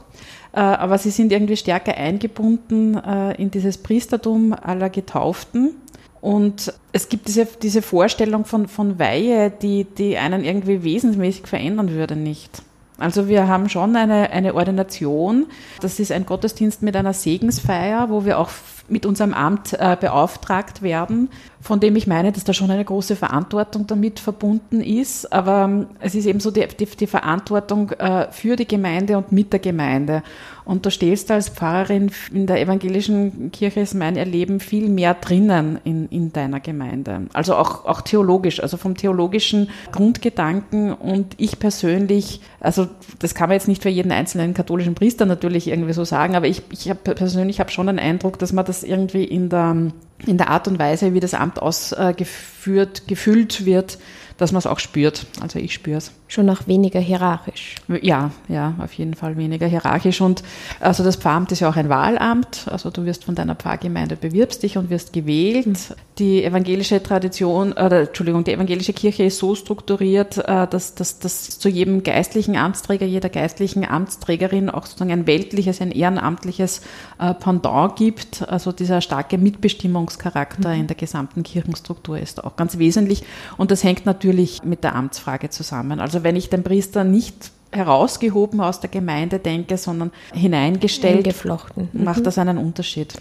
aber 0.60 0.98
sie 0.98 1.12
sind 1.12 1.32
irgendwie 1.32 1.58
stärker 1.58 1.96
eingebunden 1.96 2.96
äh, 2.96 3.42
in 3.42 3.52
dieses 3.52 3.78
Priestertum 3.78 4.54
aller 4.54 4.90
Getauften 4.90 5.76
und 6.22 6.72
es 6.92 7.10
gibt 7.10 7.28
diese, 7.28 7.46
diese 7.46 7.82
Vorstellung 7.82 8.46
von, 8.46 8.68
von 8.68 9.00
Weihe, 9.00 9.50
die, 9.50 9.86
die 9.86 10.18
einen 10.18 10.44
irgendwie 10.44 10.84
wesensmäßig 10.84 11.48
verändern 11.48 11.92
würde, 11.92 12.16
nicht. 12.16 12.62
Also 13.00 13.28
wir 13.28 13.48
haben 13.48 13.68
schon 13.68 13.96
eine, 13.96 14.30
eine 14.30 14.54
Ordination. 14.54 15.48
Das 15.82 16.00
ist 16.00 16.12
ein 16.12 16.28
Gottesdienst 16.28 16.84
mit 16.84 16.96
einer 16.96 17.14
Segensfeier, 17.14 18.12
wo 18.12 18.26
wir 18.26 18.38
auch 18.38 18.52
mit 18.92 19.06
unserem 19.06 19.34
Amt 19.34 19.74
äh, 19.74 19.98
beauftragt 20.00 20.82
werden, 20.82 21.30
von 21.62 21.80
dem 21.80 21.96
ich 21.96 22.08
meine, 22.08 22.32
dass 22.32 22.44
da 22.44 22.54
schon 22.54 22.70
eine 22.70 22.86
große 22.86 23.16
Verantwortung 23.16 23.88
damit 23.88 24.20
verbunden 24.20 24.82
ist. 24.82 25.32
Aber 25.32 25.64
ähm, 25.64 25.88
es 26.00 26.16
ist 26.16 26.26
eben 26.26 26.40
so 26.40 26.52
die, 26.52 26.68
die, 26.68 26.86
die 26.86 27.08
Verantwortung 27.08 27.92
äh, 27.92 28.32
für 28.32 28.56
die 28.56 28.68
Gemeinde 28.68 29.18
und 29.18 29.32
mit 29.32 29.54
der 29.54 29.60
Gemeinde. 29.60 30.24
Und 30.66 30.86
da 30.86 30.92
stehst 30.92 31.30
du 31.30 31.34
als 31.34 31.50
Pfarrerin 31.50 32.12
in 32.34 32.48
der 32.48 32.62
evangelischen 32.62 33.52
Kirche, 33.52 33.80
ist 33.80 33.94
mein 33.94 34.16
Erleben, 34.16 34.60
viel 34.60 34.90
mehr 34.90 35.14
drinnen 35.14 35.80
in, 35.84 36.08
in 36.10 36.32
deiner 36.34 36.60
Gemeinde. 36.60 37.28
Also 37.34 37.56
auch, 37.56 37.86
auch 37.86 38.02
theologisch, 38.02 38.62
also 38.62 38.78
vom 38.78 38.96
theologischen 38.96 39.70
Grundgedanken. 39.92 40.94
Und 40.94 41.36
ich 41.38 41.60
persönlich, 41.60 42.42
also 42.60 42.88
das 43.20 43.36
kann 43.36 43.50
man 43.50 43.56
jetzt 43.56 43.68
nicht 43.68 43.82
für 43.82 43.90
jeden 43.90 44.12
einzelnen 44.12 44.54
katholischen 44.54 44.96
Priester 44.96 45.26
natürlich 45.26 45.68
irgendwie 45.68 45.94
so 45.94 46.04
sagen, 46.04 46.36
aber 46.36 46.48
ich, 46.48 46.62
ich 46.72 46.90
hab, 46.90 47.04
persönlich 47.04 47.60
habe 47.60 47.72
schon 47.72 47.88
den 47.88 48.00
Eindruck, 48.00 48.40
dass 48.40 48.54
man 48.54 48.66
das 48.66 48.84
irgendwie 48.84 49.24
in 49.24 49.50
der, 49.50 49.92
in 50.26 50.38
der 50.38 50.50
Art 50.50 50.68
und 50.68 50.80
Weise, 50.80 51.14
wie 51.14 51.20
das 51.20 51.34
Amt 51.34 51.62
ausgeführt, 51.62 53.08
gefüllt 53.08 53.66
wird, 53.66 53.98
dass 54.38 54.52
man 54.52 54.60
es 54.60 54.68
auch 54.68 54.80
spürt. 54.80 55.26
Also 55.42 55.60
ich 55.60 55.74
spüre 55.74 55.98
es. 55.98 56.12
Schon 56.28 56.46
noch 56.46 56.66
weniger 56.66 57.00
hierarchisch. 57.00 57.76
Ja, 58.02 58.32
ja, 58.48 58.74
auf 58.80 58.94
jeden 58.94 59.16
Fall 59.16 59.36
weniger 59.36 59.68
hierarchisch. 59.68 60.22
Und 60.22 60.44
also 60.80 61.04
das 61.04 61.18
Pfarramt 61.18 61.52
ist 61.52 61.60
ja 61.60 61.70
auch 61.70 61.76
ein 61.76 61.90
Wahlamt. 61.90 62.68
Also 62.72 62.90
du 62.90 63.06
wirst 63.06 63.26
von 63.26 63.36
deiner 63.36 63.56
Pfarrgemeinde 63.56 64.16
bewirbst 64.16 64.64
dich 64.64 64.78
und 64.78 64.90
wirst 64.90 65.12
gewählt. 65.12 65.68
Mhm. 65.68 65.76
Die 66.20 66.44
evangelische 66.44 67.04
Tradition, 67.04 67.76
äh, 67.76 68.04
Entschuldigung, 68.04 68.46
die 68.46 68.54
evangelische 68.54 68.94
Kirche 68.94 69.24
ist 69.24 69.40
so 69.40 69.56
strukturiert, 69.56 70.38
äh, 70.38 70.68
dass, 70.68 70.96
dass, 70.96 71.20
dass 71.20 71.60
zu 71.60 71.68
jedem 71.68 72.04
geistlichen 72.04 72.56
Amtsträger, 72.56 73.06
jeder 73.06 73.30
geistlichen 73.30 73.86
Amtsträgerin 73.86 74.70
auch 74.70 74.86
sozusagen 74.86 75.12
ein 75.12 75.28
weltliches, 75.28 75.82
ein 75.82 75.92
ehrenamtliches 75.92 76.82
äh, 77.20 77.34
Pendant 77.34 77.98
gibt. 77.98 78.48
Also 78.48 78.72
dieser 78.72 79.02
starke 79.02 79.38
Mitbestimmungscharakter 79.38 80.70
mhm. 80.70 80.82
in 80.82 80.88
der 80.88 80.96
gesamten 80.96 81.44
Kirchenstruktur 81.44 82.18
ist 82.18 82.42
auch 82.44 82.56
ganz 82.56 82.78
wesentlich. 82.78 83.24
Und 83.58 83.72
das 83.72 83.84
hängt 83.84 84.06
natürlich 84.06 84.31
natürlich 84.32 84.64
mit 84.64 84.84
der 84.84 84.96
Amtsfrage 84.96 85.50
zusammen. 85.50 86.00
Also 86.00 86.24
wenn 86.24 86.36
ich 86.36 86.50
den 86.50 86.64
Priester 86.64 87.04
nicht 87.04 87.52
herausgehoben 87.72 88.62
aus 88.62 88.80
der 88.80 88.90
Gemeinde 88.90 89.40
denke, 89.40 89.78
sondern 89.78 90.12
hineingestellt, 90.34 91.24
geflochten, 91.24 91.90
macht 91.94 92.20
mhm. 92.20 92.24
das 92.24 92.38
einen 92.38 92.58
Unterschied. 92.58 93.14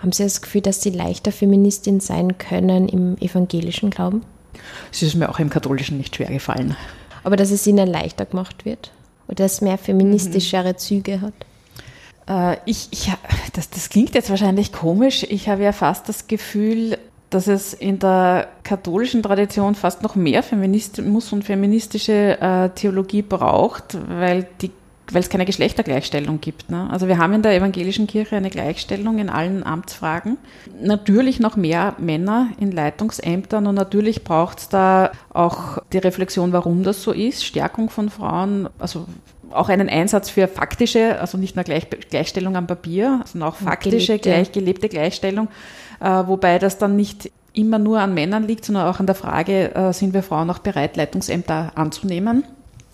Haben 0.00 0.12
Sie 0.12 0.24
das 0.24 0.42
Gefühl, 0.42 0.60
dass 0.60 0.82
Sie 0.82 0.90
leichter 0.90 1.32
Feministin 1.32 2.00
sein 2.00 2.36
können 2.36 2.88
im 2.88 3.16
evangelischen 3.18 3.90
Glauben? 3.90 4.22
Es 4.92 5.02
ist 5.02 5.14
mir 5.14 5.30
auch 5.30 5.38
im 5.38 5.48
katholischen 5.48 5.96
nicht 5.96 6.16
schwer 6.16 6.28
gefallen. 6.28 6.76
Aber 7.22 7.36
dass 7.36 7.50
es 7.50 7.66
Ihnen 7.66 7.88
leichter 7.88 8.26
gemacht 8.26 8.64
wird? 8.64 8.92
Oder 9.26 9.36
dass 9.36 9.54
es 9.54 9.60
mehr 9.62 9.78
feministischere 9.78 10.72
mhm. 10.72 10.78
Züge 10.78 11.20
hat? 11.22 11.34
Äh, 12.28 12.58
ich, 12.66 12.88
ich, 12.90 13.10
das, 13.54 13.70
das 13.70 13.88
klingt 13.88 14.14
jetzt 14.14 14.28
wahrscheinlich 14.28 14.72
komisch. 14.72 15.22
Ich 15.22 15.48
habe 15.48 15.62
ja 15.62 15.72
fast 15.72 16.10
das 16.10 16.26
Gefühl, 16.26 16.98
dass 17.34 17.48
es 17.48 17.74
in 17.74 17.98
der 17.98 18.48
katholischen 18.62 19.22
Tradition 19.22 19.74
fast 19.74 20.02
noch 20.02 20.14
mehr 20.14 20.42
Feminismus 20.42 21.32
und 21.32 21.44
feministische 21.44 22.40
äh, 22.40 22.68
Theologie 22.70 23.22
braucht, 23.22 23.98
weil 24.08 24.46
die 24.60 24.70
weil 25.12 25.20
es 25.20 25.28
keine 25.28 25.44
Geschlechtergleichstellung 25.44 26.40
gibt. 26.40 26.70
Ne? 26.70 26.88
Also 26.90 27.08
wir 27.08 27.18
haben 27.18 27.34
in 27.34 27.42
der 27.42 27.54
evangelischen 27.54 28.06
Kirche 28.06 28.36
eine 28.36 28.50
Gleichstellung 28.50 29.18
in 29.18 29.28
allen 29.28 29.62
Amtsfragen. 29.62 30.38
Natürlich 30.80 31.40
noch 31.40 31.56
mehr 31.56 31.94
Männer 31.98 32.48
in 32.58 32.72
Leitungsämtern 32.72 33.66
und 33.66 33.74
natürlich 33.74 34.24
braucht 34.24 34.58
es 34.60 34.68
da 34.70 35.12
auch 35.32 35.78
die 35.92 35.98
Reflexion, 35.98 36.52
warum 36.52 36.84
das 36.84 37.02
so 37.02 37.12
ist, 37.12 37.44
Stärkung 37.44 37.90
von 37.90 38.08
Frauen, 38.08 38.68
also 38.78 39.06
auch 39.50 39.68
einen 39.68 39.88
Einsatz 39.88 40.30
für 40.30 40.48
faktische, 40.48 41.20
also 41.20 41.38
nicht 41.38 41.54
nur 41.54 41.64
Gleich 41.64 41.88
Gleichstellung 42.10 42.56
am 42.56 42.66
Papier, 42.66 43.20
sondern 43.24 43.50
auch 43.50 43.56
faktische, 43.56 44.18
gelebte, 44.18 44.30
gleich, 44.30 44.52
gelebte 44.52 44.88
Gleichstellung, 44.88 45.48
wobei 46.08 46.58
das 46.58 46.78
dann 46.78 46.96
nicht 46.96 47.30
immer 47.52 47.78
nur 47.78 48.00
an 48.00 48.14
Männern 48.14 48.44
liegt, 48.44 48.64
sondern 48.64 48.88
auch 48.88 49.00
an 49.00 49.06
der 49.06 49.14
Frage, 49.14 49.74
äh, 49.74 49.92
sind 49.92 50.12
wir 50.12 50.22
Frauen 50.22 50.50
auch 50.50 50.58
bereit, 50.58 50.96
Leitungsämter 50.96 51.72
anzunehmen, 51.76 52.44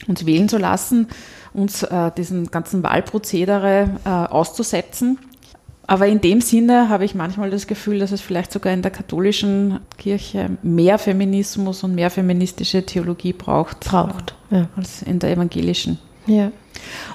uns 0.07 0.27
wählen 0.27 0.49
zu 0.49 0.59
lassen 0.59 1.09
uns 1.53 1.83
äh, 1.83 2.11
diesen 2.17 2.51
ganzen 2.51 2.83
Wahlprozedere 2.83 3.91
äh, 4.05 4.09
auszusetzen. 4.09 5.19
Aber 5.87 6.07
in 6.07 6.21
dem 6.21 6.41
Sinne 6.41 6.89
habe 6.89 7.05
ich 7.05 7.17
manchmal 7.17 7.51
das 7.51 7.67
Gefühl, 7.67 7.99
dass 7.99 8.13
es 8.13 8.21
vielleicht 8.21 8.53
sogar 8.53 8.73
in 8.73 8.83
der 8.83 8.93
katholischen 8.93 9.81
Kirche 9.99 10.51
mehr 10.63 10.99
Feminismus 10.99 11.83
und 11.83 11.97
mehr 11.97 12.11
feministische 12.11 12.87
Theologie 12.87 13.33
braucht, 13.33 13.81
braucht 13.81 14.37
ja. 14.51 14.69
als 14.77 15.03
in 15.03 15.19
der 15.19 15.33
evangelischen. 15.33 15.99
Ja. 16.27 16.53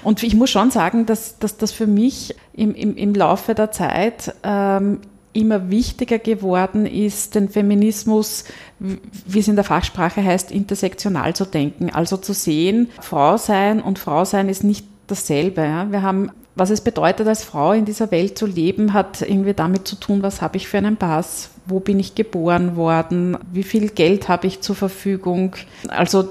Und 0.02 0.22
ich 0.22 0.34
muss 0.34 0.50
schon 0.50 0.70
sagen, 0.70 1.06
dass, 1.06 1.38
dass 1.38 1.56
das 1.56 1.72
für 1.72 1.86
mich 1.86 2.34
im, 2.52 2.74
im, 2.74 2.96
im 2.96 3.14
Laufe 3.14 3.54
der 3.54 3.70
Zeit 3.70 4.34
ähm, 4.42 5.00
immer 5.36 5.70
wichtiger 5.70 6.18
geworden 6.18 6.86
ist, 6.86 7.34
den 7.34 7.48
Feminismus, 7.48 8.44
wie 8.78 9.38
es 9.38 9.48
in 9.48 9.56
der 9.56 9.64
Fachsprache 9.64 10.24
heißt, 10.24 10.50
intersektional 10.50 11.34
zu 11.36 11.44
denken. 11.44 11.90
Also 11.90 12.16
zu 12.16 12.32
sehen, 12.32 12.88
Frau 13.00 13.36
sein 13.36 13.80
und 13.80 13.98
Frau 13.98 14.24
sein 14.24 14.48
ist 14.48 14.64
nicht 14.64 14.86
dasselbe. 15.06 15.62
Ja. 15.62 15.92
Wir 15.92 16.02
haben, 16.02 16.30
was 16.54 16.70
es 16.70 16.80
bedeutet, 16.80 17.28
als 17.28 17.44
Frau 17.44 17.72
in 17.72 17.84
dieser 17.84 18.10
Welt 18.10 18.38
zu 18.38 18.46
leben, 18.46 18.92
hat 18.92 19.22
irgendwie 19.22 19.54
damit 19.54 19.86
zu 19.86 19.96
tun, 19.96 20.22
was 20.22 20.42
habe 20.42 20.56
ich 20.56 20.68
für 20.68 20.78
einen 20.78 20.96
Pass, 20.96 21.50
wo 21.66 21.80
bin 21.80 22.00
ich 22.00 22.14
geboren 22.14 22.76
worden, 22.76 23.36
wie 23.52 23.62
viel 23.62 23.90
Geld 23.90 24.28
habe 24.28 24.46
ich 24.46 24.62
zur 24.62 24.74
Verfügung. 24.74 25.54
Also 25.88 26.30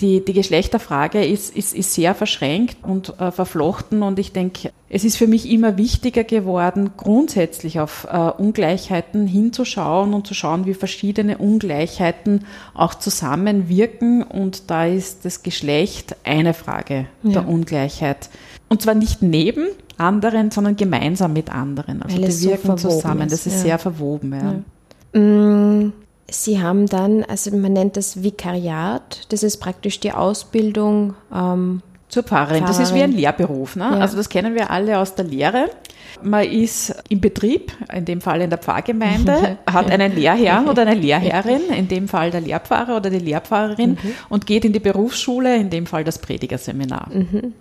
die, 0.00 0.24
die 0.24 0.32
Geschlechterfrage 0.32 1.24
ist, 1.24 1.54
ist, 1.54 1.72
ist 1.72 1.94
sehr 1.94 2.14
verschränkt 2.14 2.78
und 2.82 3.20
äh, 3.20 3.30
verflochten 3.30 4.02
und 4.02 4.18
ich 4.18 4.32
denke, 4.32 4.72
es 4.88 5.04
ist 5.04 5.16
für 5.16 5.28
mich 5.28 5.48
immer 5.48 5.76
wichtiger 5.76 6.24
geworden, 6.24 6.90
grundsätzlich 6.96 7.78
auf 7.78 8.06
äh, 8.10 8.16
Ungleichheiten 8.16 9.26
hinzuschauen 9.26 10.12
und 10.12 10.26
zu 10.26 10.34
schauen, 10.34 10.66
wie 10.66 10.74
verschiedene 10.74 11.38
Ungleichheiten 11.38 12.44
auch 12.74 12.94
zusammenwirken 12.94 14.24
und 14.24 14.70
da 14.70 14.86
ist 14.86 15.24
das 15.24 15.44
Geschlecht 15.44 16.16
eine 16.24 16.54
Frage 16.54 17.06
ja. 17.22 17.30
der 17.30 17.48
Ungleichheit. 17.48 18.30
Und 18.68 18.82
zwar 18.82 18.94
nicht 18.94 19.22
neben 19.22 19.66
anderen, 19.96 20.50
sondern 20.50 20.74
gemeinsam 20.74 21.32
mit 21.32 21.54
anderen. 21.54 22.02
Also 22.02 22.16
Weil 22.20 22.28
die 22.28 22.42
wirken 22.42 22.76
so 22.76 22.88
zusammen. 22.88 23.28
Ist. 23.28 23.32
Das 23.32 23.46
ist 23.46 23.56
ja. 23.58 23.60
sehr 23.60 23.78
verwoben. 23.78 24.32
Ja. 25.14 25.20
ja. 25.20 25.92
Sie 26.30 26.62
haben 26.62 26.86
dann, 26.86 27.22
also 27.24 27.54
man 27.54 27.72
nennt 27.72 27.96
das 27.96 28.22
Vikariat, 28.22 29.26
das 29.32 29.42
ist 29.42 29.58
praktisch 29.58 30.00
die 30.00 30.12
Ausbildung 30.12 31.14
ähm, 31.32 31.82
zur 32.08 32.22
Pfarrerin. 32.22 32.62
Pfarrerin. 32.62 32.66
Das 32.66 32.78
ist 32.78 32.94
wie 32.94 33.02
ein 33.02 33.12
Lehrberuf. 33.12 33.76
Ne? 33.76 33.84
Ja. 33.84 33.98
Also 33.98 34.16
das 34.16 34.28
kennen 34.28 34.54
wir 34.54 34.70
alle 34.70 34.98
aus 34.98 35.14
der 35.14 35.26
Lehre. 35.26 35.70
Man 36.22 36.44
ist 36.44 36.94
im 37.08 37.20
Betrieb, 37.20 37.72
in 37.92 38.04
dem 38.04 38.20
Fall 38.20 38.40
in 38.40 38.50
der 38.50 38.58
Pfarrgemeinde, 38.58 39.58
hat 39.70 39.90
einen 39.90 40.14
Lehrherrn 40.14 40.68
oder 40.68 40.82
eine 40.82 40.94
Lehrherrin, 40.94 41.62
in 41.76 41.88
dem 41.88 42.08
Fall 42.08 42.30
der 42.30 42.40
Lehrpfarrer 42.40 42.96
oder 42.96 43.10
die 43.10 43.18
Lehrpfarrerin, 43.18 43.90
mhm. 43.90 44.14
und 44.28 44.46
geht 44.46 44.64
in 44.64 44.72
die 44.72 44.80
Berufsschule, 44.80 45.56
in 45.56 45.70
dem 45.70 45.86
Fall 45.86 46.04
das 46.04 46.18
Predigerseminar. 46.18 47.08
Mhm. 47.12 47.52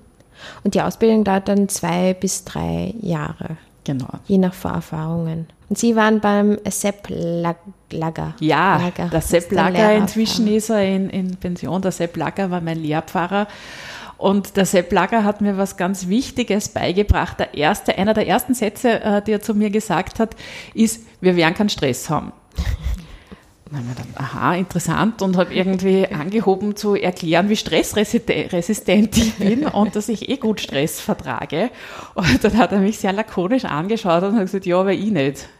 Und 0.63 0.75
die 0.75 0.81
Ausbildung 0.81 1.23
dauert 1.23 1.47
dann 1.47 1.67
zwei 1.67 2.13
bis 2.13 2.43
drei 2.43 2.93
Jahre. 3.01 3.57
Genau. 3.83 4.07
Je 4.27 4.37
nach 4.37 4.53
Vorerfahrungen. 4.53 5.47
Und 5.69 5.77
Sie 5.77 5.95
waren 5.95 6.19
beim 6.19 6.57
Sepp 6.69 7.07
Lager. 7.09 8.35
Ja, 8.39 8.77
Lager. 8.77 9.09
der 9.09 9.21
Sepp 9.21 9.51
Lager, 9.51 9.93
inzwischen 9.93 10.47
ist 10.47 10.69
er 10.69 10.85
in, 10.85 11.09
in 11.09 11.35
Pension. 11.37 11.81
Der 11.81 11.91
Sepp 11.91 12.15
Lager 12.15 12.49
war 12.51 12.61
mein 12.61 12.79
Lehrpfarrer. 12.79 13.47
Und 14.17 14.55
der 14.55 14.65
Sepp 14.65 14.91
Lager 14.93 15.23
hat 15.23 15.41
mir 15.41 15.57
was 15.57 15.75
ganz 15.75 16.07
Wichtiges 16.07 16.69
beigebracht. 16.69 17.39
Der 17.39 17.55
erste, 17.55 17.97
einer 17.97 18.13
der 18.13 18.27
ersten 18.27 18.53
Sätze, 18.53 19.01
äh, 19.01 19.21
die 19.21 19.31
er 19.31 19.41
zu 19.41 19.53
mir 19.53 19.69
gesagt 19.69 20.19
hat, 20.19 20.35
ist, 20.73 21.05
wir 21.19 21.35
werden 21.35 21.55
keinen 21.55 21.69
Stress 21.69 22.09
haben 22.09 22.31
dann 23.73 23.81
haben 23.81 23.87
wir 23.87 23.95
gedacht, 23.95 24.09
aha, 24.15 24.55
interessant 24.55 25.21
und 25.21 25.35
habe 25.37 25.53
irgendwie 25.53 26.07
angehoben 26.11 26.75
zu 26.75 26.95
erklären, 26.95 27.49
wie 27.49 27.55
stressresistent 27.55 29.17
ich 29.17 29.33
bin 29.35 29.65
und 29.65 29.95
dass 29.95 30.09
ich 30.09 30.29
eh 30.29 30.37
gut 30.37 30.61
Stress 30.61 30.99
vertrage. 30.99 31.71
Und 32.13 32.43
dann 32.43 32.57
hat 32.57 32.71
er 32.71 32.79
mich 32.79 32.99
sehr 32.99 33.13
lakonisch 33.13 33.65
angeschaut 33.65 34.23
und 34.23 34.35
hat 34.35 34.41
gesagt, 34.43 34.65
ja, 34.65 34.79
aber 34.79 34.93
ich 34.93 35.11
nicht. 35.11 35.47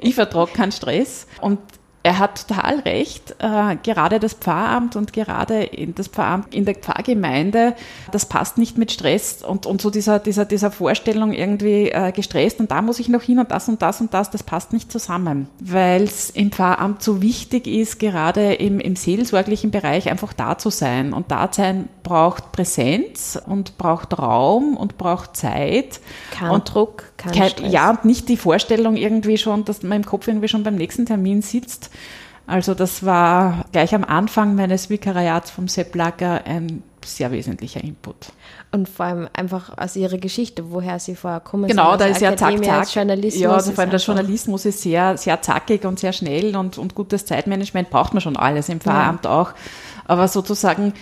Ich 0.00 0.14
vertrage 0.14 0.52
keinen 0.52 0.72
Stress. 0.72 1.26
Und 1.40 1.58
er 2.04 2.18
hat 2.18 2.46
total 2.46 2.80
recht. 2.80 3.34
Äh, 3.38 3.76
gerade 3.82 4.20
das 4.20 4.34
Pfarramt 4.34 4.94
und 4.94 5.14
gerade 5.14 5.62
in 5.62 5.94
das 5.94 6.08
Pfarramt 6.08 6.54
in 6.54 6.66
der 6.66 6.74
Pfarrgemeinde, 6.74 7.74
das 8.12 8.26
passt 8.26 8.58
nicht 8.58 8.76
mit 8.76 8.92
Stress 8.92 9.42
und, 9.42 9.64
und 9.64 9.80
so 9.80 9.88
dieser, 9.88 10.18
dieser, 10.18 10.44
dieser 10.44 10.70
Vorstellung 10.70 11.32
irgendwie 11.32 11.88
äh, 11.88 12.12
gestresst 12.12 12.60
und 12.60 12.70
da 12.70 12.82
muss 12.82 13.00
ich 13.00 13.08
noch 13.08 13.22
hin 13.22 13.38
und 13.38 13.50
das 13.50 13.70
und 13.70 13.80
das 13.80 14.02
und 14.02 14.12
das, 14.12 14.30
das 14.30 14.42
passt 14.42 14.74
nicht 14.74 14.92
zusammen, 14.92 15.48
weil 15.60 16.02
es 16.02 16.28
im 16.28 16.52
Pfarramt 16.52 17.02
so 17.02 17.22
wichtig 17.22 17.66
ist, 17.66 17.98
gerade 17.98 18.52
im, 18.52 18.80
im 18.80 18.96
seelsorglichen 18.96 19.70
Bereich 19.70 20.10
einfach 20.10 20.34
da 20.34 20.58
zu 20.58 20.68
sein. 20.68 21.14
Und 21.14 21.30
da 21.30 21.48
sein 21.50 21.88
braucht 22.02 22.52
Präsenz 22.52 23.40
und 23.46 23.78
braucht 23.78 24.18
Raum 24.18 24.76
und 24.76 24.98
braucht 24.98 25.38
Zeit. 25.38 26.00
Kein 26.32 26.50
und 26.50 26.74
Druck, 26.74 27.13
kein, 27.32 27.54
kein. 27.54 27.70
Ja, 27.70 27.90
und 27.90 28.04
nicht 28.04 28.28
die 28.28 28.36
Vorstellung 28.36 28.96
irgendwie 28.96 29.38
schon, 29.38 29.64
dass 29.64 29.82
man 29.82 29.98
im 29.98 30.06
Kopf 30.06 30.28
irgendwie 30.28 30.48
schon 30.48 30.62
beim 30.62 30.76
nächsten 30.76 31.06
Termin 31.06 31.42
sitzt 31.42 31.90
also 32.46 32.74
das 32.74 33.04
war 33.04 33.64
gleich 33.72 33.94
am 33.94 34.04
Anfang 34.04 34.54
meines 34.54 34.90
Vikariats 34.90 35.50
vom 35.50 35.68
Sepp 35.68 35.94
Lager 35.94 36.44
ein 36.44 36.82
sehr 37.04 37.30
wesentlicher 37.32 37.82
Input. 37.82 38.32
Und 38.74 38.88
vor 38.88 39.06
allem 39.06 39.28
einfach 39.32 39.78
aus 39.78 39.94
ihrer 39.94 40.18
Geschichte, 40.18 40.72
woher 40.72 40.98
sie 40.98 41.14
vorher 41.14 41.38
kommen. 41.38 41.68
Genau, 41.68 41.96
da 41.96 42.06
ist 42.06 42.20
ja 42.20 42.36
zack, 42.36 42.64
zack. 42.64 42.92
Journalismus 42.92 43.40
ja, 43.40 43.52
also 43.52 43.70
vor 43.70 43.82
allem 43.82 43.90
der 43.90 44.00
Journalismus 44.00 44.64
ist 44.64 44.82
sehr, 44.82 45.16
sehr 45.16 45.40
zackig 45.42 45.84
und 45.84 46.00
sehr 46.00 46.12
schnell 46.12 46.56
und, 46.56 46.76
und 46.76 46.96
gutes 46.96 47.24
Zeitmanagement 47.24 47.90
braucht 47.90 48.14
man 48.14 48.20
schon 48.20 48.36
alles, 48.36 48.68
im 48.68 48.80
Pfarramt 48.80 49.26
ja. 49.26 49.30
auch. 49.30 49.52
Aber 50.06 50.28
sozusagen 50.28 50.92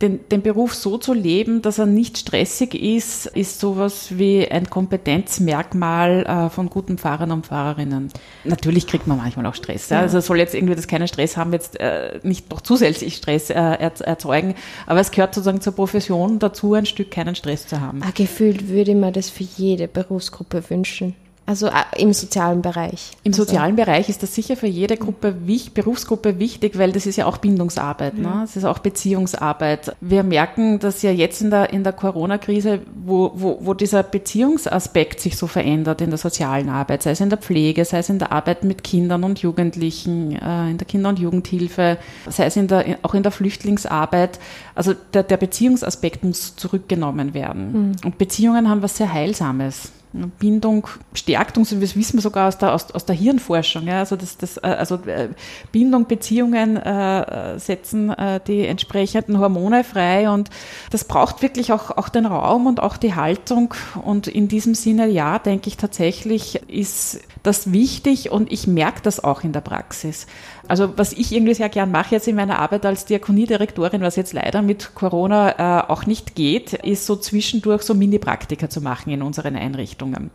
den, 0.00 0.28
den 0.28 0.42
Beruf 0.42 0.74
so 0.74 0.98
zu 0.98 1.14
leben, 1.14 1.62
dass 1.62 1.78
er 1.78 1.86
nicht 1.86 2.18
stressig 2.18 2.74
ist, 2.74 3.26
ist 3.26 3.60
sowas 3.60 4.18
wie 4.18 4.46
ein 4.46 4.68
Kompetenzmerkmal 4.68 6.26
äh, 6.26 6.50
von 6.50 6.68
guten 6.68 6.98
Fahrern 6.98 7.32
und 7.32 7.46
Fahrerinnen. 7.46 8.12
Natürlich 8.44 8.86
kriegt 8.86 9.06
man 9.06 9.16
manchmal 9.16 9.46
auch 9.46 9.54
Stress. 9.54 9.88
Ja. 9.88 10.00
Also 10.00 10.20
soll 10.20 10.38
jetzt 10.38 10.54
irgendwie 10.54 10.74
das 10.74 10.86
keinen 10.86 11.08
Stress 11.08 11.36
haben, 11.36 11.52
jetzt 11.52 11.80
äh, 11.80 12.20
nicht 12.22 12.50
noch 12.50 12.60
zusätzlich 12.60 13.16
Stress 13.16 13.48
äh, 13.48 13.54
erzeugen. 13.54 14.54
Aber 14.86 15.00
es 15.00 15.10
gehört 15.10 15.34
sozusagen 15.34 15.60
zur 15.60 15.74
Profession 15.74 16.38
dazu, 16.38 16.74
ein 16.74 16.86
Stück 16.86 17.10
keinen 17.12 17.36
Stress 17.36 17.68
zu 17.68 17.80
haben. 17.80 18.02
Ah, 18.02 18.10
gefühlt 18.12 18.68
würde 18.68 18.96
man 18.96 19.12
das 19.12 19.30
für 19.30 19.44
jede 19.44 19.86
Berufsgruppe 19.86 20.68
wünschen. 20.68 21.14
Also 21.52 21.66
äh, 21.66 21.72
im 21.98 22.14
sozialen 22.14 22.62
Bereich. 22.62 23.10
Im 23.24 23.32
also. 23.32 23.44
sozialen 23.44 23.76
Bereich 23.76 24.08
ist 24.08 24.22
das 24.22 24.34
sicher 24.34 24.56
für 24.56 24.66
jede 24.66 24.96
Gruppe, 24.96 25.36
Berufsgruppe 25.74 26.38
wichtig, 26.38 26.78
weil 26.78 26.92
das 26.92 27.04
ist 27.04 27.16
ja 27.16 27.26
auch 27.26 27.36
Bindungsarbeit, 27.36 28.16
ne? 28.16 28.38
das 28.40 28.56
ist 28.56 28.64
auch 28.64 28.78
Beziehungsarbeit. 28.78 29.94
Wir 30.00 30.22
merken, 30.22 30.78
dass 30.78 31.02
ja 31.02 31.10
jetzt 31.10 31.42
in 31.42 31.50
der, 31.50 31.70
in 31.70 31.84
der 31.84 31.92
Corona-Krise, 31.92 32.80
wo, 33.04 33.32
wo, 33.34 33.58
wo 33.60 33.74
dieser 33.74 34.02
Beziehungsaspekt 34.02 35.20
sich 35.20 35.36
so 35.36 35.46
verändert 35.46 36.00
in 36.00 36.08
der 36.08 36.18
sozialen 36.18 36.70
Arbeit, 36.70 37.02
sei 37.02 37.10
es 37.10 37.20
in 37.20 37.28
der 37.28 37.38
Pflege, 37.38 37.84
sei 37.84 37.98
es 37.98 38.08
in 38.08 38.18
der 38.18 38.32
Arbeit 38.32 38.64
mit 38.64 38.82
Kindern 38.82 39.22
und 39.22 39.40
Jugendlichen, 39.40 40.32
äh, 40.36 40.70
in 40.70 40.78
der 40.78 40.86
Kinder- 40.86 41.10
und 41.10 41.18
Jugendhilfe, 41.18 41.98
sei 42.30 42.46
es 42.46 42.56
in 42.56 42.66
der, 42.66 42.98
auch 43.02 43.12
in 43.12 43.22
der 43.22 43.32
Flüchtlingsarbeit. 43.32 44.38
Also 44.74 44.94
der, 45.12 45.22
der 45.22 45.36
Beziehungsaspekt 45.36 46.24
muss 46.24 46.56
zurückgenommen 46.56 47.34
werden. 47.34 47.72
Mhm. 47.72 47.96
Und 48.06 48.16
Beziehungen 48.16 48.70
haben 48.70 48.80
was 48.80 48.96
sehr 48.96 49.12
Heilsames. 49.12 49.92
Bindung 50.12 50.86
stärkt 51.14 51.56
uns, 51.56 51.70
das 51.70 51.96
wissen 51.96 52.14
wir 52.14 52.20
sogar 52.20 52.48
aus 52.48 52.58
der, 52.58 52.74
aus, 52.74 52.90
aus 52.90 53.06
der 53.06 53.14
Hirnforschung. 53.14 53.86
Ja, 53.86 54.00
also, 54.00 54.16
das, 54.16 54.36
das, 54.36 54.58
äh, 54.58 54.60
also 54.60 54.96
äh, 55.06 55.30
Bindung, 55.72 56.06
Beziehungen 56.06 56.76
äh, 56.76 57.58
setzen 57.58 58.10
äh, 58.10 58.40
die 58.46 58.66
entsprechenden 58.66 59.38
Hormone 59.38 59.84
frei 59.84 60.28
und 60.30 60.50
das 60.90 61.04
braucht 61.04 61.42
wirklich 61.42 61.72
auch, 61.72 61.90
auch 61.90 62.08
den 62.08 62.26
Raum 62.26 62.66
und 62.66 62.80
auch 62.80 62.96
die 62.96 63.14
Haltung. 63.14 63.74
Und 64.04 64.26
in 64.26 64.48
diesem 64.48 64.74
Sinne, 64.74 65.08
ja, 65.08 65.38
denke 65.38 65.68
ich 65.68 65.76
tatsächlich, 65.76 66.56
ist 66.68 67.20
das 67.42 67.72
wichtig 67.72 68.30
und 68.30 68.52
ich 68.52 68.66
merke 68.66 69.00
das 69.02 69.22
auch 69.22 69.42
in 69.42 69.52
der 69.52 69.62
Praxis. 69.62 70.26
Also 70.68 70.96
was 70.96 71.12
ich 71.12 71.32
irgendwie 71.32 71.54
sehr 71.54 71.68
gern 71.68 71.90
mache 71.90 72.14
jetzt 72.14 72.28
in 72.28 72.36
meiner 72.36 72.58
Arbeit 72.58 72.86
als 72.86 73.04
Diakoniedirektorin, 73.04 74.00
was 74.00 74.16
jetzt 74.16 74.32
leider 74.32 74.62
mit 74.62 74.94
Corona 74.94 75.80
äh, 75.80 75.90
auch 75.90 76.06
nicht 76.06 76.34
geht, 76.34 76.72
ist 76.72 77.06
so 77.06 77.16
zwischendurch 77.16 77.82
so 77.82 77.94
Mini-Praktika 77.94 78.70
zu 78.70 78.80
machen 78.80 79.10
in 79.10 79.22
unseren 79.22 79.56
Einrichtungen. 79.56 80.30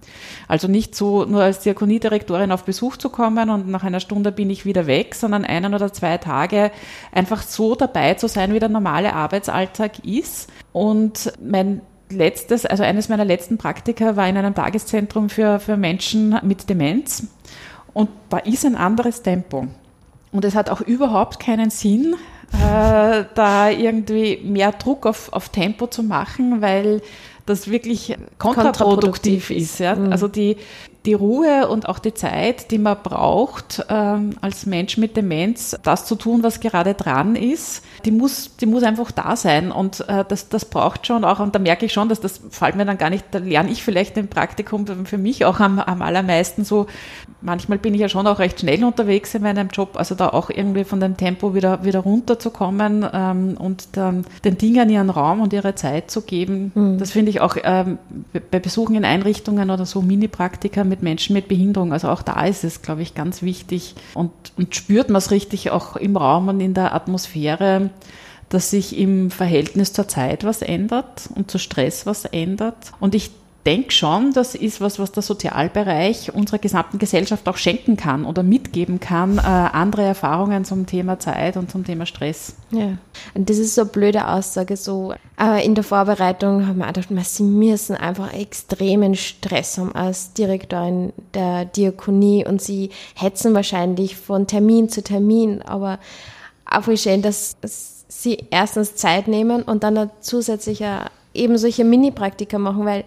Also 0.47 0.67
nicht 0.67 0.95
so 0.95 1.25
nur 1.25 1.43
als 1.43 1.59
Diakoniedirektorin 1.59 2.51
auf 2.51 2.65
Besuch 2.65 2.97
zu 2.97 3.09
kommen 3.09 3.49
und 3.49 3.69
nach 3.69 3.83
einer 3.83 3.99
Stunde 3.99 4.31
bin 4.31 4.49
ich 4.49 4.65
wieder 4.65 4.85
weg, 4.85 5.15
sondern 5.15 5.45
einen 5.45 5.73
oder 5.73 5.93
zwei 5.93 6.17
Tage 6.17 6.71
einfach 7.11 7.41
so 7.41 7.75
dabei 7.75 8.15
zu 8.15 8.27
sein, 8.27 8.53
wie 8.53 8.59
der 8.59 8.69
normale 8.69 9.13
Arbeitsalltag 9.13 10.05
ist. 10.05 10.49
Und 10.73 11.31
mein 11.41 11.81
letztes, 12.09 12.65
also 12.65 12.83
eines 12.83 13.09
meiner 13.09 13.25
letzten 13.25 13.57
Praktika 13.57 14.15
war 14.15 14.27
in 14.27 14.37
einem 14.37 14.55
Tageszentrum 14.55 15.29
für, 15.29 15.59
für 15.59 15.77
Menschen 15.77 16.39
mit 16.43 16.69
Demenz. 16.69 17.27
Und 17.93 18.09
da 18.29 18.37
ist 18.37 18.65
ein 18.65 18.75
anderes 18.75 19.23
Tempo. 19.23 19.67
Und 20.37 20.45
es 20.45 20.53
hat 20.53 20.69
auch 20.69 20.81
überhaupt 20.81 21.39
keinen 21.39 21.71
Sinn, 21.71 22.15
äh, 22.53 23.25
da 23.33 23.69
irgendwie 23.71 24.39
mehr 24.43 24.71
Druck 24.71 25.07
auf, 25.07 25.33
auf 25.33 25.49
Tempo 25.49 25.87
zu 25.87 26.03
machen, 26.03 26.61
weil 26.61 27.01
das 27.47 27.71
wirklich 27.71 28.15
kontraproduktiv, 28.37 29.47
kontraproduktiv 29.47 29.49
ist. 29.49 29.79
Ja? 29.79 29.95
Mhm. 29.95 30.11
Also 30.11 30.27
die, 30.27 30.57
die 31.07 31.13
Ruhe 31.13 31.69
und 31.69 31.87
auch 31.87 31.99
die 31.99 32.13
Zeit, 32.13 32.69
die 32.69 32.77
man 32.77 32.97
braucht, 33.01 33.85
ähm, 33.89 34.35
als 34.41 34.65
Mensch 34.65 34.97
mit 34.97 35.15
Demenz, 35.15 35.75
das 35.81 36.05
zu 36.05 36.15
tun, 36.15 36.43
was 36.43 36.59
gerade 36.59 36.93
dran 36.93 37.35
ist, 37.35 37.83
die 38.03 38.11
muss, 38.11 38.57
die 38.57 38.65
muss 38.65 38.83
einfach 38.83 39.11
da 39.11 39.37
sein. 39.37 39.71
Und 39.71 40.07
äh, 40.09 40.25
das, 40.27 40.49
das 40.49 40.65
braucht 40.65 41.07
schon 41.07 41.23
auch, 41.23 41.39
und 41.39 41.55
da 41.55 41.59
merke 41.59 41.85
ich 41.85 41.93
schon, 41.93 42.09
dass 42.09 42.19
das 42.19 42.41
fällt 42.49 42.75
mir 42.75 42.85
dann 42.85 42.97
gar 42.97 43.09
nicht, 43.09 43.23
da 43.31 43.39
lerne 43.39 43.71
ich 43.71 43.83
vielleicht 43.83 44.17
im 44.17 44.27
Praktikum 44.27 44.85
für 45.05 45.17
mich 45.17 45.45
auch 45.45 45.61
am, 45.61 45.79
am 45.79 46.01
allermeisten 46.01 46.65
so, 46.65 46.87
manchmal 47.41 47.77
bin 47.77 47.93
ich 47.93 48.01
ja 48.01 48.09
schon 48.09 48.27
auch 48.27 48.39
recht 48.39 48.59
schnell 48.59 48.83
unterwegs 48.83 49.33
in 49.33 49.43
meinem 49.43 49.69
Job, 49.69 49.91
also 49.95 50.13
da 50.13 50.29
auch 50.29 50.49
irgendwie 50.49 50.83
von 50.83 50.99
dem 50.99 51.15
Tempo 51.15 51.55
wieder, 51.55 51.85
wieder 51.85 51.99
runterzukommen 51.99 53.05
ähm, 53.13 53.55
und 53.57 53.89
dann 53.93 54.25
den 54.43 54.57
Dingen 54.57 54.89
ihren 54.89 55.09
Raum 55.09 55.39
und 55.39 55.53
ihre 55.53 55.73
Zeit 55.75 56.11
zu 56.11 56.21
geben. 56.21 56.71
Mhm. 56.75 56.97
Das 56.97 57.11
finde 57.11 57.29
ich 57.29 57.39
auch 57.39 57.55
ähm, 57.63 57.97
bei 58.51 58.59
Besuchen 58.59 58.95
in 58.95 59.05
Einrichtungen 59.05 59.69
oder 59.69 59.85
so 59.85 60.01
Mini-Praktika 60.01 60.83
mit 60.83 60.96
Menschen 61.01 61.33
mit 61.33 61.47
Behinderung. 61.47 61.93
Also 61.93 62.09
auch 62.09 62.21
da 62.21 62.45
ist 62.45 62.63
es, 62.63 62.81
glaube 62.81 63.01
ich, 63.01 63.13
ganz 63.13 63.41
wichtig 63.41 63.95
und, 64.13 64.31
und 64.57 64.75
spürt 64.75 65.09
man 65.09 65.17
es 65.17 65.31
richtig 65.31 65.71
auch 65.71 65.95
im 65.95 66.17
Raum 66.17 66.47
und 66.47 66.59
in 66.59 66.73
der 66.73 66.93
Atmosphäre, 66.93 67.89
dass 68.49 68.69
sich 68.69 68.97
im 68.97 69.31
Verhältnis 69.31 69.93
zur 69.93 70.07
Zeit 70.07 70.43
was 70.43 70.61
ändert 70.61 71.29
und 71.35 71.51
zu 71.51 71.57
Stress 71.57 72.05
was 72.05 72.25
ändert. 72.25 72.93
Und 72.99 73.15
ich 73.15 73.31
denke 73.67 73.91
schon, 73.91 74.31
das 74.31 74.55
ist 74.55 74.79
was, 74.79 74.97
was 74.97 75.11
der 75.11 75.21
Sozialbereich 75.21 76.33
unserer 76.33 76.57
gesamten 76.57 76.99
Gesellschaft 76.99 77.49
auch 77.49 77.57
schenken 77.57 77.97
kann 77.97 78.25
oder 78.25 78.41
mitgeben 78.41 79.01
kann, 79.01 79.39
äh, 79.39 79.41
andere 79.41 80.03
Erfahrungen 80.03 80.63
zum 80.63 80.85
Thema 80.85 81.19
Zeit 81.19 81.57
und 81.57 81.69
zum 81.69 81.83
Thema 81.83 82.05
Stress. 82.05 82.55
Ja, 82.71 82.97
und 83.33 83.49
das 83.49 83.57
ist 83.57 83.75
so 83.75 83.81
eine 83.81 83.89
blöde 83.89 84.25
Aussage, 84.25 84.77
so 84.77 85.13
aber 85.35 85.61
in 85.61 85.75
der 85.75 85.83
Vorbereitung 85.83 86.65
haben 86.65 86.77
wir 86.77 86.87
gedacht, 86.87 87.09
sie 87.25 87.43
müssen 87.43 87.97
einfach 87.97 88.33
extremen 88.33 89.15
Stress 89.15 89.77
haben 89.77 89.93
als 89.93 90.31
Direktorin 90.33 91.11
der 91.33 91.65
Diakonie 91.65 92.45
und 92.47 92.61
sie 92.61 92.89
hetzen 93.15 93.53
wahrscheinlich 93.53 94.15
von 94.15 94.47
Termin 94.47 94.87
zu 94.87 95.03
Termin, 95.03 95.61
aber 95.61 95.99
auch 96.65 96.83
voll 96.83 96.97
schön, 96.97 97.21
dass 97.21 97.57
sie 98.07 98.45
erstens 98.49 98.95
Zeit 98.95 99.27
nehmen 99.27 99.61
und 99.61 99.83
dann 99.83 100.09
zusätzlich 100.21 100.81
eben 101.33 101.57
solche 101.57 101.83
Mini-Praktika 101.83 102.57
machen, 102.57 102.85
weil 102.85 103.03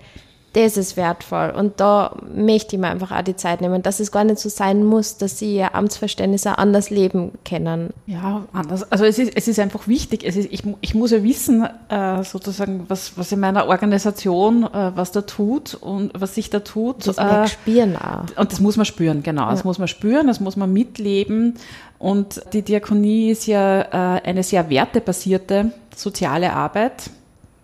das 0.53 0.77
ist 0.77 0.97
wertvoll. 0.97 1.53
Und 1.57 1.81
da 1.81 2.17
möchte 2.35 2.75
ich 2.75 2.81
mir 2.81 2.89
einfach 2.89 3.13
auch 3.13 3.23
die 3.23 3.37
Zeit 3.37 3.61
nehmen, 3.61 3.83
dass 3.83 4.01
es 4.01 4.11
gar 4.11 4.25
nicht 4.25 4.39
so 4.39 4.49
sein 4.49 4.85
muss, 4.85 5.17
dass 5.17 5.39
sie 5.39 5.57
ihr 5.57 5.75
Amtsverständnis 5.75 6.47
auch 6.47 6.59
anders 6.59 6.91
leben 6.91 7.33
können. 7.49 7.91
Ja, 8.07 8.45
anders. 8.53 8.91
Also 8.91 9.05
es 9.05 9.19
ist, 9.19 9.33
es 9.37 9.47
ist 9.47 9.61
einfach 9.61 9.87
wichtig. 9.87 10.25
Es 10.25 10.37
ist, 10.37 10.49
ich, 10.51 10.63
ich 10.81 10.95
muss 10.95 11.13
ja 11.13 11.23
wissen, 11.23 11.69
äh, 11.89 12.25
sozusagen, 12.25 12.85
was, 12.89 13.17
was 13.17 13.31
in 13.31 13.41
meiner 13.41 13.69
Organisation, 13.69 14.65
äh, 14.65 14.93
was 14.97 15.13
da 15.13 15.23
tut 15.23 15.75
und 15.75 16.11
was 16.15 16.35
sich 16.35 16.51
da 16.51 16.61
tut. 16.61 17.07
Das 17.07 17.19
äh, 17.19 17.47
spüren 17.47 17.97
auch. 17.97 18.25
Und 18.37 18.51
das 18.51 18.61
muss 18.61 18.77
man 18.77 18.87
spüren, 18.87 19.23
genau. 19.23 19.43
Ja. 19.43 19.51
Das 19.51 19.65
muss 19.65 19.79
man 19.79 19.87
spüren, 19.87 20.27
das 20.27 20.41
muss 20.41 20.57
man 20.57 20.73
mitleben. 20.73 21.55
Und 22.01 22.43
die 22.55 22.63
Diakonie 22.63 23.31
ist 23.31 23.47
ja 23.47 23.83
äh, 23.83 24.23
eine 24.23 24.43
sehr 24.43 24.69
wertebasierte 24.69 25.73
soziale 25.95 26.53
Arbeit 26.53 27.11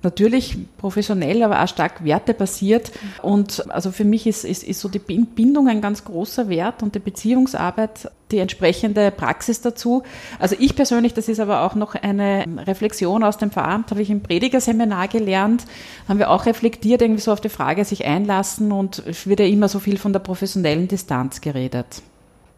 natürlich 0.07 0.57
professionell, 0.79 1.43
aber 1.43 1.63
auch 1.63 1.69
stark 1.69 2.05
wertebasiert. 2.05 2.93
Und 3.23 3.71
also 3.71 3.91
für 3.91 4.05
mich 4.05 4.27
ist, 4.27 4.45
ist, 4.45 4.63
ist 4.63 4.81
so 4.81 4.89
die 4.89 5.01
Bindung 5.01 5.69
ein 5.69 5.81
ganz 5.81 6.05
großer 6.05 6.49
Wert 6.49 6.83
und 6.83 6.95
die 6.95 7.01
Beziehungsarbeit 7.01 8.11
die 8.31 8.39
entsprechende 8.39 9.11
Praxis 9.11 9.61
dazu. 9.61 10.03
Also 10.39 10.57
ich 10.59 10.75
persönlich, 10.75 11.15
das 11.15 11.29
ist 11.29 11.41
aber 11.41 11.63
auch 11.63 11.75
noch 11.75 11.95
eine 11.95 12.45
Reflexion 12.67 13.23
aus 13.23 13.39
dem 13.39 13.51
Pfarramt, 13.51 13.91
habe 13.91 14.03
ich 14.03 14.11
im 14.11 14.23
Predigerseminar 14.23 15.09
gelernt, 15.09 15.65
haben 16.09 16.19
wir 16.19 16.31
auch 16.31 16.47
reflektiert 16.47 17.03
irgendwie 17.03 17.21
so 17.21 17.33
auf 17.33 17.41
die 17.41 17.49
Frage 17.49 17.85
sich 17.85 18.05
einlassen 18.05 18.73
und 18.73 19.03
es 19.07 19.27
wird 19.27 19.41
ja 19.41 19.47
immer 19.47 19.69
so 19.69 19.79
viel 19.79 19.99
von 19.99 20.13
der 20.13 20.21
professionellen 20.21 20.89
Distanz 20.89 21.41
geredet. 21.41 22.03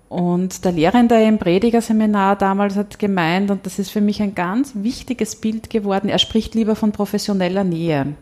Und 0.09 0.65
der 0.65 0.73
Lehrende 0.73 1.23
im 1.23 1.39
Predigerseminar 1.39 2.37
damals 2.37 2.77
hat 2.77 2.99
gemeint, 2.99 3.51
und 3.51 3.67
das 3.67 3.79
ist 3.79 3.91
für 3.91 4.01
mich 4.01 4.23
ein 4.23 4.35
ganz 4.35 4.73
wichtiges 4.75 5.37
Bild 5.37 5.69
geworden, 5.69 6.09
er 6.09 6.19
spricht 6.19 6.55
lieber 6.55 6.77
von 6.77 6.93
professioneller 6.93 7.65
Nähe. 7.65 8.15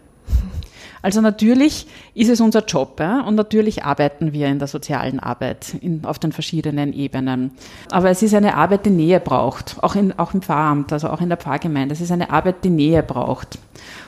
Also 1.06 1.20
natürlich 1.20 1.86
ist 2.14 2.30
es 2.30 2.40
unser 2.40 2.64
Job 2.64 2.98
ja? 2.98 3.20
und 3.20 3.36
natürlich 3.36 3.84
arbeiten 3.84 4.32
wir 4.32 4.48
in 4.48 4.58
der 4.58 4.66
sozialen 4.66 5.20
Arbeit 5.20 5.74
in, 5.80 6.04
auf 6.04 6.18
den 6.18 6.32
verschiedenen 6.32 6.92
Ebenen. 6.92 7.52
Aber 7.92 8.10
es 8.10 8.22
ist 8.22 8.34
eine 8.34 8.56
Arbeit, 8.56 8.86
die 8.86 8.90
Nähe 8.90 9.20
braucht, 9.20 9.76
auch, 9.82 9.94
in, 9.94 10.18
auch 10.18 10.34
im 10.34 10.42
Pfarramt, 10.42 10.92
also 10.92 11.08
auch 11.08 11.20
in 11.20 11.28
der 11.28 11.38
Pfarrgemeinde. 11.38 11.92
Es 11.92 12.00
ist 12.00 12.10
eine 12.10 12.30
Arbeit, 12.30 12.64
die 12.64 12.70
Nähe 12.70 13.04
braucht. 13.04 13.60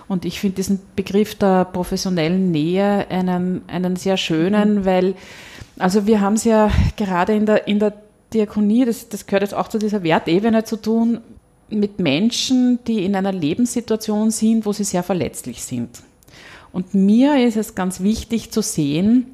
Und 0.08 0.24
ich 0.24 0.40
finde 0.40 0.56
diesen 0.56 0.80
Begriff 0.96 1.36
der 1.36 1.66
professionellen 1.66 2.50
Nähe 2.50 3.06
einen, 3.10 3.62
einen 3.68 3.94
sehr 3.94 4.16
schönen, 4.16 4.84
weil 4.84 5.14
also 5.78 6.06
wir 6.06 6.20
haben 6.20 6.34
es 6.34 6.44
ja 6.44 6.70
gerade 6.96 7.34
in 7.34 7.46
der, 7.46 7.66
in 7.66 7.78
der 7.78 7.94
Diakonie, 8.32 8.84
das, 8.84 9.08
das 9.08 9.26
gehört 9.26 9.42
jetzt 9.42 9.54
auch 9.54 9.68
zu 9.68 9.78
dieser 9.78 10.02
Wertebene 10.02 10.64
zu 10.64 10.76
tun, 10.76 11.20
mit 11.70 11.98
Menschen, 11.98 12.78
die 12.86 13.04
in 13.04 13.14
einer 13.14 13.32
Lebenssituation 13.32 14.30
sind, 14.30 14.64
wo 14.66 14.72
sie 14.72 14.84
sehr 14.84 15.02
verletzlich 15.02 15.62
sind. 15.62 16.02
Und 16.72 16.94
mir 16.94 17.44
ist 17.44 17.56
es 17.56 17.74
ganz 17.74 18.00
wichtig 18.00 18.50
zu 18.50 18.62
sehen, 18.62 19.26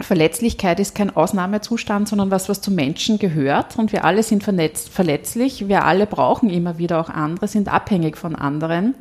Verletzlichkeit 0.00 0.80
ist 0.80 0.94
kein 0.94 1.14
Ausnahmezustand, 1.14 2.08
sondern 2.08 2.30
was, 2.30 2.48
was 2.48 2.60
zu 2.60 2.70
Menschen 2.70 3.18
gehört. 3.18 3.78
Und 3.78 3.92
wir 3.92 4.04
alle 4.04 4.22
sind 4.22 4.42
verletzlich. 4.42 5.68
Wir 5.68 5.84
alle 5.84 6.06
brauchen 6.06 6.50
immer 6.50 6.78
wieder 6.78 7.00
auch 7.00 7.08
andere, 7.08 7.48
sind 7.48 7.72
abhängig 7.72 8.16
von 8.16 8.34
anderen. 8.34 8.94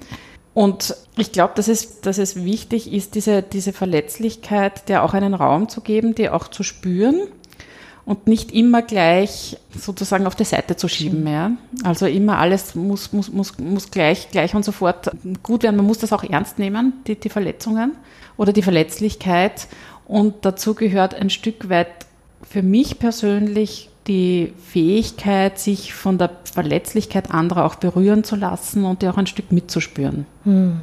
Und 0.54 0.96
ich 1.18 1.32
glaube, 1.32 1.54
dass 1.56 1.68
es, 1.68 2.02
dass 2.02 2.18
es 2.18 2.44
wichtig 2.44 2.92
ist, 2.92 3.16
diese, 3.16 3.42
diese 3.42 3.74
Verletzlichkeit 3.74 4.90
der 4.90 5.04
auch 5.04 5.14
einen 5.14 5.34
Raum 5.34 5.70
zu 5.70 5.82
geben, 5.82 6.14
die 6.14 6.30
auch 6.30 6.48
zu 6.48 6.64
spüren 6.64 7.28
und 8.06 8.28
nicht 8.28 8.52
immer 8.52 8.82
gleich 8.82 9.58
sozusagen 9.78 10.28
auf 10.28 10.36
die 10.36 10.44
Seite 10.44 10.76
zu 10.76 10.88
schieben. 10.90 11.26
Ja? 11.26 11.52
Also 11.84 12.06
immer 12.06 12.40
alles 12.40 12.76
muss, 12.76 13.14
muss, 13.14 13.32
muss, 13.32 13.58
muss 13.60 13.92
gleich, 13.92 14.30
gleich 14.30 14.54
und 14.54 14.66
sofort 14.66 15.12
gut 15.44 15.64
werden. 15.64 15.78
Man 15.78 15.86
muss 15.86 16.00
das 16.00 16.12
auch 16.12 16.24
ernst 16.24 16.60
nehmen, 16.60 16.94
die, 17.08 17.16
die 17.16 17.30
Verletzungen 17.30 17.94
oder 18.36 18.52
die 18.52 18.64
Verletzlichkeit. 18.64 19.68
Und 20.06 20.44
dazu 20.44 20.74
gehört 20.74 21.14
ein 21.14 21.30
Stück 21.30 21.70
weit 21.70 21.88
für 22.44 22.64
mich 22.64 23.00
persönlich 23.00 23.91
die 24.08 24.54
Fähigkeit, 24.68 25.60
sich 25.60 25.94
von 25.94 26.18
der 26.18 26.32
Verletzlichkeit 26.44 27.32
anderer 27.32 27.66
auch 27.66 27.76
berühren 27.76 28.24
zu 28.24 28.36
lassen 28.36 28.84
und 28.84 29.02
die 29.02 29.08
auch 29.08 29.18
ein 29.18 29.28
Stück 29.28 29.52
mitzuspüren. 29.52 30.26
Hm. 30.44 30.82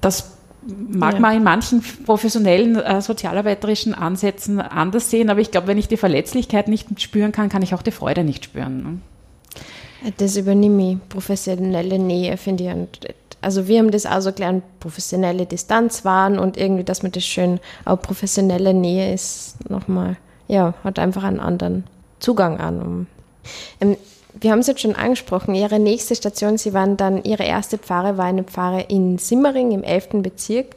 Das 0.00 0.32
mag 0.62 1.14
ja. 1.14 1.20
man 1.20 1.36
in 1.36 1.44
manchen 1.44 1.82
professionellen 2.04 2.76
äh, 2.76 3.00
sozialarbeiterischen 3.00 3.94
Ansätzen 3.94 4.60
anders 4.60 5.10
sehen, 5.10 5.30
aber 5.30 5.40
ich 5.40 5.50
glaube, 5.50 5.68
wenn 5.68 5.78
ich 5.78 5.88
die 5.88 5.96
Verletzlichkeit 5.96 6.68
nicht 6.68 7.00
spüren 7.00 7.32
kann, 7.32 7.48
kann 7.48 7.62
ich 7.62 7.74
auch 7.74 7.82
die 7.82 7.92
Freude 7.92 8.24
nicht 8.24 8.44
spüren. 8.44 8.82
Ne? 8.82 10.12
Das 10.16 10.36
übernehme 10.36 10.92
ich. 10.92 11.08
Professionelle 11.08 11.98
Nähe 11.98 12.36
finde 12.36 12.64
ich. 12.64 12.70
Und, 12.70 12.88
also 13.40 13.68
wir 13.68 13.78
haben 13.78 13.90
das 13.90 14.04
auch 14.04 14.20
so 14.20 14.32
gelernt, 14.32 14.64
professionelle 14.80 15.46
Distanz 15.46 16.04
wahren 16.04 16.38
und 16.38 16.56
irgendwie, 16.56 16.84
dass 16.84 17.02
man 17.02 17.12
das 17.12 17.24
schön, 17.24 17.60
auch 17.84 18.00
professionelle 18.00 18.74
Nähe 18.74 19.14
ist 19.14 19.56
nochmal 19.68 20.16
ja, 20.48 20.74
hat 20.82 20.98
einfach 20.98 21.22
einen 21.22 21.40
anderen 21.40 21.84
Zugang 22.18 22.58
an. 22.58 23.06
Ähm, 23.80 23.96
wir 24.40 24.52
haben 24.52 24.60
es 24.60 24.66
jetzt 24.66 24.80
schon 24.80 24.94
angesprochen, 24.94 25.54
Ihre 25.54 25.78
nächste 25.78 26.14
Station, 26.14 26.58
Sie 26.58 26.72
waren 26.74 26.96
dann, 26.96 27.22
Ihre 27.24 27.44
erste 27.44 27.78
Pfarre 27.78 28.18
war 28.18 28.26
eine 28.26 28.44
Pfarre 28.44 28.82
in 28.82 29.18
Simmering 29.18 29.72
im 29.72 29.82
11. 29.82 30.22
Bezirk. 30.22 30.76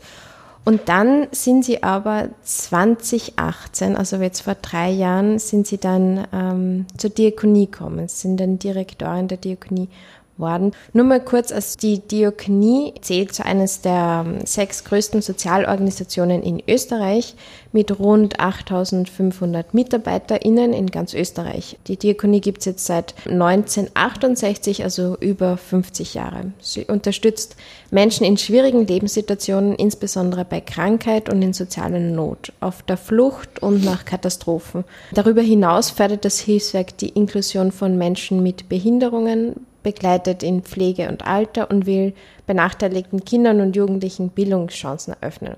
Und 0.64 0.90
dann 0.90 1.28
sind 1.32 1.66
Sie 1.66 1.82
aber 1.82 2.30
2018, 2.44 3.96
also 3.96 4.18
jetzt 4.18 4.42
vor 4.42 4.56
drei 4.62 4.92
Jahren, 4.92 5.40
sind 5.40 5.66
Sie 5.66 5.80
dann 5.80 6.28
ähm, 6.32 6.86
zur 6.98 7.10
Diakonie 7.10 7.66
gekommen, 7.66 8.08
sind 8.08 8.40
dann 8.40 8.60
Direktorin 8.60 9.28
der 9.28 9.38
Diakonie. 9.38 9.90
worden. 10.38 10.74
Nur 10.92 11.06
mal 11.06 11.24
kurz, 11.24 11.54
also 11.54 11.78
die 11.80 12.00
Diakonie 12.00 12.94
zählt 13.02 13.34
zu 13.34 13.46
eines 13.46 13.82
der 13.82 14.26
ähm, 14.26 14.46
sechs 14.46 14.84
größten 14.84 15.22
Sozialorganisationen 15.22 16.44
in 16.44 16.62
Österreich 16.68 17.36
mit 17.72 18.00
rund 18.00 18.40
8500 18.40 19.74
MitarbeiterInnen 19.74 20.74
in 20.74 20.88
ganz 20.88 21.14
Österreich. 21.14 21.78
Die 21.88 21.98
Diakonie 21.98 22.42
gibt 22.42 22.60
es 22.60 22.66
jetzt 22.66 22.86
seit 22.86 23.16
1968, 23.26 24.84
also 24.84 25.18
über 25.20 25.58
50 25.58 26.14
Jahre. 26.14 26.52
Sie 26.60 26.86
unterstützt 26.86 27.56
Menschen 27.90 28.26
in 28.26 28.38
schwierigen 28.38 28.86
Lebenssituationen, 28.86 29.76
insbesondere 29.76 30.46
bei 30.46 30.62
Krankheit 30.62 31.30
und 31.30 31.42
in 31.42 31.54
sozialer 31.54 32.00
Not, 32.00 32.54
auf 32.60 32.84
der 32.84 32.98
Flucht 32.98 33.62
und 33.62 33.84
nach 33.84 34.06
Katastrophen. 34.06 34.84
Darüber 35.14 35.42
hinaus 35.42 35.90
fördert 35.90 36.26
das 36.26 36.40
Hilfswerk 36.40 36.98
die 36.98 37.10
Inklusion 37.10 37.72
von 37.72 37.98
Menschen 37.98 38.44
mit 38.44 38.70
Behinderungen, 38.70 39.66
begleitet 39.84 40.44
in 40.44 40.62
Pflege 40.62 41.10
und 41.10 41.26
Alter 41.26 41.72
und 41.72 41.86
will 41.86 42.14
benachteiligten 42.46 43.26
Kindern 43.26 43.62
und 43.62 43.76
Jugendlichen 43.76 44.30
Bildungschancen 44.30 45.16
eröffnen. 45.20 45.56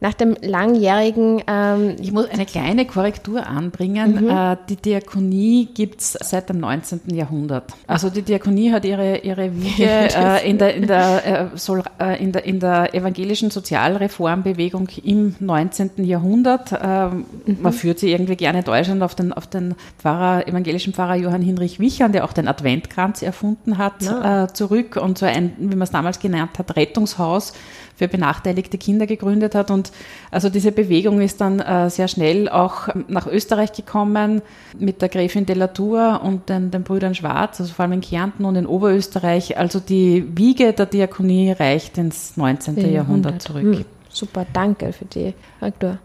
Nach 0.00 0.14
dem 0.14 0.36
langjährigen. 0.40 1.42
Ähm, 1.48 1.96
ich 2.00 2.12
muss 2.12 2.30
eine 2.30 2.46
kleine 2.46 2.86
Korrektur 2.86 3.44
anbringen. 3.44 4.24
Mhm. 4.24 4.30
Äh, 4.30 4.56
die 4.68 4.76
Diakonie 4.76 5.66
gibt 5.74 6.00
es 6.00 6.12
seit 6.12 6.48
dem 6.48 6.60
19. 6.60 7.00
Jahrhundert. 7.14 7.72
Also 7.88 8.08
die 8.08 8.22
Diakonie 8.22 8.70
hat 8.70 8.84
ihre, 8.84 9.18
ihre 9.18 9.52
Wiege 9.56 9.84
äh, 9.88 10.48
in, 10.48 10.58
der, 10.58 10.74
in, 10.74 10.86
der, 10.86 11.50
äh, 11.52 11.56
soll, 11.56 11.82
äh, 12.00 12.22
in, 12.22 12.30
der, 12.30 12.44
in 12.44 12.60
der 12.60 12.94
evangelischen 12.94 13.50
Sozialreformbewegung 13.50 14.88
im 15.02 15.34
19. 15.40 16.04
Jahrhundert. 16.04 16.72
Ähm, 16.80 17.24
mhm. 17.44 17.58
Man 17.60 17.72
führt 17.72 17.98
sie 17.98 18.12
irgendwie 18.12 18.36
gerne 18.36 18.60
in 18.60 18.64
Deutschland 18.64 19.02
auf 19.02 19.16
den, 19.16 19.32
auf 19.32 19.48
den 19.48 19.74
Pfarrer, 19.98 20.46
evangelischen 20.46 20.92
Pfarrer 20.92 21.16
Johann 21.16 21.42
Hinrich 21.42 21.80
Wichern, 21.80 22.12
der 22.12 22.24
auch 22.24 22.32
den 22.32 22.46
Adventkranz 22.46 23.20
erfunden 23.22 23.78
hat, 23.78 24.02
ja. 24.02 24.44
Äh, 24.44 24.52
zurück 24.52 24.96
und 24.96 25.18
so 25.18 25.26
ein, 25.26 25.54
wie 25.58 25.74
man 25.74 25.82
es 25.82 25.90
damals 25.90 26.20
genannt 26.20 26.52
hat, 26.56 26.76
Rettungshaus 26.76 27.52
für 27.98 28.08
benachteiligte 28.08 28.78
Kinder 28.78 29.06
gegründet 29.06 29.54
hat. 29.54 29.70
Und 29.70 29.90
also 30.30 30.48
diese 30.48 30.70
Bewegung 30.70 31.20
ist 31.20 31.40
dann 31.40 31.58
äh, 31.58 31.90
sehr 31.90 32.06
schnell 32.06 32.48
auch 32.48 32.88
nach 33.08 33.26
Österreich 33.26 33.72
gekommen 33.72 34.40
mit 34.78 35.02
der 35.02 35.08
Gräfin 35.08 35.46
de 35.46 35.56
la 35.56 35.66
Tour 35.66 36.20
und 36.22 36.48
den, 36.48 36.70
den 36.70 36.84
Brüdern 36.84 37.16
Schwarz, 37.16 37.60
also 37.60 37.72
vor 37.74 37.82
allem 37.82 37.94
in 37.94 38.00
Kärnten 38.00 38.44
und 38.44 38.54
in 38.54 38.66
Oberösterreich. 38.66 39.58
Also 39.58 39.80
die 39.80 40.24
Wiege 40.36 40.72
der 40.72 40.86
Diakonie 40.86 41.50
reicht 41.50 41.98
ins 41.98 42.36
19. 42.36 42.76
Jahrhundert, 42.76 42.94
Jahrhundert 42.94 43.42
zurück. 43.42 43.62
Hm, 43.62 43.84
super, 44.08 44.46
danke 44.52 44.92
für 44.92 45.04
die 45.06 45.34
Korrektur. 45.58 45.98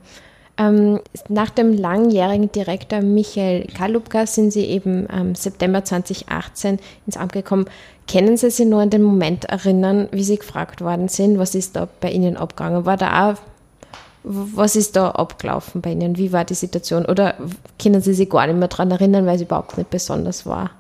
Ähm, 0.56 1.00
nach 1.30 1.50
dem 1.50 1.74
langjährigen 1.74 2.52
Direktor 2.52 3.02
Michael 3.02 3.66
Kalubka 3.76 4.28
sind 4.28 4.52
Sie 4.52 4.66
eben 4.66 5.08
im 5.08 5.34
September 5.34 5.84
2018 5.84 6.78
ins 7.08 7.18
Amt 7.18 7.34
gekommen. 7.34 7.66
Können 8.12 8.38
Sie 8.38 8.49
sich 8.49 8.66
nur 8.66 8.82
an 8.82 8.89
den 8.89 9.04
Moment 9.04 9.45
erinnern, 9.45 10.08
wie 10.12 10.24
Sie 10.24 10.38
gefragt 10.38 10.82
worden 10.82 11.08
sind, 11.08 11.38
was 11.38 11.56
ist 11.56 11.76
da 11.76 11.88
bei 12.01 12.12
Ihnen 12.12 12.38
abgegangen? 12.38 12.86
War 12.86 12.97
da 12.97 13.32
auch, 13.32 13.38
was 14.24 14.76
ist 14.76 14.95
da 14.95 15.12
abgelaufen 15.12 15.82
bei 15.82 15.91
Ihnen? 15.91 16.18
Wie 16.18 16.32
war 16.32 16.45
die 16.45 16.54
Situation? 16.54 17.06
Oder 17.06 17.36
können 17.82 18.01
Sie 18.01 18.14
sich 18.14 18.30
gar 18.30 18.47
nicht 18.47 18.58
mehr 18.60 18.68
daran 18.68 18.91
erinnern, 18.91 19.26
weil 19.26 19.36
es 19.36 19.41
überhaupt 19.41 19.78
nicht 19.78 19.89
besonders 19.89 20.45
war? 20.45 20.72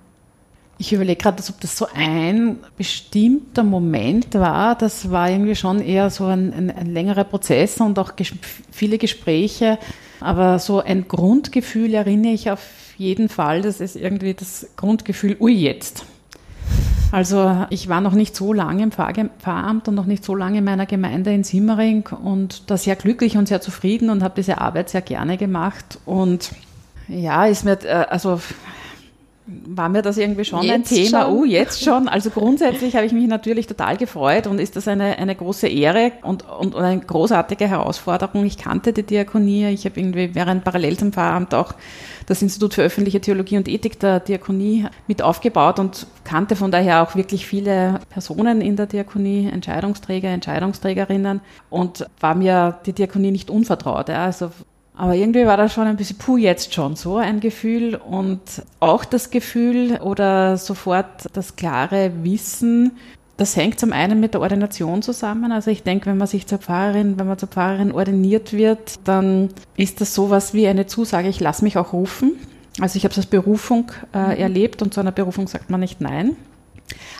Ich 0.77 0.91
überlege 0.91 1.21
gerade, 1.21 1.41
ob 1.47 1.61
das 1.61 1.77
so 1.77 1.87
ein 1.93 2.57
bestimmter 2.77 3.63
Moment 3.63 4.33
war. 4.33 4.75
Das 4.75 5.11
war 5.11 5.29
irgendwie 5.29 5.55
schon 5.55 5.79
eher 5.81 6.09
so 6.09 6.25
ein, 6.25 6.51
ein, 6.51 6.71
ein 6.71 6.87
längerer 6.87 7.23
Prozess 7.23 7.79
und 7.79 7.97
auch 7.99 8.15
ges 8.15 8.33
viele 8.71 8.97
Gespräche. 8.97 9.77
Aber 10.19 10.59
so 10.59 10.79
ein 10.79 11.07
Grundgefühl 11.07 11.93
erinnere 11.93 12.33
ich 12.33 12.49
auf 12.49 12.65
jeden 12.97 13.29
Fall. 13.29 13.61
Das 13.61 13.81
ist 13.81 13.95
irgendwie 13.95 14.33
das 14.33 14.67
Grundgefühl, 14.75 15.37
ui 15.39 15.53
jetzt. 15.53 16.05
Also 17.11 17.67
ich 17.69 17.89
war 17.89 18.01
noch 18.01 18.13
nicht 18.13 18.35
so 18.35 18.53
lange 18.53 18.81
im 18.81 18.91
Pfarramt 18.91 19.87
und 19.87 19.93
noch 19.93 20.07
nicht 20.07 20.25
so 20.25 20.33
lange 20.33 20.57
in 20.57 20.63
meiner 20.63 20.87
Gemeinde 20.87 21.31
in 21.31 21.43
Simmering 21.43 22.07
und 22.07 22.71
da 22.71 22.77
sehr 22.77 22.95
glücklich 22.95 23.37
und 23.37 23.47
sehr 23.47 23.61
zufrieden 23.61 24.09
und 24.09 24.23
habe 24.23 24.33
diese 24.35 24.59
Arbeit 24.59 24.89
sehr 24.89 25.01
gerne 25.01 25.37
gemacht. 25.37 25.99
Und 26.05 26.51
ja, 27.07 27.45
ist 27.45 27.65
mir, 27.65 27.77
äh, 27.83 28.05
also 28.09 28.41
war 29.45 29.89
mir 29.89 30.01
das 30.01 30.17
irgendwie 30.17 30.45
schon 30.45 30.63
jetzt 30.63 30.91
ein 30.91 30.97
Thema. 30.97 31.23
Schon? 31.23 31.33
Oh, 31.33 31.43
jetzt 31.43 31.83
schon. 31.83 32.07
Also 32.07 32.29
grundsätzlich 32.29 32.95
habe 32.95 33.05
ich 33.05 33.11
mich 33.11 33.27
natürlich 33.27 33.67
total 33.67 33.97
gefreut 33.97 34.47
und 34.47 34.59
ist 34.59 34.77
das 34.77 34.87
eine, 34.87 35.17
eine 35.17 35.35
große 35.35 35.67
Ehre 35.67 36.13
und, 36.21 36.47
und, 36.49 36.73
und 36.75 36.81
eine 36.81 37.01
großartige 37.01 37.67
Herausforderung. 37.67 38.45
Ich 38.45 38.57
kannte 38.57 38.93
die 38.93 39.03
Diakonie. 39.03 39.67
Ich 39.67 39.85
habe 39.85 39.99
irgendwie 39.99 40.33
während 40.33 40.63
parallel 40.63 40.97
zum 40.97 41.11
Pfarramt 41.11 41.53
auch 41.53 41.73
das 42.25 42.41
Institut 42.41 42.73
für 42.73 42.83
öffentliche 42.83 43.19
Theologie 43.19 43.57
und 43.57 43.67
Ethik 43.67 43.99
der 43.99 44.21
Diakonie 44.21 44.85
mit 45.07 45.21
aufgebaut 45.21 45.77
und 45.77 46.07
kannte 46.23 46.55
von 46.55 46.71
daher 46.71 47.03
auch 47.03 47.15
wirklich 47.15 47.45
viele 47.45 47.99
Personen 48.09 48.61
in 48.61 48.77
der 48.77 48.85
Diakonie, 48.85 49.49
Entscheidungsträger, 49.51 50.29
Entscheidungsträgerinnen 50.29 51.41
und 51.69 52.05
war 52.21 52.35
mir 52.35 52.79
die 52.85 52.93
Diakonie 52.93 53.31
nicht 53.31 53.49
unvertraut. 53.49 54.07
Ja. 54.07 54.23
Also 54.23 54.51
aber 54.95 55.15
irgendwie 55.15 55.45
war 55.45 55.57
das 55.57 55.73
schon 55.73 55.87
ein 55.87 55.95
bisschen, 55.95 56.17
puh, 56.17 56.37
jetzt 56.37 56.73
schon 56.73 56.95
so 56.95 57.17
ein 57.17 57.39
Gefühl 57.39 57.95
und 57.95 58.39
auch 58.79 59.05
das 59.05 59.31
Gefühl 59.31 59.99
oder 60.01 60.57
sofort 60.57 61.29
das 61.33 61.55
klare 61.55 62.11
Wissen, 62.23 62.91
das 63.37 63.55
hängt 63.55 63.79
zum 63.79 63.91
einen 63.91 64.19
mit 64.19 64.35
der 64.35 64.41
Ordination 64.41 65.01
zusammen. 65.01 65.51
Also 65.51 65.71
ich 65.71 65.81
denke, 65.81 66.05
wenn 66.05 66.17
man 66.17 66.27
sich 66.27 66.45
zur 66.45 66.59
Pfarrerin, 66.59 67.17
wenn 67.17 67.27
man 67.27 67.39
zur 67.39 67.49
Pfarrerin 67.49 67.91
ordiniert 67.91 68.53
wird, 68.53 68.99
dann 69.05 69.49
ist 69.75 70.01
das 70.01 70.13
sowas 70.13 70.53
wie 70.53 70.67
eine 70.67 70.85
Zusage, 70.85 71.27
ich 71.27 71.39
lasse 71.39 71.63
mich 71.63 71.77
auch 71.77 71.93
rufen. 71.93 72.33
Also 72.79 72.97
ich 72.97 73.03
habe 73.03 73.11
es 73.11 73.17
als 73.17 73.25
Berufung 73.25 73.91
äh, 74.13 74.19
mhm. 74.19 74.31
erlebt 74.31 74.81
und 74.83 74.93
zu 74.93 74.99
einer 74.99 75.11
Berufung 75.11 75.47
sagt 75.47 75.71
man 75.71 75.79
nicht 75.79 76.01
nein. 76.01 76.35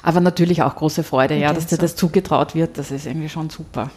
Aber 0.04 0.20
natürlich 0.20 0.62
auch 0.62 0.76
große 0.76 1.04
Freude, 1.04 1.36
ja, 1.36 1.54
dass 1.54 1.66
dir 1.66 1.78
das 1.78 1.96
zugetraut 1.96 2.54
wird, 2.54 2.78
das 2.78 2.92
ist 2.92 3.08
irgendwie 3.08 3.30
schon 3.30 3.50
super 3.50 3.90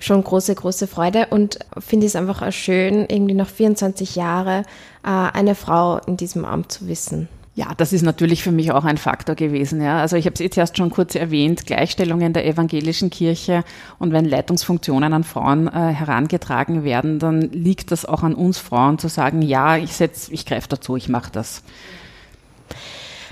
schon 0.00 0.24
große, 0.24 0.54
große 0.54 0.86
Freude 0.86 1.28
und 1.30 1.60
finde 1.78 2.06
es 2.06 2.16
einfach 2.16 2.42
auch 2.42 2.52
schön, 2.52 3.06
irgendwie 3.08 3.34
nach 3.34 3.48
24 3.48 4.16
Jahren 4.16 4.64
äh, 5.04 5.08
eine 5.08 5.54
Frau 5.54 5.98
in 5.98 6.16
diesem 6.16 6.44
Amt 6.44 6.72
zu 6.72 6.88
wissen. 6.88 7.28
Ja, 7.54 7.74
das 7.76 7.92
ist 7.92 8.02
natürlich 8.02 8.42
für 8.42 8.52
mich 8.52 8.72
auch 8.72 8.84
ein 8.84 8.96
Faktor 8.96 9.34
gewesen. 9.34 9.82
Ja. 9.82 9.98
Also 9.98 10.16
ich 10.16 10.24
habe 10.24 10.34
es 10.34 10.40
jetzt 10.40 10.56
erst 10.56 10.78
schon 10.78 10.90
kurz 10.90 11.14
erwähnt, 11.14 11.66
Gleichstellung 11.66 12.20
in 12.22 12.32
der 12.32 12.46
evangelischen 12.46 13.10
Kirche 13.10 13.64
und 13.98 14.12
wenn 14.12 14.24
Leitungsfunktionen 14.24 15.12
an 15.12 15.24
Frauen 15.24 15.66
äh, 15.66 15.92
herangetragen 15.92 16.84
werden, 16.84 17.18
dann 17.18 17.42
liegt 17.42 17.90
das 17.90 18.06
auch 18.06 18.22
an 18.22 18.34
uns 18.34 18.58
Frauen 18.58 18.98
zu 18.98 19.08
sagen, 19.08 19.42
ja, 19.42 19.76
ich 19.76 19.92
setze, 19.92 20.32
ich 20.32 20.46
greife 20.46 20.68
dazu, 20.68 20.96
ich 20.96 21.08
mache 21.08 21.32
das. 21.32 21.62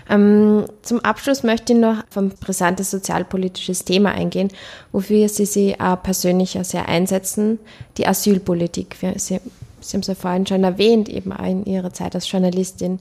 Ähm, 0.09 0.65
zum 0.83 1.01
Abschluss 1.01 1.43
möchte 1.43 1.73
ich 1.73 1.79
noch 1.79 1.99
auf 1.99 2.17
ein 2.17 2.31
brisantes 2.31 2.91
sozialpolitisches 2.91 3.85
Thema 3.85 4.13
eingehen, 4.13 4.49
wofür 4.93 5.29
Sie 5.29 5.47
sich 5.47 5.81
auch 5.81 6.03
persönlich 6.03 6.59
sehr 6.63 6.89
einsetzen, 6.89 7.59
die 7.97 8.07
Asylpolitik. 8.07 8.97
Sie, 9.17 9.41
Sie 9.81 9.93
haben 9.93 10.01
es 10.01 10.07
ja 10.07 10.15
vorhin 10.15 10.47
schon 10.47 10.65
erwähnt, 10.65 11.09
eben 11.09 11.33
auch 11.33 11.47
in 11.47 11.65
Ihrer 11.65 11.93
Zeit 11.93 12.15
als 12.15 12.31
Journalistin. 12.31 12.99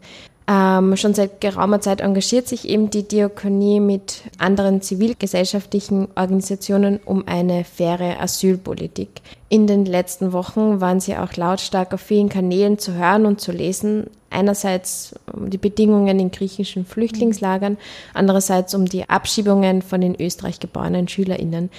Ähm, 0.50 0.96
schon 0.96 1.14
seit 1.14 1.42
geraumer 1.42 1.82
Zeit 1.82 2.00
engagiert 2.00 2.48
sich 2.48 2.70
eben 2.70 2.90
die 2.90 3.06
Diakonie 3.06 3.82
mit 3.82 4.22
anderen 4.38 4.82
zivilgesellschaftlichen 4.82 6.08
Organisationen 6.16 7.02
um 7.04 7.28
eine 7.28 7.66
faire 7.66 8.22
Asylpolitik. 8.22 9.10
In 9.50 9.68
den 9.68 9.86
letzten 9.86 10.32
Wochen 10.32 10.80
waren 10.80 11.02
sie 11.02 11.18
auch 11.18 11.34
lautstark 11.34 11.94
auf 11.94 12.00
vielen 12.00 12.30
Kanälen 12.30 12.80
zu 12.80 12.94
hören 12.94 13.26
und 13.26 13.42
zu 13.42 13.52
lesen. 13.52 14.10
Einerseits 14.30 15.16
um 15.34 15.50
die 15.50 15.58
Bedingungen 15.58 16.20
in 16.20 16.32
griechischen 16.32 16.86
Flüchtlingslagern, 16.86 17.78
andererseits 18.14 18.74
um 18.76 18.86
die 18.86 19.10
Abschiebungen 19.10 19.82
von 19.82 20.02
in 20.02 20.20
Österreich 20.20 20.60
geborenen 20.60 21.08
SchülerInnen. 21.08 21.70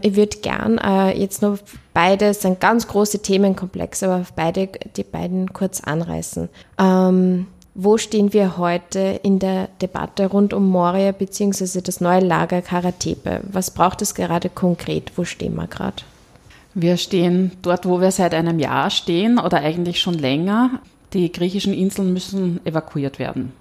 Ich 0.00 0.16
würde 0.16 0.38
gern 0.38 0.78
äh, 0.78 1.16
jetzt 1.16 1.42
nur 1.42 1.58
beide, 1.94 2.34
sind 2.34 2.60
ganz 2.60 2.88
große 2.88 3.22
Themenkomplexe, 3.22 4.06
aber 4.06 4.26
beide, 4.34 4.68
die 4.96 5.04
beiden 5.04 5.52
kurz 5.52 5.80
anreißen. 5.80 6.48
Ähm, 6.78 7.46
wo 7.74 7.96
stehen 7.96 8.32
wir 8.34 8.58
heute 8.58 9.20
in 9.22 9.38
der 9.38 9.68
Debatte 9.80 10.26
rund 10.26 10.52
um 10.52 10.68
Moria 10.68 11.12
bzw. 11.12 11.80
das 11.80 12.00
neue 12.00 12.20
Lager 12.20 12.60
Karatepe? 12.60 13.40
Was 13.50 13.70
braucht 13.70 14.02
es 14.02 14.14
gerade 14.14 14.50
konkret? 14.50 15.12
Wo 15.16 15.24
stehen 15.24 15.54
wir 15.54 15.68
gerade? 15.68 16.02
Wir 16.74 16.96
stehen 16.96 17.52
dort, 17.62 17.86
wo 17.86 18.00
wir 18.00 18.10
seit 18.10 18.34
einem 18.34 18.58
Jahr 18.58 18.90
stehen 18.90 19.38
oder 19.38 19.58
eigentlich 19.58 20.00
schon 20.00 20.14
länger. 20.14 20.80
Die 21.12 21.30
griechischen 21.30 21.74
Inseln 21.74 22.12
müssen 22.12 22.64
evakuiert 22.64 23.18
werden. 23.18 23.52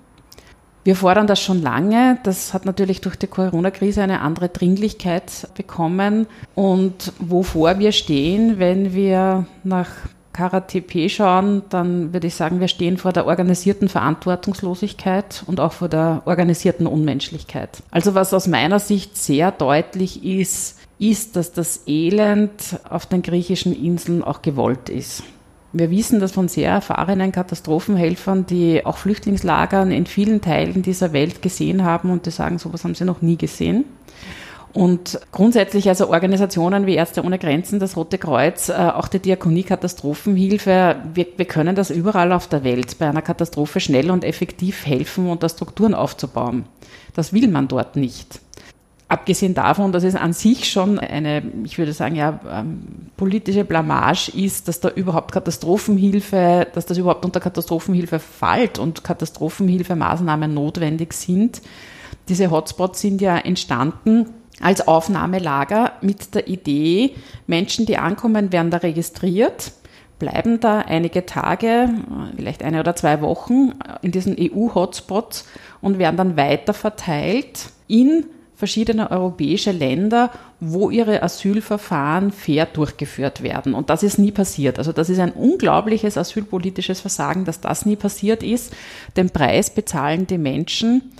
Wir 0.83 0.95
fordern 0.95 1.27
das 1.27 1.39
schon 1.39 1.61
lange. 1.61 2.17
Das 2.23 2.53
hat 2.53 2.65
natürlich 2.65 3.01
durch 3.01 3.15
die 3.15 3.27
Corona-Krise 3.27 4.01
eine 4.01 4.21
andere 4.21 4.49
Dringlichkeit 4.49 5.49
bekommen. 5.55 6.25
Und 6.55 7.13
wovor 7.19 7.77
wir 7.77 7.91
stehen, 7.91 8.57
wenn 8.57 8.93
wir 8.93 9.45
nach 9.63 9.89
KaraTP 10.33 11.09
schauen, 11.09 11.63
dann 11.69 12.13
würde 12.13 12.27
ich 12.27 12.35
sagen, 12.35 12.61
wir 12.61 12.69
stehen 12.69 12.97
vor 12.97 13.11
der 13.11 13.27
organisierten 13.27 13.89
Verantwortungslosigkeit 13.89 15.43
und 15.45 15.59
auch 15.59 15.73
vor 15.73 15.89
der 15.89 16.23
organisierten 16.25 16.87
Unmenschlichkeit. 16.87 17.83
Also 17.91 18.15
was 18.15 18.33
aus 18.33 18.47
meiner 18.47 18.79
Sicht 18.79 19.17
sehr 19.17 19.51
deutlich 19.51 20.23
ist, 20.23 20.79
ist, 20.99 21.35
dass 21.35 21.51
das 21.51 21.81
Elend 21.85 22.79
auf 22.89 23.05
den 23.05 23.21
griechischen 23.21 23.75
Inseln 23.75 24.23
auch 24.23 24.41
gewollt 24.41 24.89
ist. 24.89 25.23
Wir 25.73 25.89
wissen 25.89 26.19
das 26.19 26.33
von 26.33 26.49
sehr 26.49 26.69
erfahrenen 26.69 27.31
Katastrophenhelfern, 27.31 28.45
die 28.45 28.85
auch 28.85 28.97
Flüchtlingslagern 28.97 29.91
in 29.91 30.05
vielen 30.05 30.41
Teilen 30.41 30.81
dieser 30.81 31.13
Welt 31.13 31.41
gesehen 31.41 31.83
haben 31.83 32.11
und 32.11 32.25
die 32.25 32.31
sagen, 32.31 32.57
sowas 32.57 32.83
haben 32.83 32.95
sie 32.95 33.05
noch 33.05 33.21
nie 33.21 33.37
gesehen. 33.37 33.85
Und 34.73 35.19
grundsätzlich 35.31 35.89
also 35.89 36.09
Organisationen 36.09 36.85
wie 36.85 36.95
Ärzte 36.95 37.23
ohne 37.23 37.37
Grenzen, 37.37 37.79
das 37.79 37.97
Rote 37.97 38.17
Kreuz, 38.17 38.69
äh, 38.69 38.73
auch 38.73 39.09
die 39.09 39.19
Diakonie 39.19 39.63
Katastrophenhilfe, 39.63 40.95
wir, 41.13 41.27
wir 41.35 41.45
können 41.45 41.75
das 41.75 41.89
überall 41.89 42.31
auf 42.31 42.47
der 42.47 42.63
Welt 42.63 42.97
bei 42.97 43.09
einer 43.09 43.21
Katastrophe 43.21 43.81
schnell 43.81 44.11
und 44.11 44.23
effektiv 44.23 44.85
helfen 44.85 45.29
und 45.29 45.43
da 45.43 45.49
Strukturen 45.49 45.93
aufzubauen. 45.93 46.65
Das 47.13 47.33
will 47.33 47.49
man 47.49 47.67
dort 47.67 47.97
nicht. 47.97 48.39
Abgesehen 49.11 49.53
davon, 49.53 49.91
dass 49.91 50.05
es 50.05 50.15
an 50.15 50.31
sich 50.31 50.71
schon 50.71 50.97
eine, 50.97 51.43
ich 51.65 51.77
würde 51.77 51.91
sagen, 51.91 52.15
ja, 52.15 52.39
ähm, 52.49 53.09
politische 53.17 53.65
Blamage 53.65 54.31
ist, 54.33 54.69
dass 54.69 54.79
da 54.79 54.87
überhaupt 54.87 55.33
Katastrophenhilfe, 55.33 56.65
dass 56.73 56.85
das 56.85 56.97
überhaupt 56.97 57.25
unter 57.25 57.41
Katastrophenhilfe 57.41 58.19
fällt 58.19 58.79
und 58.79 59.03
Katastrophenhilfemaßnahmen 59.03 60.53
notwendig 60.53 61.11
sind. 61.11 61.61
Diese 62.29 62.51
Hotspots 62.51 63.01
sind 63.01 63.19
ja 63.19 63.37
entstanden 63.37 64.29
als 64.61 64.87
Aufnahmelager 64.87 65.91
mit 65.99 66.33
der 66.33 66.47
Idee, 66.47 67.13
Menschen, 67.47 67.85
die 67.85 67.97
ankommen, 67.97 68.53
werden 68.53 68.71
da 68.71 68.77
registriert, 68.77 69.73
bleiben 70.19 70.61
da 70.61 70.79
einige 70.79 71.25
Tage, 71.25 71.89
vielleicht 72.37 72.63
eine 72.63 72.79
oder 72.79 72.95
zwei 72.95 73.19
Wochen 73.19 73.73
in 74.03 74.11
diesen 74.11 74.37
EU-Hotspots 74.39 75.49
und 75.81 75.99
werden 75.99 76.15
dann 76.15 76.37
weiter 76.37 76.73
verteilt 76.73 77.71
in 77.89 78.23
verschiedene 78.61 79.09
europäische 79.09 79.71
Länder, 79.71 80.29
wo 80.59 80.91
ihre 80.91 81.23
Asylverfahren 81.23 82.31
fair 82.31 82.67
durchgeführt 82.67 83.41
werden. 83.41 83.73
Und 83.73 83.89
das 83.89 84.03
ist 84.03 84.19
nie 84.19 84.31
passiert. 84.31 84.77
Also 84.77 84.91
das 84.91 85.09
ist 85.09 85.17
ein 85.17 85.31
unglaubliches 85.31 86.15
asylpolitisches 86.15 87.01
Versagen, 87.01 87.43
dass 87.43 87.59
das 87.59 87.87
nie 87.87 87.95
passiert 87.95 88.43
ist. 88.43 88.71
Den 89.17 89.31
Preis 89.31 89.71
bezahlen 89.71 90.27
die 90.27 90.37
Menschen. 90.37 91.11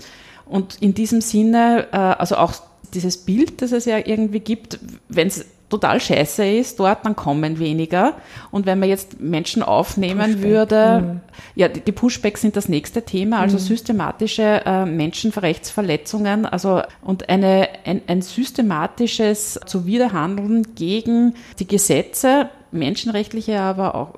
Und 0.46 0.80
in 0.80 0.94
diesem 0.94 1.20
Sinne, 1.20 1.88
äh, 1.90 1.96
also 1.96 2.36
auch 2.36 2.54
dieses 2.94 3.16
Bild, 3.16 3.60
das 3.60 3.72
es 3.72 3.86
ja 3.86 3.98
irgendwie 3.98 4.38
gibt, 4.38 4.78
wenn 5.08 5.26
es 5.26 5.44
total 5.72 6.00
scheiße 6.00 6.46
ist 6.46 6.78
dort, 6.78 7.04
dann 7.06 7.16
kommen 7.16 7.58
weniger. 7.58 8.14
Und 8.50 8.66
wenn 8.66 8.78
man 8.78 8.88
jetzt 8.88 9.20
Menschen 9.20 9.62
aufnehmen 9.62 10.34
Pushback. 10.34 10.42
würde, 10.42 11.00
mhm. 11.00 11.20
ja, 11.54 11.68
die, 11.68 11.92
Pushbacks 11.92 12.42
sind 12.42 12.56
das 12.56 12.68
nächste 12.68 13.02
Thema, 13.02 13.40
also 13.40 13.56
mhm. 13.56 13.62
systematische 13.62 14.62
äh, 14.66 14.84
Menschenrechtsverletzungen, 14.84 16.44
also 16.44 16.82
und 17.00 17.28
eine, 17.30 17.68
ein, 17.84 18.02
ein 18.06 18.20
systematisches 18.20 19.58
Zuwiderhandeln 19.64 20.74
gegen 20.74 21.34
die 21.58 21.66
Gesetze, 21.66 22.50
menschenrechtliche, 22.70 23.58
aber 23.60 23.94
auch 23.94 24.14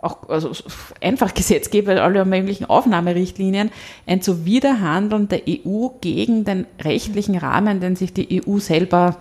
auch 0.00 0.28
also 0.28 0.52
einfach 1.00 1.32
Gesetzgeber, 1.32 2.02
alle 2.02 2.26
möglichen 2.26 2.66
Aufnahmerichtlinien, 2.66 3.70
ein 4.06 4.20
Zuwiderhandeln 4.20 5.28
der 5.28 5.40
EU 5.48 5.88
gegen 6.02 6.44
den 6.44 6.66
rechtlichen 6.78 7.38
Rahmen, 7.38 7.80
den 7.80 7.96
sich 7.96 8.12
die 8.12 8.42
EU 8.46 8.58
selber 8.58 9.16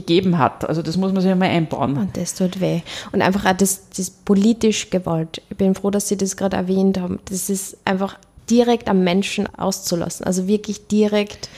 gegeben 0.00 0.38
hat. 0.38 0.68
Also 0.68 0.82
das 0.82 0.96
muss 0.96 1.12
man 1.12 1.22
sich 1.22 1.30
einmal 1.30 1.48
einbauen. 1.48 1.96
Und 1.96 2.16
das 2.16 2.34
tut 2.34 2.60
weh. 2.60 2.80
Und 3.12 3.22
einfach 3.22 3.46
auch 3.46 3.56
das, 3.56 3.88
das 3.96 4.10
politisch 4.10 4.90
Gewalt. 4.90 5.42
Ich 5.50 5.56
bin 5.56 5.74
froh, 5.74 5.90
dass 5.90 6.08
Sie 6.08 6.16
das 6.16 6.36
gerade 6.36 6.56
erwähnt 6.56 6.98
haben. 6.98 7.18
Das 7.28 7.48
ist 7.48 7.76
einfach 7.84 8.18
direkt 8.50 8.88
am 8.88 9.04
Menschen 9.04 9.48
auszulassen. 9.56 10.26
Also 10.26 10.46
wirklich 10.46 10.86
direkt 10.86 11.48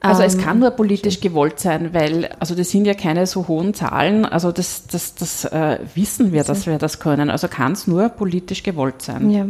also 0.00 0.22
es 0.22 0.36
kann 0.36 0.58
nur 0.58 0.70
politisch 0.72 1.20
gewollt 1.20 1.58
sein, 1.58 1.94
weil, 1.94 2.28
also 2.38 2.54
das 2.54 2.70
sind 2.70 2.84
ja 2.84 2.92
keine 2.92 3.26
so 3.26 3.48
hohen 3.48 3.72
Zahlen, 3.72 4.26
also 4.26 4.52
das, 4.52 4.86
das, 4.86 5.14
das 5.14 5.46
äh, 5.46 5.78
wissen 5.94 6.30
wir, 6.30 6.44
dass 6.44 6.66
wir 6.66 6.76
das 6.76 7.00
können. 7.00 7.30
Also 7.30 7.48
kann 7.48 7.72
es 7.72 7.86
nur 7.86 8.10
politisch 8.10 8.62
gewollt 8.62 9.00
sein. 9.00 9.30
Ja. 9.30 9.46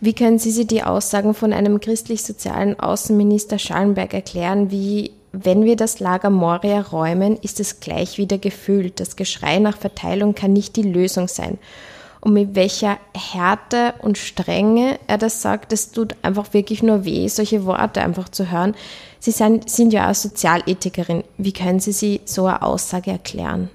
Wie 0.00 0.14
können 0.14 0.40
Sie 0.40 0.50
sich 0.50 0.66
die 0.66 0.82
Aussagen 0.82 1.32
von 1.32 1.52
einem 1.52 1.78
christlich-sozialen 1.78 2.80
Außenminister 2.80 3.60
Schallenberg 3.60 4.12
erklären, 4.14 4.72
wie 4.72 5.12
wenn 5.32 5.64
wir 5.64 5.76
das 5.76 6.00
Lager 6.00 6.30
Moria 6.30 6.80
räumen, 6.80 7.38
ist 7.38 7.60
es 7.60 7.80
gleich 7.80 8.18
wieder 8.18 8.38
gefüllt. 8.38 9.00
Das 9.00 9.16
Geschrei 9.16 9.58
nach 9.58 9.76
Verteilung 9.76 10.34
kann 10.34 10.52
nicht 10.52 10.76
die 10.76 10.82
Lösung 10.82 11.28
sein 11.28 11.58
und 12.22 12.34
mit 12.34 12.54
welcher 12.54 12.98
Härte 13.14 13.94
und 14.00 14.16
Strenge 14.16 14.98
er 15.08 15.18
das 15.18 15.42
sagt, 15.42 15.72
das 15.72 15.90
tut 15.90 16.14
einfach 16.22 16.54
wirklich 16.54 16.82
nur 16.82 17.04
weh, 17.04 17.26
solche 17.26 17.64
Worte 17.66 18.00
einfach 18.00 18.28
zu 18.28 18.50
hören. 18.50 18.74
Sie 19.18 19.32
sind, 19.32 19.68
sind 19.68 19.92
ja 19.92 20.08
auch 20.08 20.14
Sozialethikerin. 20.14 21.24
Wie 21.36 21.52
können 21.52 21.80
Sie 21.80 21.92
sich 21.92 22.20
so 22.24 22.46
eine 22.46 22.62
Aussage 22.62 23.10
erklären? 23.10 23.70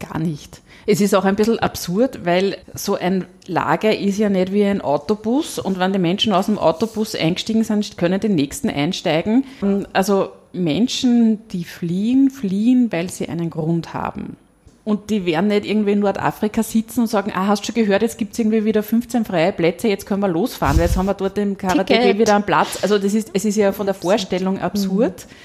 Gar 0.00 0.18
nicht. 0.18 0.62
Es 0.86 1.02
ist 1.02 1.14
auch 1.14 1.26
ein 1.26 1.36
bisschen 1.36 1.58
absurd, 1.58 2.24
weil 2.24 2.56
so 2.74 2.94
ein 2.94 3.26
Lager 3.46 3.96
ist 3.96 4.18
ja 4.18 4.30
nicht 4.30 4.52
wie 4.52 4.64
ein 4.64 4.80
Autobus 4.80 5.58
und 5.58 5.78
wenn 5.78 5.92
die 5.92 5.98
Menschen 5.98 6.32
aus 6.32 6.46
dem 6.46 6.58
Autobus 6.58 7.14
eingestiegen 7.14 7.62
sind, 7.62 7.98
können 7.98 8.20
die 8.20 8.30
nächsten 8.30 8.70
einsteigen. 8.70 9.44
Also 9.92 10.30
Menschen, 10.52 11.46
die 11.48 11.64
fliehen, 11.64 12.30
fliehen, 12.30 12.90
weil 12.92 13.10
sie 13.10 13.28
einen 13.28 13.50
Grund 13.50 13.94
haben. 13.94 14.36
Und 14.84 15.10
die 15.10 15.24
werden 15.26 15.46
nicht 15.46 15.64
irgendwie 15.64 15.92
in 15.92 16.00
Nordafrika 16.00 16.62
sitzen 16.64 17.02
und 17.02 17.06
sagen, 17.06 17.30
ah, 17.34 17.46
hast 17.46 17.62
du 17.62 17.66
schon 17.66 17.76
gehört, 17.76 18.02
jetzt 18.02 18.18
gibt 18.18 18.32
es 18.32 18.40
irgendwie 18.40 18.64
wieder 18.64 18.82
15 18.82 19.24
freie 19.24 19.52
Plätze, 19.52 19.86
jetzt 19.86 20.06
können 20.06 20.20
wir 20.20 20.28
losfahren, 20.28 20.76
weil 20.76 20.86
jetzt 20.86 20.96
haben 20.96 21.06
wir 21.06 21.14
dort 21.14 21.38
im 21.38 21.56
Karate 21.56 22.18
wieder 22.18 22.34
einen 22.34 22.44
Platz. 22.44 22.78
Also 22.82 22.98
das 22.98 23.14
ist, 23.14 23.30
es 23.32 23.44
ist 23.44 23.56
ja 23.56 23.70
von 23.70 23.86
der 23.86 23.94
Vorstellung 23.94 24.58
absurd. 24.58 25.26
Mhm. 25.28 25.36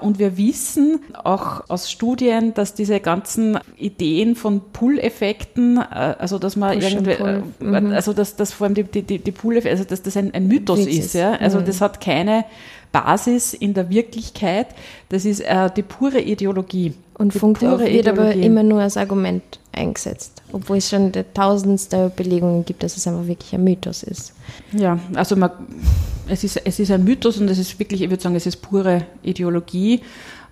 Und 0.00 0.18
wir 0.18 0.38
wissen 0.38 1.00
auch 1.22 1.68
aus 1.68 1.90
Studien, 1.90 2.54
dass 2.54 2.72
diese 2.72 2.98
ganzen 2.98 3.58
Ideen 3.76 4.34
von 4.34 4.62
Pull-Effekten, 4.72 5.76
äh, 5.76 6.14
also 6.18 6.38
dass 6.38 6.56
man 6.56 6.78
Push 6.78 6.92
irgendwie, 6.92 7.10
äh, 7.10 7.42
mhm. 7.60 7.92
also 7.92 8.14
dass 8.14 8.36
das 8.36 8.54
vor 8.54 8.66
allem 8.66 8.74
die, 8.74 8.84
die, 8.84 9.18
die 9.18 9.32
Pull-Effekte, 9.32 9.70
also 9.70 9.84
dass 9.84 10.02
das 10.02 10.16
ein, 10.16 10.32
ein 10.32 10.48
Mythos 10.48 10.78
Witz 10.78 10.96
ist, 10.96 11.14
ja. 11.14 11.32
Also 11.32 11.60
mhm. 11.60 11.66
das 11.66 11.82
hat 11.82 12.00
keine 12.00 12.46
Basis 13.02 13.54
in 13.54 13.74
der 13.74 13.90
Wirklichkeit. 13.90 14.68
Das 15.08 15.24
ist 15.24 15.40
äh, 15.40 15.70
die 15.74 15.82
pure 15.82 16.20
Ideologie. 16.20 16.94
Und 17.18 17.32
Funkloch 17.32 17.78
wird 17.78 18.08
aber 18.08 18.32
immer 18.32 18.62
nur 18.62 18.80
als 18.80 18.96
Argument 18.96 19.42
eingesetzt, 19.72 20.42
obwohl 20.52 20.78
es 20.78 20.90
schon 20.90 21.12
tausendste 21.34 22.10
Belegungen 22.14 22.64
gibt, 22.64 22.82
dass 22.82 22.96
es 22.96 23.06
einfach 23.06 23.26
wirklich 23.26 23.54
ein 23.54 23.64
Mythos 23.64 24.02
ist. 24.02 24.34
Ja, 24.72 24.98
also 25.14 25.36
man, 25.36 25.50
es, 26.28 26.44
ist, 26.44 26.60
es 26.64 26.78
ist 26.78 26.90
ein 26.90 27.04
Mythos 27.04 27.38
und 27.38 27.48
es 27.48 27.58
ist 27.58 27.78
wirklich, 27.78 28.02
ich 28.02 28.10
würde 28.10 28.22
sagen, 28.22 28.36
es 28.36 28.46
ist 28.46 28.56
pure 28.56 29.06
Ideologie. 29.22 30.02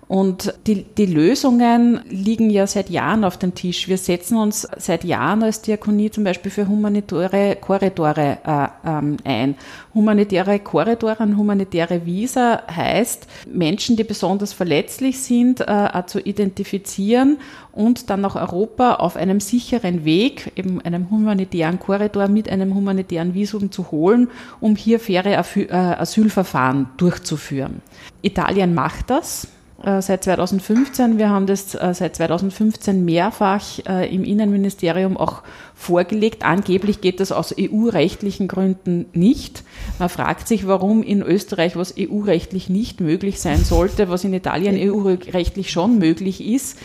Und 0.07 0.53
die, 0.67 0.83
die 0.83 1.07
Lösungen 1.07 2.01
liegen 2.09 2.51
ja 2.51 2.67
seit 2.67 2.91
Jahren 2.91 3.23
auf 3.23 3.37
dem 3.37 3.55
Tisch. 3.55 3.87
Wir 3.87 3.97
setzen 3.97 4.37
uns 4.37 4.67
seit 4.77 5.03
Jahren 5.03 5.41
als 5.41 5.61
Diakonie 5.61 6.11
zum 6.11 6.23
Beispiel 6.23 6.51
für 6.51 6.67
humanitäre 6.67 7.57
Korridore 7.59 8.37
äh, 8.45 8.67
ähm, 8.87 9.17
ein. 9.23 9.55
Humanitäre 9.95 10.59
Korridore, 10.59 11.21
ein 11.21 11.37
humanitäre 11.37 12.05
Visa 12.05 12.61
heißt, 12.69 13.27
Menschen, 13.51 13.95
die 13.95 14.03
besonders 14.03 14.53
verletzlich 14.53 15.19
sind, 15.19 15.61
äh, 15.61 16.03
zu 16.05 16.19
identifizieren 16.19 17.37
und 17.71 18.11
dann 18.11 18.21
nach 18.21 18.35
Europa 18.35 18.95
auf 18.95 19.15
einem 19.15 19.39
sicheren 19.39 20.05
Weg, 20.05 20.51
eben 20.55 20.81
einem 20.81 21.09
humanitären 21.09 21.79
Korridor 21.79 22.27
mit 22.27 22.47
einem 22.47 22.75
humanitären 22.75 23.33
Visum 23.33 23.71
zu 23.71 23.89
holen, 23.89 24.29
um 24.59 24.75
hier 24.75 24.99
faire 24.99 25.25
äh, 25.25 25.67
Asylverfahren 25.73 26.89
durchzuführen. 26.97 27.81
Italien 28.21 28.75
macht 28.75 29.09
das. 29.09 29.47
Äh, 29.83 30.01
seit 30.01 30.23
2015. 30.23 31.17
Wir 31.17 31.29
haben 31.29 31.47
das 31.47 31.75
äh, 31.75 31.93
seit 31.93 32.15
2015 32.15 33.03
mehrfach 33.03 33.61
äh, 33.87 34.13
im 34.13 34.23
Innenministerium 34.23 35.17
auch 35.17 35.41
vorgelegt. 35.73 36.45
Angeblich 36.45 37.01
geht 37.01 37.19
das 37.19 37.33
aus 37.33 37.53
EU-rechtlichen 37.59 38.47
Gründen 38.47 39.07
nicht. 39.13 39.63
Man 39.99 40.07
fragt 40.07 40.47
sich, 40.47 40.65
warum 40.65 41.03
in 41.03 41.21
Österreich 41.21 41.75
was 41.75 41.95
EU-rechtlich 41.99 42.69
nicht 42.69 43.01
möglich 43.01 43.41
sein 43.41 43.65
sollte, 43.65 44.09
was 44.09 44.23
in 44.23 44.33
Italien 44.33 44.77
EU-rechtlich 44.77 45.71
schon 45.71 45.99
möglich 45.99 46.41
ist. 46.41 46.77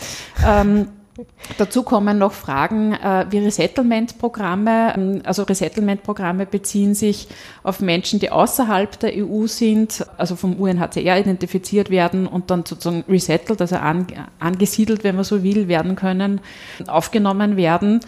Dazu 1.58 1.82
kommen 1.82 2.18
noch 2.18 2.32
Fragen 2.32 2.92
äh, 2.92 3.26
wie 3.30 3.38
Resettlement-Programme. 3.38 4.94
Ähm, 4.96 5.22
also 5.24 5.42
Resettlement-Programme 5.42 6.46
beziehen 6.46 6.94
sich 6.94 7.28
auf 7.62 7.80
Menschen, 7.80 8.20
die 8.20 8.30
außerhalb 8.30 8.98
der 9.00 9.12
EU 9.16 9.46
sind, 9.46 10.06
also 10.16 10.36
vom 10.36 10.54
UNHCR 10.56 11.18
identifiziert 11.18 11.90
werden 11.90 12.26
und 12.26 12.50
dann 12.50 12.64
sozusagen 12.64 13.04
resettled, 13.08 13.60
also 13.60 13.76
an, 13.76 14.06
angesiedelt, 14.38 15.04
wenn 15.04 15.16
man 15.16 15.24
so 15.24 15.42
will, 15.42 15.68
werden 15.68 15.96
können, 15.96 16.40
aufgenommen 16.86 17.56
werden. 17.56 18.00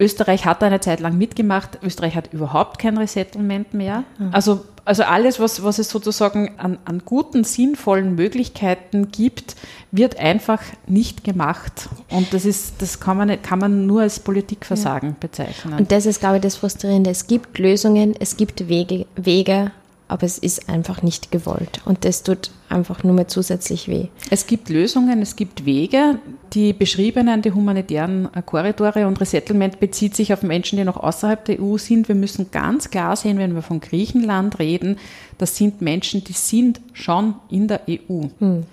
Österreich 0.00 0.46
hat 0.46 0.62
eine 0.62 0.80
Zeit 0.80 1.00
lang 1.00 1.18
mitgemacht. 1.18 1.78
Österreich 1.82 2.16
hat 2.16 2.32
überhaupt 2.32 2.78
kein 2.78 2.96
Resettlement 2.96 3.74
mehr. 3.74 4.04
Mhm. 4.18 4.30
Also, 4.32 4.64
also 4.90 5.04
alles, 5.04 5.38
was, 5.38 5.62
was 5.62 5.78
es 5.78 5.88
sozusagen 5.88 6.58
an, 6.58 6.80
an 6.84 7.02
guten, 7.04 7.44
sinnvollen 7.44 8.16
Möglichkeiten 8.16 9.12
gibt, 9.12 9.54
wird 9.92 10.18
einfach 10.18 10.60
nicht 10.88 11.22
gemacht. 11.22 11.88
Und 12.10 12.34
das 12.34 12.44
ist, 12.44 12.82
das 12.82 12.98
kann 12.98 13.16
man, 13.16 13.40
kann 13.40 13.60
man 13.60 13.86
nur 13.86 14.00
als 14.00 14.18
Politikversagen 14.18 15.10
ja. 15.10 15.16
bezeichnen. 15.20 15.74
Und 15.74 15.92
das 15.92 16.06
ist, 16.06 16.18
glaube 16.18 16.36
ich, 16.38 16.42
das 16.42 16.56
Frustrierende. 16.56 17.08
Es 17.08 17.28
gibt 17.28 17.56
Lösungen, 17.60 18.16
es 18.18 18.36
gibt 18.36 18.68
Wege, 18.68 19.06
Wege 19.14 19.70
aber 20.10 20.24
es 20.24 20.38
ist 20.38 20.68
einfach 20.68 21.02
nicht 21.02 21.30
gewollt 21.30 21.80
und 21.84 22.04
das 22.04 22.22
tut 22.22 22.50
einfach 22.68 23.04
nur 23.04 23.14
mehr 23.14 23.28
zusätzlich 23.28 23.88
weh. 23.88 24.08
Es 24.30 24.46
gibt 24.46 24.68
Lösungen, 24.68 25.22
es 25.22 25.36
gibt 25.36 25.64
Wege. 25.64 26.18
Die 26.52 26.72
beschriebenen, 26.72 27.42
die 27.42 27.52
humanitären 27.52 28.28
Korridore 28.44 29.06
und 29.06 29.20
Resettlement 29.20 29.78
bezieht 29.78 30.16
sich 30.16 30.32
auf 30.32 30.42
Menschen, 30.42 30.78
die 30.78 30.84
noch 30.84 30.96
außerhalb 30.96 31.44
der 31.44 31.60
EU 31.60 31.78
sind. 31.78 32.08
Wir 32.08 32.16
müssen 32.16 32.50
ganz 32.50 32.90
klar 32.90 33.14
sehen, 33.14 33.38
wenn 33.38 33.54
wir 33.54 33.62
von 33.62 33.80
Griechenland 33.80 34.58
reden, 34.58 34.98
das 35.38 35.56
sind 35.56 35.80
Menschen, 35.80 36.24
die 36.24 36.32
sind 36.32 36.80
schon 36.92 37.34
in 37.48 37.68
der 37.68 37.82
EU. 37.88 38.24
Hm. 38.40 38.64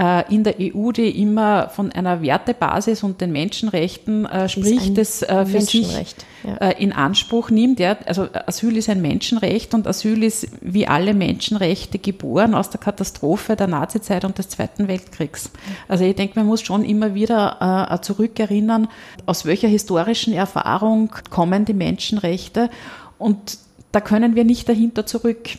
Äh, 0.00 0.34
in 0.34 0.44
der 0.44 0.54
EU, 0.58 0.92
die 0.92 1.20
immer 1.20 1.68
von 1.68 1.92
einer 1.92 2.22
Wertebasis 2.22 3.02
und 3.02 3.20
den 3.20 3.32
Menschenrechten 3.32 4.24
äh, 4.24 4.48
spricht, 4.48 4.96
das 4.96 5.20
äh, 5.20 5.44
für 5.44 5.60
sich 5.60 5.94
ja. 6.42 6.70
in 6.70 6.94
Anspruch 6.94 7.50
nimmt. 7.50 7.80
Ja, 7.80 7.98
also 8.06 8.26
Asyl 8.46 8.78
ist 8.78 8.88
ein 8.88 9.02
Menschenrecht 9.02 9.74
und 9.74 9.86
Asyl 9.86 10.22
ist 10.24 10.48
wie 10.62 10.88
alle 10.88 11.12
Menschenrechte 11.12 11.98
geboren 11.98 12.54
aus 12.54 12.70
der 12.70 12.80
Katastrophe 12.80 13.56
der 13.56 13.66
Nazizeit 13.66 14.24
und 14.24 14.38
des 14.38 14.48
Zweiten 14.48 14.88
Weltkriegs. 14.88 15.50
Also 15.86 16.04
ich 16.04 16.16
denke, 16.16 16.38
man 16.38 16.46
muss 16.46 16.62
schon 16.62 16.82
immer 16.82 17.14
wieder 17.14 17.90
äh, 17.90 18.00
zurückerinnern, 18.00 18.88
aus 19.26 19.44
welcher 19.44 19.68
historischen 19.68 20.32
Erfahrung 20.32 21.12
kommen 21.28 21.66
die 21.66 21.74
Menschenrechte 21.74 22.70
und 23.18 23.58
da 23.92 24.00
können 24.00 24.34
wir 24.34 24.44
nicht 24.44 24.66
dahinter 24.66 25.04
zurück. 25.04 25.50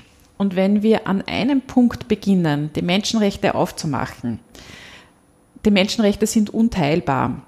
Und 0.42 0.56
wenn 0.56 0.82
wir 0.82 1.06
an 1.06 1.22
einem 1.28 1.62
Punkt 1.62 2.08
beginnen, 2.08 2.72
die 2.76 2.82
Menschenrechte 2.82 3.54
aufzumachen, 3.54 4.39
die 5.66 5.70
Menschenrechte 5.70 6.26
sind 6.26 6.50
unteilbar, 6.50 7.44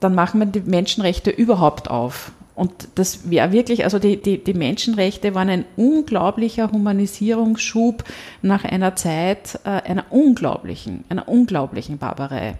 dann 0.00 0.14
machen 0.14 0.40
wir 0.40 0.46
die 0.46 0.60
Menschenrechte 0.60 1.30
überhaupt 1.30 1.90
auf. 1.90 2.32
Und 2.54 2.72
das 2.94 3.28
wäre 3.28 3.52
wirklich, 3.52 3.84
also 3.84 3.98
die, 3.98 4.16
die, 4.16 4.42
die 4.42 4.54
Menschenrechte 4.54 5.34
waren 5.34 5.50
ein 5.50 5.66
unglaublicher 5.76 6.72
Humanisierungsschub 6.72 8.04
nach 8.40 8.64
einer 8.64 8.96
Zeit 8.96 9.60
äh, 9.64 9.68
einer 9.68 10.06
unglaublichen, 10.08 11.04
einer 11.10 11.28
unglaublichen 11.28 11.98
Barbarei. 11.98 12.54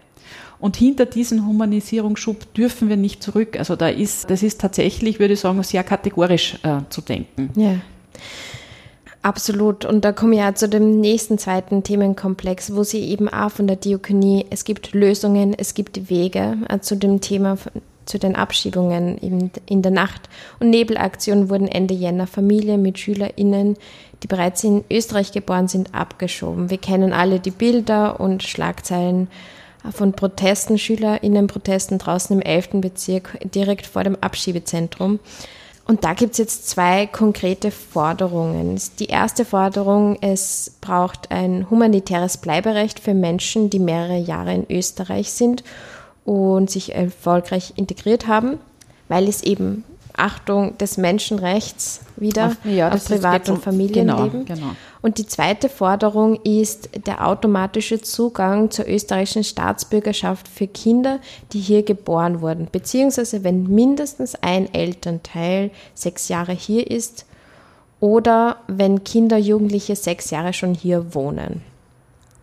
Und 0.58 0.76
hinter 0.76 1.06
diesem 1.06 1.46
Humanisierungsschub 1.46 2.52
dürfen 2.52 2.90
wir 2.90 2.98
nicht 2.98 3.22
zurück. 3.22 3.58
Also 3.58 3.76
da 3.76 3.88
ist, 3.88 4.28
das 4.28 4.42
ist 4.42 4.60
tatsächlich, 4.60 5.20
würde 5.20 5.32
ich 5.32 5.40
sagen, 5.40 5.62
sehr 5.62 5.84
kategorisch 5.84 6.58
äh, 6.64 6.80
zu 6.90 7.00
denken. 7.00 7.48
Ja. 7.56 7.76
Absolut. 9.22 9.84
Und 9.84 10.04
da 10.04 10.12
komme 10.12 10.34
ich 10.34 10.40
ja 10.40 10.54
zu 10.54 10.68
dem 10.68 11.00
nächsten 11.00 11.36
zweiten 11.36 11.82
Themenkomplex, 11.82 12.74
wo 12.74 12.84
sie 12.84 13.00
eben 13.00 13.28
auch 13.28 13.50
von 13.50 13.66
der 13.66 13.76
Diakonie, 13.76 14.46
es 14.48 14.64
gibt 14.64 14.94
Lösungen, 14.94 15.54
es 15.56 15.74
gibt 15.74 16.08
Wege 16.08 16.56
äh, 16.68 16.80
zu 16.80 16.96
dem 16.96 17.20
Thema, 17.20 17.58
zu 18.06 18.18
den 18.18 18.34
Abschiebungen 18.34 19.18
in 19.66 19.82
der 19.82 19.92
Nacht. 19.92 20.28
Und 20.58 20.70
Nebelaktionen 20.70 21.50
wurden 21.50 21.68
Ende 21.68 21.94
Jänner 21.94 22.26
Familien 22.26 22.80
mit 22.80 22.98
SchülerInnen, 22.98 23.76
die 24.22 24.26
bereits 24.26 24.64
in 24.64 24.84
Österreich 24.90 25.32
geboren 25.32 25.68
sind, 25.68 25.94
abgeschoben. 25.94 26.70
Wir 26.70 26.78
kennen 26.78 27.12
alle 27.12 27.40
die 27.40 27.50
Bilder 27.50 28.20
und 28.20 28.42
Schlagzeilen 28.42 29.28
äh, 29.84 29.92
von 29.92 30.12
Protesten, 30.12 30.78
SchülerInnen-Protesten 30.78 31.98
draußen 31.98 32.34
im 32.34 32.42
11. 32.42 32.80
Bezirk, 32.80 33.38
direkt 33.54 33.86
vor 33.86 34.02
dem 34.02 34.16
Abschiebezentrum. 34.16 35.20
Und 35.90 36.04
da 36.04 36.14
gibt 36.14 36.30
es 36.34 36.38
jetzt 36.38 36.68
zwei 36.68 37.08
konkrete 37.08 37.72
Forderungen. 37.72 38.80
Die 39.00 39.06
erste 39.06 39.44
Forderung, 39.44 40.16
es 40.20 40.76
braucht 40.80 41.32
ein 41.32 41.68
humanitäres 41.68 42.36
Bleiberecht 42.36 43.00
für 43.00 43.12
Menschen, 43.12 43.70
die 43.70 43.80
mehrere 43.80 44.18
Jahre 44.18 44.54
in 44.54 44.70
Österreich 44.70 45.32
sind 45.32 45.64
und 46.24 46.70
sich 46.70 46.94
erfolgreich 46.94 47.72
integriert 47.74 48.28
haben, 48.28 48.60
weil 49.08 49.26
es 49.26 49.42
eben 49.42 49.82
Achtung 50.16 50.76
des 50.78 50.96
Menschenrechts 50.96 52.00
wieder 52.16 52.46
auf, 52.48 52.56
ja, 52.64 52.90
auf 52.90 53.04
Privat- 53.04 53.48
und 53.48 53.62
Familienleben. 53.62 54.44
Genau, 54.44 54.60
genau. 54.60 54.76
Und 55.02 55.18
die 55.18 55.26
zweite 55.26 55.68
Forderung 55.68 56.40
ist 56.42 56.90
der 57.06 57.26
automatische 57.26 58.00
Zugang 58.00 58.70
zur 58.70 58.86
österreichischen 58.86 59.44
Staatsbürgerschaft 59.44 60.46
für 60.46 60.66
Kinder, 60.66 61.20
die 61.52 61.60
hier 61.60 61.82
geboren 61.82 62.40
wurden, 62.40 62.68
beziehungsweise 62.70 63.42
wenn 63.44 63.64
mindestens 63.64 64.34
ein 64.34 64.72
Elternteil 64.74 65.70
sechs 65.94 66.28
Jahre 66.28 66.52
hier 66.52 66.90
ist 66.90 67.24
oder 68.00 68.56
wenn 68.66 69.04
Kinder, 69.04 69.38
Jugendliche 69.38 69.96
sechs 69.96 70.30
Jahre 70.30 70.52
schon 70.52 70.74
hier 70.74 71.14
wohnen. 71.14 71.62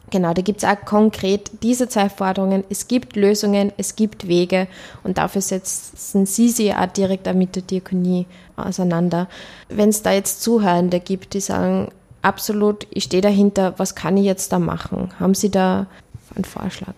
Genau, 0.09 0.33
da 0.33 0.41
gibt 0.41 0.63
es 0.63 0.69
auch 0.69 0.79
konkret 0.85 1.51
diese 1.63 1.89
zwei 1.89 2.09
Forderungen. 2.09 2.63
Es 2.69 2.87
gibt 2.87 3.17
Lösungen, 3.17 3.73
es 3.77 3.97
gibt 3.97 4.27
Wege 4.27 4.67
und 5.03 5.17
dafür 5.17 5.41
setzen 5.41 6.25
Sie 6.25 6.47
sich 6.47 6.73
auch 6.73 6.85
direkt 6.85 7.27
auch 7.27 7.33
mit 7.33 7.55
der 7.57 7.63
Diakonie 7.63 8.25
auseinander. 8.55 9.27
Wenn 9.67 9.89
es 9.89 10.03
da 10.03 10.13
jetzt 10.13 10.41
Zuhörende 10.41 11.01
gibt, 11.01 11.33
die 11.33 11.41
sagen, 11.41 11.89
absolut, 12.21 12.87
ich 12.89 13.03
stehe 13.03 13.21
dahinter, 13.21 13.73
was 13.77 13.95
kann 13.95 14.15
ich 14.15 14.23
jetzt 14.23 14.53
da 14.53 14.59
machen? 14.59 15.11
Haben 15.19 15.33
Sie 15.33 15.51
da 15.51 15.87
einen 16.35 16.45
Vorschlag? 16.45 16.93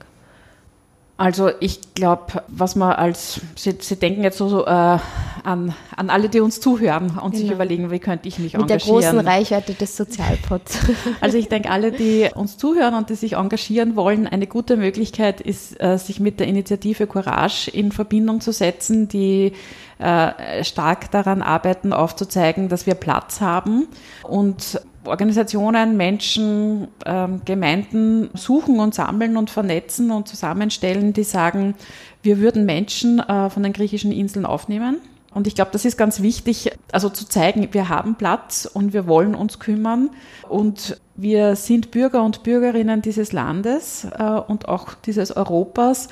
Also 1.20 1.52
ich 1.60 1.94
glaube, 1.96 2.44
was 2.48 2.78
man 2.78 2.94
als, 2.94 3.42
Sie, 3.58 3.76
Sie 3.82 3.98
denken 3.98 4.24
jetzt 4.24 4.38
so, 4.38 4.48
so 4.48 4.66
äh, 4.66 4.70
an, 4.70 5.76
an 5.98 6.10
alle, 6.10 6.30
die 6.30 6.40
uns 6.40 6.62
zuhören 6.62 7.10
und 7.10 7.32
genau. 7.32 7.36
sich 7.36 7.52
überlegen, 7.52 7.92
wie 7.92 8.00
könnte 8.00 8.30
ich 8.30 8.40
mich 8.40 8.54
Mit 8.54 8.62
engagieren. 8.62 8.96
Mit 8.96 9.04
der 9.04 9.12
großen 9.12 9.28
Reichweite 9.28 9.74
des 9.74 9.98
Sozialpots. 9.98 10.80
Also 11.20 11.38
ich 11.38 11.50
denke, 11.50 11.72
alle, 11.72 11.92
die 11.92 12.30
uns 12.34 12.58
zuhören 12.58 12.94
und 12.94 13.10
die 13.10 13.16
sich 13.16 13.34
engagieren 13.34 13.98
wollen, 13.98 14.28
eine 14.28 14.48
gute 14.48 14.78
Möglichkeit 14.78 15.42
ist, 15.42 15.82
äh, 15.82 15.98
sich 15.98 16.22
mit 16.22 16.40
der 16.40 16.48
Initiative 16.48 17.06
Courage 17.06 17.70
in 17.70 17.92
Verbindung 17.92 18.40
zu 18.40 18.54
setzen, 18.54 19.10
die 19.10 19.52
äh, 20.00 20.64
stark 20.64 21.12
daran 21.12 21.42
arbeiten, 21.42 21.94
aufzuzeigen, 21.94 22.70
dass 22.70 22.86
wir 22.86 22.96
Platz 22.96 23.42
haben 23.42 23.88
und 24.24 24.82
Organisationen, 25.06 25.98
Menschen, 25.98 26.88
ähm, 27.06 27.42
Gemeinden 27.46 28.30
suchen 28.34 28.80
und 28.80 28.94
sammeln 28.94 29.38
und 29.38 29.50
vernetzen 29.50 30.12
und 30.12 30.28
zusammenstellen, 30.28 31.14
die 31.14 31.24
sagen, 31.24 31.76
wir 32.22 32.40
würden 32.40 32.66
Menschen 32.66 33.20
äh, 33.20 33.50
von 33.50 33.64
den 33.64 33.74
griechischen 33.74 34.12
Inseln 34.12 34.46
aufnehmen. 34.46 34.98
Und 35.32 35.46
ich 35.46 35.56
glaube, 35.56 35.72
das 35.72 35.86
ist 35.86 35.98
ganz 35.98 36.22
wichtig, 36.22 36.72
also 36.92 37.10
zu 37.10 37.28
zeigen, 37.28 37.68
wir 37.72 37.88
haben 37.88 38.16
Platz 38.16 38.70
und 38.72 38.94
wir 38.94 39.08
wollen 39.08 39.36
uns 39.36 39.60
kümmern 39.60 40.10
und 40.48 41.00
wir 41.16 41.56
sind 41.56 41.92
Bürger 41.92 42.24
und 42.24 42.44
Bürgerinnen 42.44 43.02
dieses 43.02 43.32
Landes 43.32 44.08
äh, 44.18 44.24
und 44.24 44.68
auch 44.68 44.96
dieses 44.96 45.36
Europas, 45.36 46.08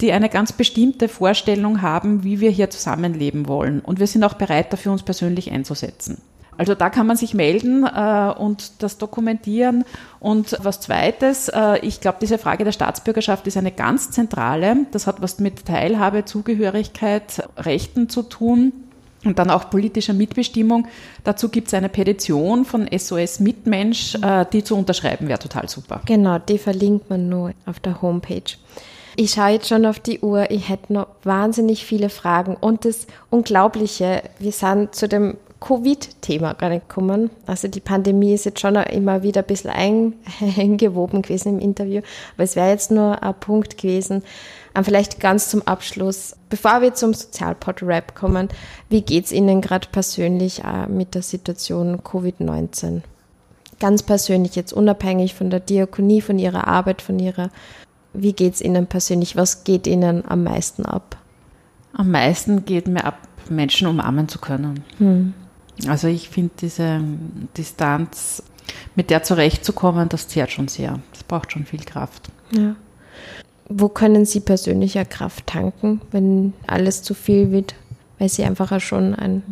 die 0.00 0.12
eine 0.12 0.28
ganz 0.28 0.52
bestimmte 0.52 1.08
Vorstellung 1.08 1.82
haben, 1.82 2.24
wie 2.24 2.40
wir 2.40 2.50
hier 2.50 2.70
zusammenleben 2.70 3.48
wollen. 3.48 3.80
Und 3.80 4.00
wir 4.00 4.06
sind 4.06 4.24
auch 4.24 4.34
bereit, 4.34 4.72
dafür 4.72 4.92
uns 4.92 5.02
persönlich 5.02 5.50
einzusetzen. 5.50 6.18
Also 6.60 6.74
da 6.74 6.90
kann 6.90 7.06
man 7.06 7.16
sich 7.16 7.32
melden 7.32 7.84
äh, 7.86 8.34
und 8.36 8.82
das 8.82 8.98
dokumentieren. 8.98 9.86
Und 10.18 10.58
was 10.62 10.80
Zweites, 10.80 11.48
äh, 11.48 11.78
ich 11.78 12.02
glaube, 12.02 12.18
diese 12.20 12.36
Frage 12.36 12.64
der 12.64 12.72
Staatsbürgerschaft 12.72 13.46
ist 13.46 13.56
eine 13.56 13.72
ganz 13.72 14.10
zentrale. 14.10 14.84
Das 14.90 15.06
hat 15.06 15.22
was 15.22 15.38
mit 15.38 15.64
Teilhabe, 15.64 16.26
Zugehörigkeit, 16.26 17.48
Rechten 17.56 18.10
zu 18.10 18.22
tun. 18.22 18.72
Und 19.24 19.38
dann 19.38 19.50
auch 19.50 19.70
politischer 19.70 20.12
Mitbestimmung. 20.12 20.86
Dazu 21.24 21.48
gibt 21.50 21.68
es 21.68 21.74
eine 21.74 21.88
Petition 21.88 22.66
von 22.66 22.88
SOS 22.94 23.40
Mitmensch, 23.40 24.16
äh, 24.16 24.44
die 24.52 24.62
zu 24.62 24.76
unterschreiben 24.76 25.28
wäre 25.28 25.38
total 25.38 25.66
super. 25.66 26.02
Genau, 26.04 26.38
die 26.38 26.58
verlinkt 26.58 27.08
man 27.08 27.30
nur 27.30 27.52
auf 27.64 27.80
der 27.80 28.02
Homepage. 28.02 28.56
Ich 29.16 29.32
schaue 29.32 29.50
jetzt 29.50 29.68
schon 29.68 29.86
auf 29.86 29.98
die 30.00 30.20
Uhr. 30.20 30.50
Ich 30.50 30.68
hätte 30.68 30.92
noch 30.92 31.08
wahnsinnig 31.24 31.84
viele 31.84 32.08
Fragen. 32.08 32.56
Und 32.56 32.84
das 32.84 33.06
Unglaubliche, 33.28 34.22
wir 34.38 34.52
sind 34.52 34.94
zu 34.94 35.08
dem 35.08 35.36
Covid-Thema 35.60 36.54
gar 36.54 36.70
nicht 36.70 36.88
gekommen. 36.88 37.30
Also 37.46 37.68
die 37.68 37.80
Pandemie 37.80 38.32
ist 38.34 38.46
jetzt 38.46 38.60
schon 38.60 38.76
immer 38.76 39.22
wieder 39.22 39.42
ein 39.42 39.46
bisschen 39.46 39.70
eingewoben 40.56 41.22
gewesen 41.22 41.54
im 41.54 41.58
Interview, 41.60 42.00
aber 42.34 42.44
es 42.44 42.56
wäre 42.56 42.70
jetzt 42.70 42.90
nur 42.90 43.22
ein 43.22 43.34
Punkt 43.34 43.76
gewesen. 43.76 44.22
Und 44.74 44.84
vielleicht 44.84 45.20
ganz 45.20 45.50
zum 45.50 45.62
Abschluss, 45.66 46.36
bevor 46.48 46.80
wir 46.80 46.94
zum 46.94 47.12
Sozialpod-Rap 47.12 48.14
kommen, 48.14 48.48
wie 48.88 49.02
geht's 49.02 49.32
Ihnen 49.32 49.60
gerade 49.60 49.88
persönlich 49.90 50.62
äh, 50.64 50.86
mit 50.86 51.14
der 51.14 51.22
Situation 51.22 52.00
Covid-19? 52.00 53.02
Ganz 53.80 54.02
persönlich, 54.02 54.56
jetzt 54.56 54.72
unabhängig 54.72 55.34
von 55.34 55.50
der 55.50 55.60
Diakonie, 55.60 56.20
von 56.20 56.38
Ihrer 56.38 56.68
Arbeit, 56.68 57.02
von 57.02 57.18
Ihrer, 57.18 57.50
wie 58.12 58.32
geht's 58.32 58.60
Ihnen 58.60 58.86
persönlich? 58.86 59.36
Was 59.36 59.64
geht 59.64 59.86
Ihnen 59.86 60.24
am 60.26 60.44
meisten 60.44 60.84
ab? 60.84 61.16
Am 61.92 62.10
meisten 62.10 62.64
geht 62.64 62.86
mir 62.86 63.04
ab, 63.04 63.18
Menschen 63.48 63.88
umarmen 63.88 64.28
zu 64.28 64.38
können. 64.38 64.84
Hm. 64.98 65.34
Also 65.88 66.08
ich 66.08 66.28
finde 66.28 66.52
diese 66.60 67.00
Distanz, 67.56 68.42
mit 68.94 69.10
der 69.10 69.22
zurechtzukommen, 69.22 70.08
das 70.08 70.28
zehrt 70.28 70.50
schon 70.50 70.68
sehr. 70.68 71.00
Das 71.12 71.24
braucht 71.24 71.52
schon 71.52 71.64
viel 71.64 71.80
Kraft. 71.80 72.30
Ja. 72.52 72.76
Wo 73.68 73.88
können 73.88 74.24
Sie 74.24 74.40
persönlicher 74.40 75.04
Kraft 75.04 75.46
tanken, 75.46 76.00
wenn 76.10 76.52
alles 76.66 77.02
zu 77.02 77.14
viel 77.14 77.50
wird, 77.50 77.74
weil 78.18 78.28
Sie 78.28 78.44
einfach 78.44 78.80
schon 78.80 79.14
ein 79.14 79.42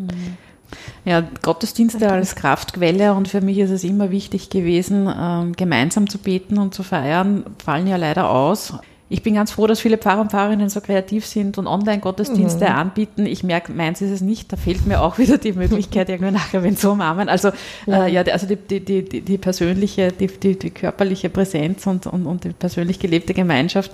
ja, 1.04 1.22
Gottesdienste 1.42 2.10
als 2.10 2.36
Kraftquelle 2.36 3.14
und 3.14 3.28
für 3.28 3.40
mich 3.40 3.58
ist 3.58 3.70
es 3.70 3.84
immer 3.84 4.10
wichtig 4.10 4.50
gewesen, 4.50 5.08
ähm, 5.18 5.52
gemeinsam 5.54 6.08
zu 6.08 6.18
beten 6.18 6.58
und 6.58 6.74
zu 6.74 6.82
feiern, 6.82 7.44
fallen 7.64 7.86
ja 7.86 7.96
leider 7.96 8.30
aus. 8.30 8.74
ich 9.10 9.22
bin 9.22 9.34
ganz 9.34 9.50
froh, 9.52 9.66
dass 9.66 9.80
viele 9.80 9.96
Pfarrer 9.96 10.20
und 10.20 10.30
Pfarrerinnen 10.32 10.68
so 10.68 10.82
kreativ 10.82 11.24
sind 11.24 11.56
und 11.56 11.66
Online-Gottesdienste 11.66 12.66
Mhm. 12.66 12.70
anbieten. 12.70 13.24
Ich 13.24 13.42
merke, 13.42 13.72
meins 13.72 14.02
ist 14.02 14.10
es 14.10 14.20
nicht. 14.20 14.52
Da 14.52 14.58
fehlt 14.58 14.86
mir 14.86 15.00
auch 15.00 15.16
wieder 15.22 15.38
die 15.38 15.54
Möglichkeit, 15.54 16.10
irgendwie 16.10 16.32
nachher 16.32 16.62
wenn 16.62 16.76
zu 16.76 16.90
umarmen. 16.90 17.30
Also 17.30 17.50
ja, 17.86 18.04
äh, 18.04 18.12
ja 18.12 18.22
also 18.24 18.46
die, 18.46 18.56
die, 18.56 18.84
die, 19.02 19.22
die 19.22 19.38
persönliche, 19.38 20.12
die, 20.12 20.26
die, 20.26 20.58
die 20.58 20.70
körperliche 20.70 21.30
Präsenz 21.30 21.86
und, 21.86 22.06
und, 22.06 22.26
und 22.26 22.44
die 22.44 22.50
persönlich 22.50 22.98
gelebte 22.98 23.32
Gemeinschaft. 23.32 23.92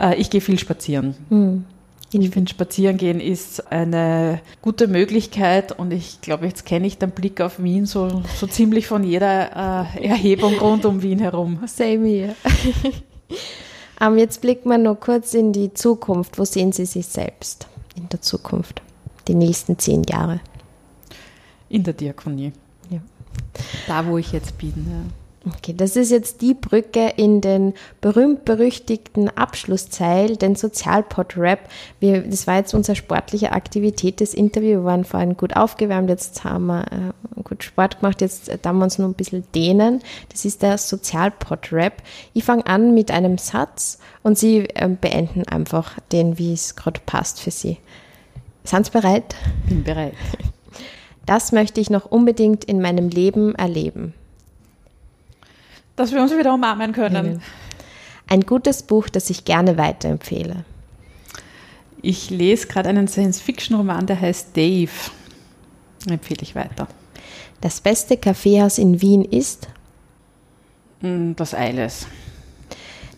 Äh, 0.00 0.16
ich 0.16 0.30
gehe 0.30 0.40
viel 0.40 0.58
spazieren. 0.58 1.14
Mhm. 1.30 1.64
Ich 2.12 2.30
finde, 2.30 2.50
Spazierengehen 2.50 3.20
ist 3.20 3.72
eine 3.72 4.40
gute 4.62 4.86
Möglichkeit 4.86 5.76
und 5.76 5.92
ich 5.92 6.20
glaube, 6.20 6.46
jetzt 6.46 6.64
kenne 6.64 6.86
ich 6.86 6.98
den 6.98 7.10
Blick 7.10 7.40
auf 7.40 7.60
Wien 7.60 7.84
so, 7.84 8.22
so 8.36 8.46
ziemlich 8.46 8.86
von 8.86 9.02
jeder 9.02 9.86
äh, 9.96 10.06
Erhebung 10.06 10.56
rund 10.58 10.84
um 10.84 11.02
Wien 11.02 11.18
herum. 11.18 11.58
Same 11.66 12.06
here. 12.06 12.36
ähm, 14.00 14.18
jetzt 14.18 14.40
blicken 14.40 14.68
wir 14.68 14.78
noch 14.78 15.00
kurz 15.00 15.34
in 15.34 15.52
die 15.52 15.74
Zukunft. 15.74 16.38
Wo 16.38 16.44
sehen 16.44 16.70
Sie 16.70 16.86
sich 16.86 17.06
selbst 17.06 17.66
in 17.96 18.08
der 18.08 18.22
Zukunft? 18.22 18.82
Die 19.26 19.34
nächsten 19.34 19.76
zehn 19.76 20.04
Jahre. 20.04 20.40
In 21.68 21.82
der 21.82 21.94
Diakonie. 21.94 22.52
Ja. 22.88 23.00
Da, 23.88 24.06
wo 24.06 24.16
ich 24.16 24.30
jetzt 24.30 24.56
bin. 24.58 24.74
Ja. 24.88 25.25
Okay, 25.54 25.74
das 25.74 25.94
ist 25.94 26.10
jetzt 26.10 26.42
die 26.42 26.54
Brücke 26.54 27.12
in 27.16 27.40
den 27.40 27.74
berühmt-berüchtigten 28.00 29.28
Abschlussteil, 29.28 30.36
den 30.36 30.56
Sozialpod-Rap. 30.56 31.60
Wir, 32.00 32.22
das 32.22 32.48
war 32.48 32.56
jetzt 32.56 32.74
unsere 32.74 32.96
sportliche 32.96 33.52
Aktivität, 33.52 34.20
das 34.20 34.34
Interview. 34.34 34.70
Wir 34.70 34.84
waren 34.84 35.04
vorhin 35.04 35.36
gut 35.36 35.54
aufgewärmt, 35.54 36.10
jetzt 36.10 36.42
haben 36.42 36.66
wir 36.66 36.84
äh, 36.90 37.42
gut 37.44 37.62
Sport 37.62 38.00
gemacht, 38.00 38.22
jetzt 38.22 38.48
äh, 38.48 38.58
darf 38.60 38.74
wir 38.74 38.82
uns 38.82 38.98
noch 38.98 39.06
ein 39.06 39.14
bisschen 39.14 39.44
dehnen. 39.54 40.00
Das 40.30 40.44
ist 40.44 40.62
der 40.62 40.78
Sozialpod-Rap. 40.78 42.02
Ich 42.32 42.42
fange 42.42 42.66
an 42.66 42.92
mit 42.92 43.12
einem 43.12 43.38
Satz 43.38 44.00
und 44.24 44.36
Sie 44.36 44.68
äh, 44.70 44.88
beenden 44.88 45.46
einfach 45.46 45.96
den, 46.10 46.38
wie 46.38 46.54
es 46.54 46.74
gerade 46.74 47.00
passt 47.06 47.40
für 47.40 47.52
Sie. 47.52 47.78
Sind 48.64 48.86
Sie 48.86 48.90
bereit? 48.90 49.36
Bin 49.68 49.84
bereit. 49.84 50.14
Das 51.24 51.52
möchte 51.52 51.80
ich 51.80 51.88
noch 51.88 52.06
unbedingt 52.06 52.64
in 52.64 52.80
meinem 52.80 53.10
Leben 53.10 53.54
erleben. 53.54 54.12
Dass 55.96 56.12
wir 56.12 56.20
uns 56.22 56.32
wieder 56.36 56.52
umarmen 56.54 56.92
können. 56.92 57.42
Ein 58.28 58.42
gutes 58.42 58.82
Buch, 58.82 59.08
das 59.08 59.30
ich 59.30 59.44
gerne 59.44 59.78
weiterempfehle. 59.78 60.64
Ich 62.02 62.30
lese 62.30 62.66
gerade 62.66 62.88
einen 62.88 63.08
Science-Fiction-Roman, 63.08 64.06
der 64.06 64.20
heißt 64.20 64.56
Dave. 64.56 64.90
Empfehle 66.08 66.42
ich 66.42 66.54
weiter. 66.54 66.86
Das 67.60 67.80
beste 67.80 68.16
Kaffeehaus 68.16 68.78
in 68.78 69.00
Wien 69.00 69.24
ist? 69.24 69.68
Mm, 71.00 71.32
Das 71.36 71.54
Eiles. 71.54 72.06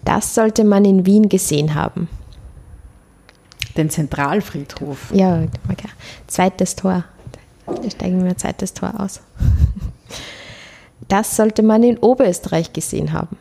Das 0.05 0.35
sollte 0.35 0.65
man 0.65 0.85
in 0.85 1.05
Wien 1.05 1.29
gesehen 1.29 1.75
haben. 1.75 2.09
Den 3.77 3.91
Zentralfriedhof. 3.91 5.13
Ja, 5.13 5.43
okay. 5.71 5.89
zweites 6.27 6.77
Tor. 6.77 7.05
Da 7.67 7.91
steigen 7.91 8.23
wir 8.23 8.31
ein 8.31 8.39
zweites 8.39 8.73
Tor 8.73 8.99
aus. 8.99 9.21
Das 11.09 11.37
sollte 11.37 11.63
man 11.63 11.83
in 11.83 11.99
Oberösterreich 11.99 12.73
gesehen 12.73 13.13
haben. 13.13 13.37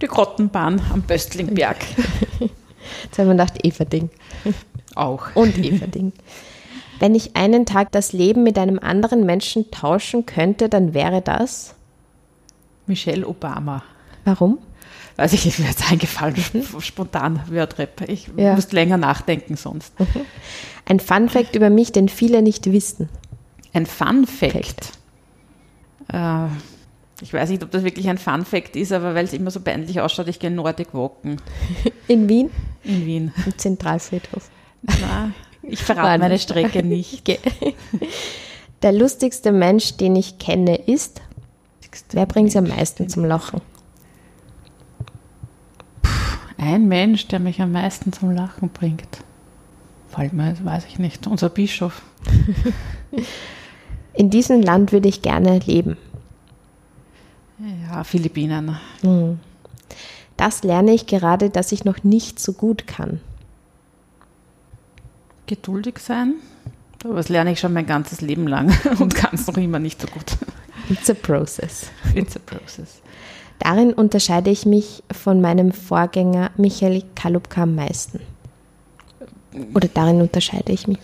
Die 0.00 0.06
Grottenbahn 0.06 0.80
am 0.92 1.02
Böstlingberg. 1.02 1.76
Jetzt 3.04 3.18
haben 3.18 3.26
wir 3.26 3.34
gedacht, 3.34 3.64
Everding. 3.64 4.10
Auch. 4.94 5.26
Und 5.34 5.58
Everding. 5.58 6.12
Wenn 6.98 7.14
ich 7.14 7.36
einen 7.36 7.66
Tag 7.66 7.92
das 7.92 8.12
Leben 8.12 8.42
mit 8.42 8.58
einem 8.58 8.78
anderen 8.78 9.24
Menschen 9.26 9.70
tauschen 9.70 10.26
könnte, 10.26 10.68
dann 10.68 10.94
wäre 10.94 11.20
das. 11.22 11.74
Michelle 12.86 13.26
Obama. 13.26 13.82
Warum? 14.24 14.58
Weiß 15.16 15.32
ich, 15.34 15.46
ist 15.46 15.58
mir 15.58 15.66
jetzt 15.68 15.90
eingefallen, 15.90 16.36
sp- 16.40 16.64
spontan 16.80 17.42
Wörtrap. 17.48 18.08
Ich 18.08 18.28
Ja. 18.36 18.54
muss 18.54 18.72
länger 18.72 18.96
nachdenken 18.96 19.56
sonst. 19.56 19.92
Ein 20.86 21.00
Fun-Fact 21.00 21.54
über 21.54 21.70
mich, 21.70 21.92
den 21.92 22.08
viele 22.08 22.42
nicht 22.42 22.72
wissen. 22.72 23.08
Ein 23.72 23.86
Fun 23.86 24.26
Fact. 24.26 24.92
Äh, 26.12 26.46
ich 27.20 27.32
weiß 27.32 27.50
nicht, 27.50 27.62
ob 27.62 27.70
das 27.70 27.84
wirklich 27.84 28.08
ein 28.08 28.18
Fun 28.18 28.44
Fact 28.44 28.74
ist, 28.76 28.92
aber 28.92 29.14
weil 29.14 29.24
es 29.24 29.32
immer 29.32 29.50
so 29.50 29.60
peinlich 29.60 30.00
ausschaut, 30.00 30.28
ich 30.28 30.38
gehe 30.38 30.50
Nordic 30.50 30.92
Walken 30.92 31.36
In 32.08 32.28
Wien, 32.28 32.50
in 32.82 33.06
Wien. 33.06 33.32
im 33.46 33.56
Zentralfriedhof. 33.58 34.50
Na, 34.82 35.30
ich 35.62 35.80
verrate 35.82 36.18
meine. 36.18 36.38
Strecke 36.38 36.82
nicht. 36.82 37.20
Okay. 37.20 37.38
Der 38.82 38.92
lustigste 38.92 39.52
Mensch, 39.52 39.96
den 39.96 40.16
ich 40.16 40.38
kenne, 40.38 40.74
ist. 40.74 41.22
Wer 42.10 42.26
bringt 42.26 42.50
sie 42.50 42.58
am 42.58 42.66
meisten 42.66 43.08
zum 43.08 43.24
Lachen? 43.24 43.60
Ein 46.58 46.88
Mensch, 46.88 47.28
der 47.28 47.38
mich 47.38 47.60
am 47.60 47.72
meisten 47.72 48.12
zum 48.12 48.32
Lachen 48.32 48.70
bringt. 48.70 49.18
Fällt 50.08 50.32
mir, 50.32 50.56
weiß 50.64 50.86
ich 50.86 50.98
nicht, 50.98 51.26
unser 51.26 51.48
Bischof. 51.48 52.02
In 54.14 54.30
diesem 54.30 54.62
Land 54.62 54.92
würde 54.92 55.08
ich 55.08 55.22
gerne 55.22 55.58
leben. 55.60 55.96
Ja, 57.88 58.04
Philippinen. 58.04 58.76
Das 60.36 60.64
lerne 60.64 60.92
ich 60.92 61.06
gerade, 61.06 61.50
dass 61.50 61.72
ich 61.72 61.84
noch 61.84 62.02
nicht 62.02 62.40
so 62.40 62.52
gut 62.52 62.86
kann. 62.86 63.20
Geduldig 65.46 65.98
sein. 65.98 66.34
Aber 67.04 67.14
das 67.14 67.28
lerne 67.28 67.52
ich 67.52 67.60
schon 67.60 67.72
mein 67.72 67.86
ganzes 67.86 68.20
Leben 68.20 68.46
lang 68.46 68.72
und 68.98 69.14
kann 69.14 69.34
es 69.34 69.46
noch 69.46 69.56
immer 69.56 69.78
nicht 69.78 70.00
so 70.00 70.06
gut. 70.06 70.36
It's 70.88 71.10
a 71.10 71.14
process. 71.14 71.90
It's 72.14 72.36
a 72.36 72.40
process. 72.40 73.02
Darin 73.58 73.92
unterscheide 73.92 74.50
ich 74.50 74.66
mich 74.66 75.02
von 75.12 75.40
meinem 75.40 75.72
Vorgänger 75.72 76.50
Michael 76.56 77.04
Kalubka 77.14 77.62
am 77.62 77.76
meisten. 77.76 78.20
Oder 79.74 79.88
darin 79.88 80.20
unterscheide 80.20 80.72
ich 80.72 80.88
mich. 80.88 80.98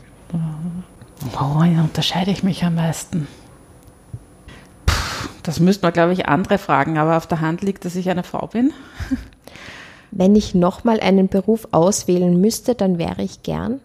Worin 1.21 1.81
unterscheide 1.81 2.31
ich 2.31 2.43
mich 2.43 2.65
am 2.65 2.77
meisten? 2.77 3.27
Puh, 4.87 5.29
das 5.43 5.61
müsste 5.61 5.87
man, 5.87 5.93
glaube 5.93 6.13
ich, 6.13 6.27
andere 6.27 6.59
fragen, 6.59 6.99
aber 6.99 7.17
auf 7.17 7.27
der 7.27 7.41
Hand 7.41 7.63
liegt, 7.63 7.85
dass 7.85 7.97
ich 7.97 8.09
eine 8.09 8.23
Frau 8.23 8.47
bin. 8.47 8.73
Wenn 10.11 10.37
ich 10.37 10.55
nochmal 10.55 11.01
einen 11.01 11.29
Beruf 11.29 11.69
auswählen 11.73 12.41
müsste, 12.41 12.75
dann 12.75 12.99
wäre 12.99 13.23
ich 13.23 13.43
gern. 13.43 13.81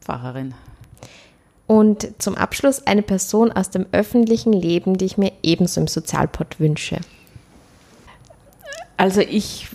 Pfarrerin. 0.00 0.54
Und 1.66 2.08
zum 2.18 2.34
Abschluss 2.34 2.86
eine 2.86 3.02
Person 3.02 3.50
aus 3.50 3.70
dem 3.70 3.86
öffentlichen 3.92 4.52
Leben, 4.52 4.98
die 4.98 5.06
ich 5.06 5.16
mir 5.16 5.32
ebenso 5.42 5.80
im 5.80 5.86
Sozialpod 5.86 6.60
wünsche. 6.60 6.98
Also 8.98 9.22
ich 9.22 9.68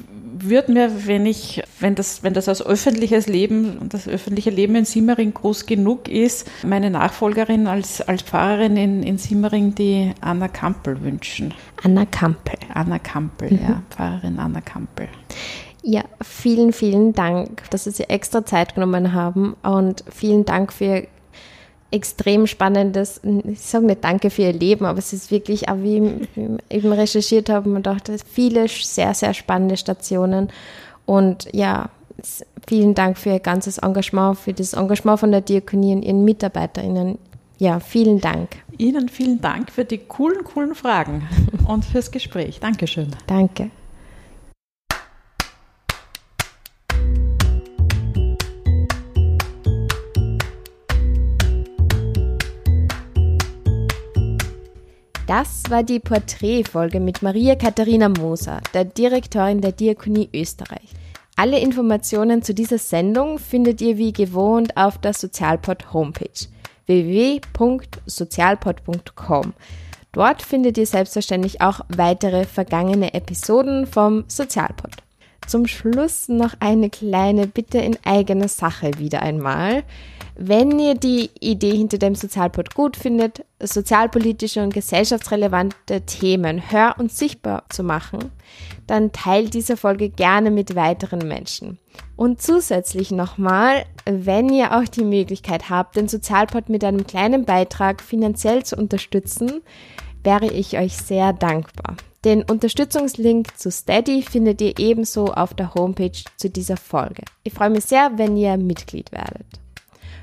würde 0.44 0.72
mir, 0.72 1.08
wenn 1.08 1.26
ich, 1.26 1.64
wenn 1.80 1.96
das, 1.96 2.24
wenn 2.24 2.34
das 2.34 2.48
als 2.50 2.66
öffentliches 2.66 3.28
Leben 3.28 3.78
und 3.78 3.94
das 3.94 4.08
öffentliche 4.08 4.50
Leben 4.50 4.76
in 4.76 4.86
Simmering 4.86 5.34
groß 5.34 5.66
genug 5.66 6.08
ist, 6.08 6.50
meine 6.64 6.90
Nachfolgerin 6.90 7.68
als, 7.68 8.02
als 8.02 8.22
Pfarrerin 8.22 8.78
in, 8.78 9.04
in 9.04 9.18
Simmering, 9.18 9.76
die 9.76 10.14
Anna 10.22 10.48
Kampel 10.48 11.02
wünschen. 11.02 11.54
Anna 11.84 12.06
Kampel. 12.06 12.56
Anna 12.74 13.00
Kampel, 13.00 13.54
ja, 13.54 13.82
Pfarrerin 13.90 14.40
Anna 14.40 14.62
Kampel. 14.62 15.08
Ja, 15.82 16.04
vielen, 16.22 16.74
vielen 16.74 17.14
Dank, 17.14 17.64
dass 17.70 17.86
Sie 17.86 17.92
sich 17.92 18.10
extra 18.10 18.46
Zeit 18.46 18.76
genommen 18.76 19.14
haben 19.14 19.56
und 19.64 20.04
vielen 20.14 20.46
Dank 20.46 20.74
für 20.74 20.86
Ihr 20.86 21.08
extrem 21.92 22.48
spannendes, 22.48 23.22
ich 23.24 23.62
sage 23.62 23.86
nicht 23.86 24.04
Danke 24.04 24.30
für 24.30 24.44
Ihr 24.44 24.54
Leben, 24.54 24.86
aber 24.86 25.00
es 25.00 25.14
ist 25.14 25.32
wirklich, 25.32 25.70
auch 25.70 25.78
wie 25.78 26.28
ich 26.36 26.50
eben 26.70 26.92
recherchiert 26.92 27.50
habe, 27.50 27.70
man 27.70 27.84
dachte, 27.84 28.16
viele 28.32 28.68
sehr, 28.68 29.14
sehr 29.14 29.34
spannende 29.34 29.78
Stationen 29.78 30.50
und 31.06 31.48
ja, 31.54 31.90
vielen 32.68 32.94
Dank 32.94 33.18
für 33.18 33.30
Ihr 33.30 33.40
ganzes 33.40 33.80
Engagement, 33.80 34.38
für 34.38 34.54
das 34.54 34.74
Engagement 34.74 35.20
von 35.20 35.32
der 35.32 35.42
Diakonie 35.42 35.94
und 35.94 36.04
Ihren 36.04 36.24
MitarbeiterInnen. 36.26 37.18
Ja, 37.58 37.80
vielen 37.80 38.22
Dank. 38.22 38.50
Ihnen 38.78 39.10
vielen 39.10 39.42
Dank 39.42 39.72
für 39.72 39.84
die 39.84 39.98
coolen, 39.98 40.44
coolen 40.46 40.76
Fragen 40.76 41.28
und 41.68 41.84
fürs 41.84 42.12
Gespräch. 42.12 42.60
Dankeschön. 42.60 43.10
Danke. 43.28 43.70
Das 55.30 55.64
war 55.70 55.84
die 55.84 56.00
Porträtfolge 56.00 57.00
mit 57.00 57.22
Maria 57.22 57.54
Katharina 57.54 58.10
Moser, 58.10 58.62
der 58.74 58.84
Direktorin 58.84 59.62
der 59.62 59.74
Diakonie 59.74 60.28
Österreich. 60.34 60.90
Alle 61.36 61.60
Informationen 61.60 62.42
zu 62.42 62.56
dieser 62.56 62.80
Sendung 62.80 63.38
findet 63.38 63.80
ihr 63.80 64.00
wie 64.00 64.12
gewohnt 64.12 64.76
auf 64.76 64.98
der 64.98 65.14
Sozialpod 65.14 65.94
Homepage 65.94 66.48
www.sozialpod.com. 66.88 69.54
Dort 70.14 70.42
findet 70.42 70.80
ihr 70.80 70.88
selbstverständlich 70.88 71.62
auch 71.62 71.82
weitere 71.90 72.46
vergangene 72.46 73.14
Episoden 73.14 73.86
vom 73.86 74.24
Sozialpod. 74.28 74.94
zum 75.46 75.68
Schluss 75.68 76.28
noch 76.28 76.56
eine 76.60 76.90
kleine 76.90 77.46
Bitte 77.46 77.78
in 77.78 78.00
eigener 78.04 78.48
Sache 78.48 78.98
wieder 78.98 79.22
einmal. 79.22 79.84
Wenn 80.42 80.80
ihr 80.80 80.96
die 80.96 81.32
Idee 81.42 81.76
hinter 81.76 81.98
dem 81.98 82.16
Sozialpod 82.16 82.74
gut 82.74 82.96
findet, 82.96 83.44
sozialpolitische 83.62 84.64
und 84.64 84.74
gesellschaftsrelevante 84.74 86.00
Themen 86.06 86.72
hör- 86.72 86.96
und 86.98 87.12
sichtbar 87.12 87.66
zu 87.68 87.84
machen, 87.84 88.32
dann 88.88 89.12
teilt 89.12 89.54
diese 89.54 89.76
Folge 89.76 90.08
gerne 90.08 90.50
mit 90.50 90.76
weiteren 90.76 91.28
Menschen. 91.28 91.78
Und 92.16 92.42
zusätzlich 92.42 93.12
nochmal, 93.12 93.84
wenn 94.06 94.48
ihr 94.48 94.78
auch 94.78 94.86
die 94.86 95.04
Möglichkeit 95.04 95.70
habt, 95.70 95.98
den 95.98 96.08
Sozialpod 96.08 96.70
mit 96.70 96.86
einem 96.86 97.06
kleinen 97.06 97.44
Beitrag 97.44 98.02
finanziell 98.02 98.64
zu 98.64 98.78
unterstützen, 98.78 99.60
wäre 100.24 100.48
ich 100.48 100.78
euch 100.78 100.96
sehr 100.96 101.34
dankbar. 101.34 101.98
Den 102.24 102.44
Unterstützungslink 102.44 103.58
zu 103.58 103.72
Steady 103.72 104.22
findet 104.22 104.62
ihr 104.62 104.80
ebenso 104.80 105.34
auf 105.34 105.54
der 105.54 105.74
Homepage 105.74 106.24
zu 106.38 106.50
dieser 106.50 106.78
Folge. 106.78 107.24
Ich 107.44 107.52
freue 107.52 107.72
mich 107.72 107.84
sehr, 107.84 108.12
wenn 108.16 108.38
ihr 108.38 108.56
Mitglied 108.56 109.12
werdet. 109.12 109.46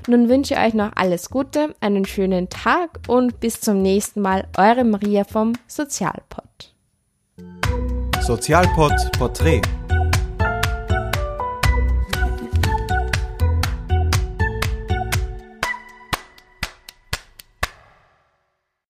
Nun 0.09 0.29
wünsche 0.29 0.53
ich 0.53 0.59
euch 0.61 0.73
noch 0.73 0.91
alles 0.95 1.29
Gute, 1.29 1.75
einen 1.81 2.05
schönen 2.05 2.47
Tag 2.47 2.99
und 3.09 3.41
bis 3.41 3.59
zum 3.59 3.81
nächsten 3.81 4.21
Mal. 4.21 4.47
Eure 4.57 4.85
Maria 4.85 5.25
vom 5.25 5.51
Sozialpod. 5.67 6.73
Sozialpod 8.21 8.93
Porträt 9.17 9.61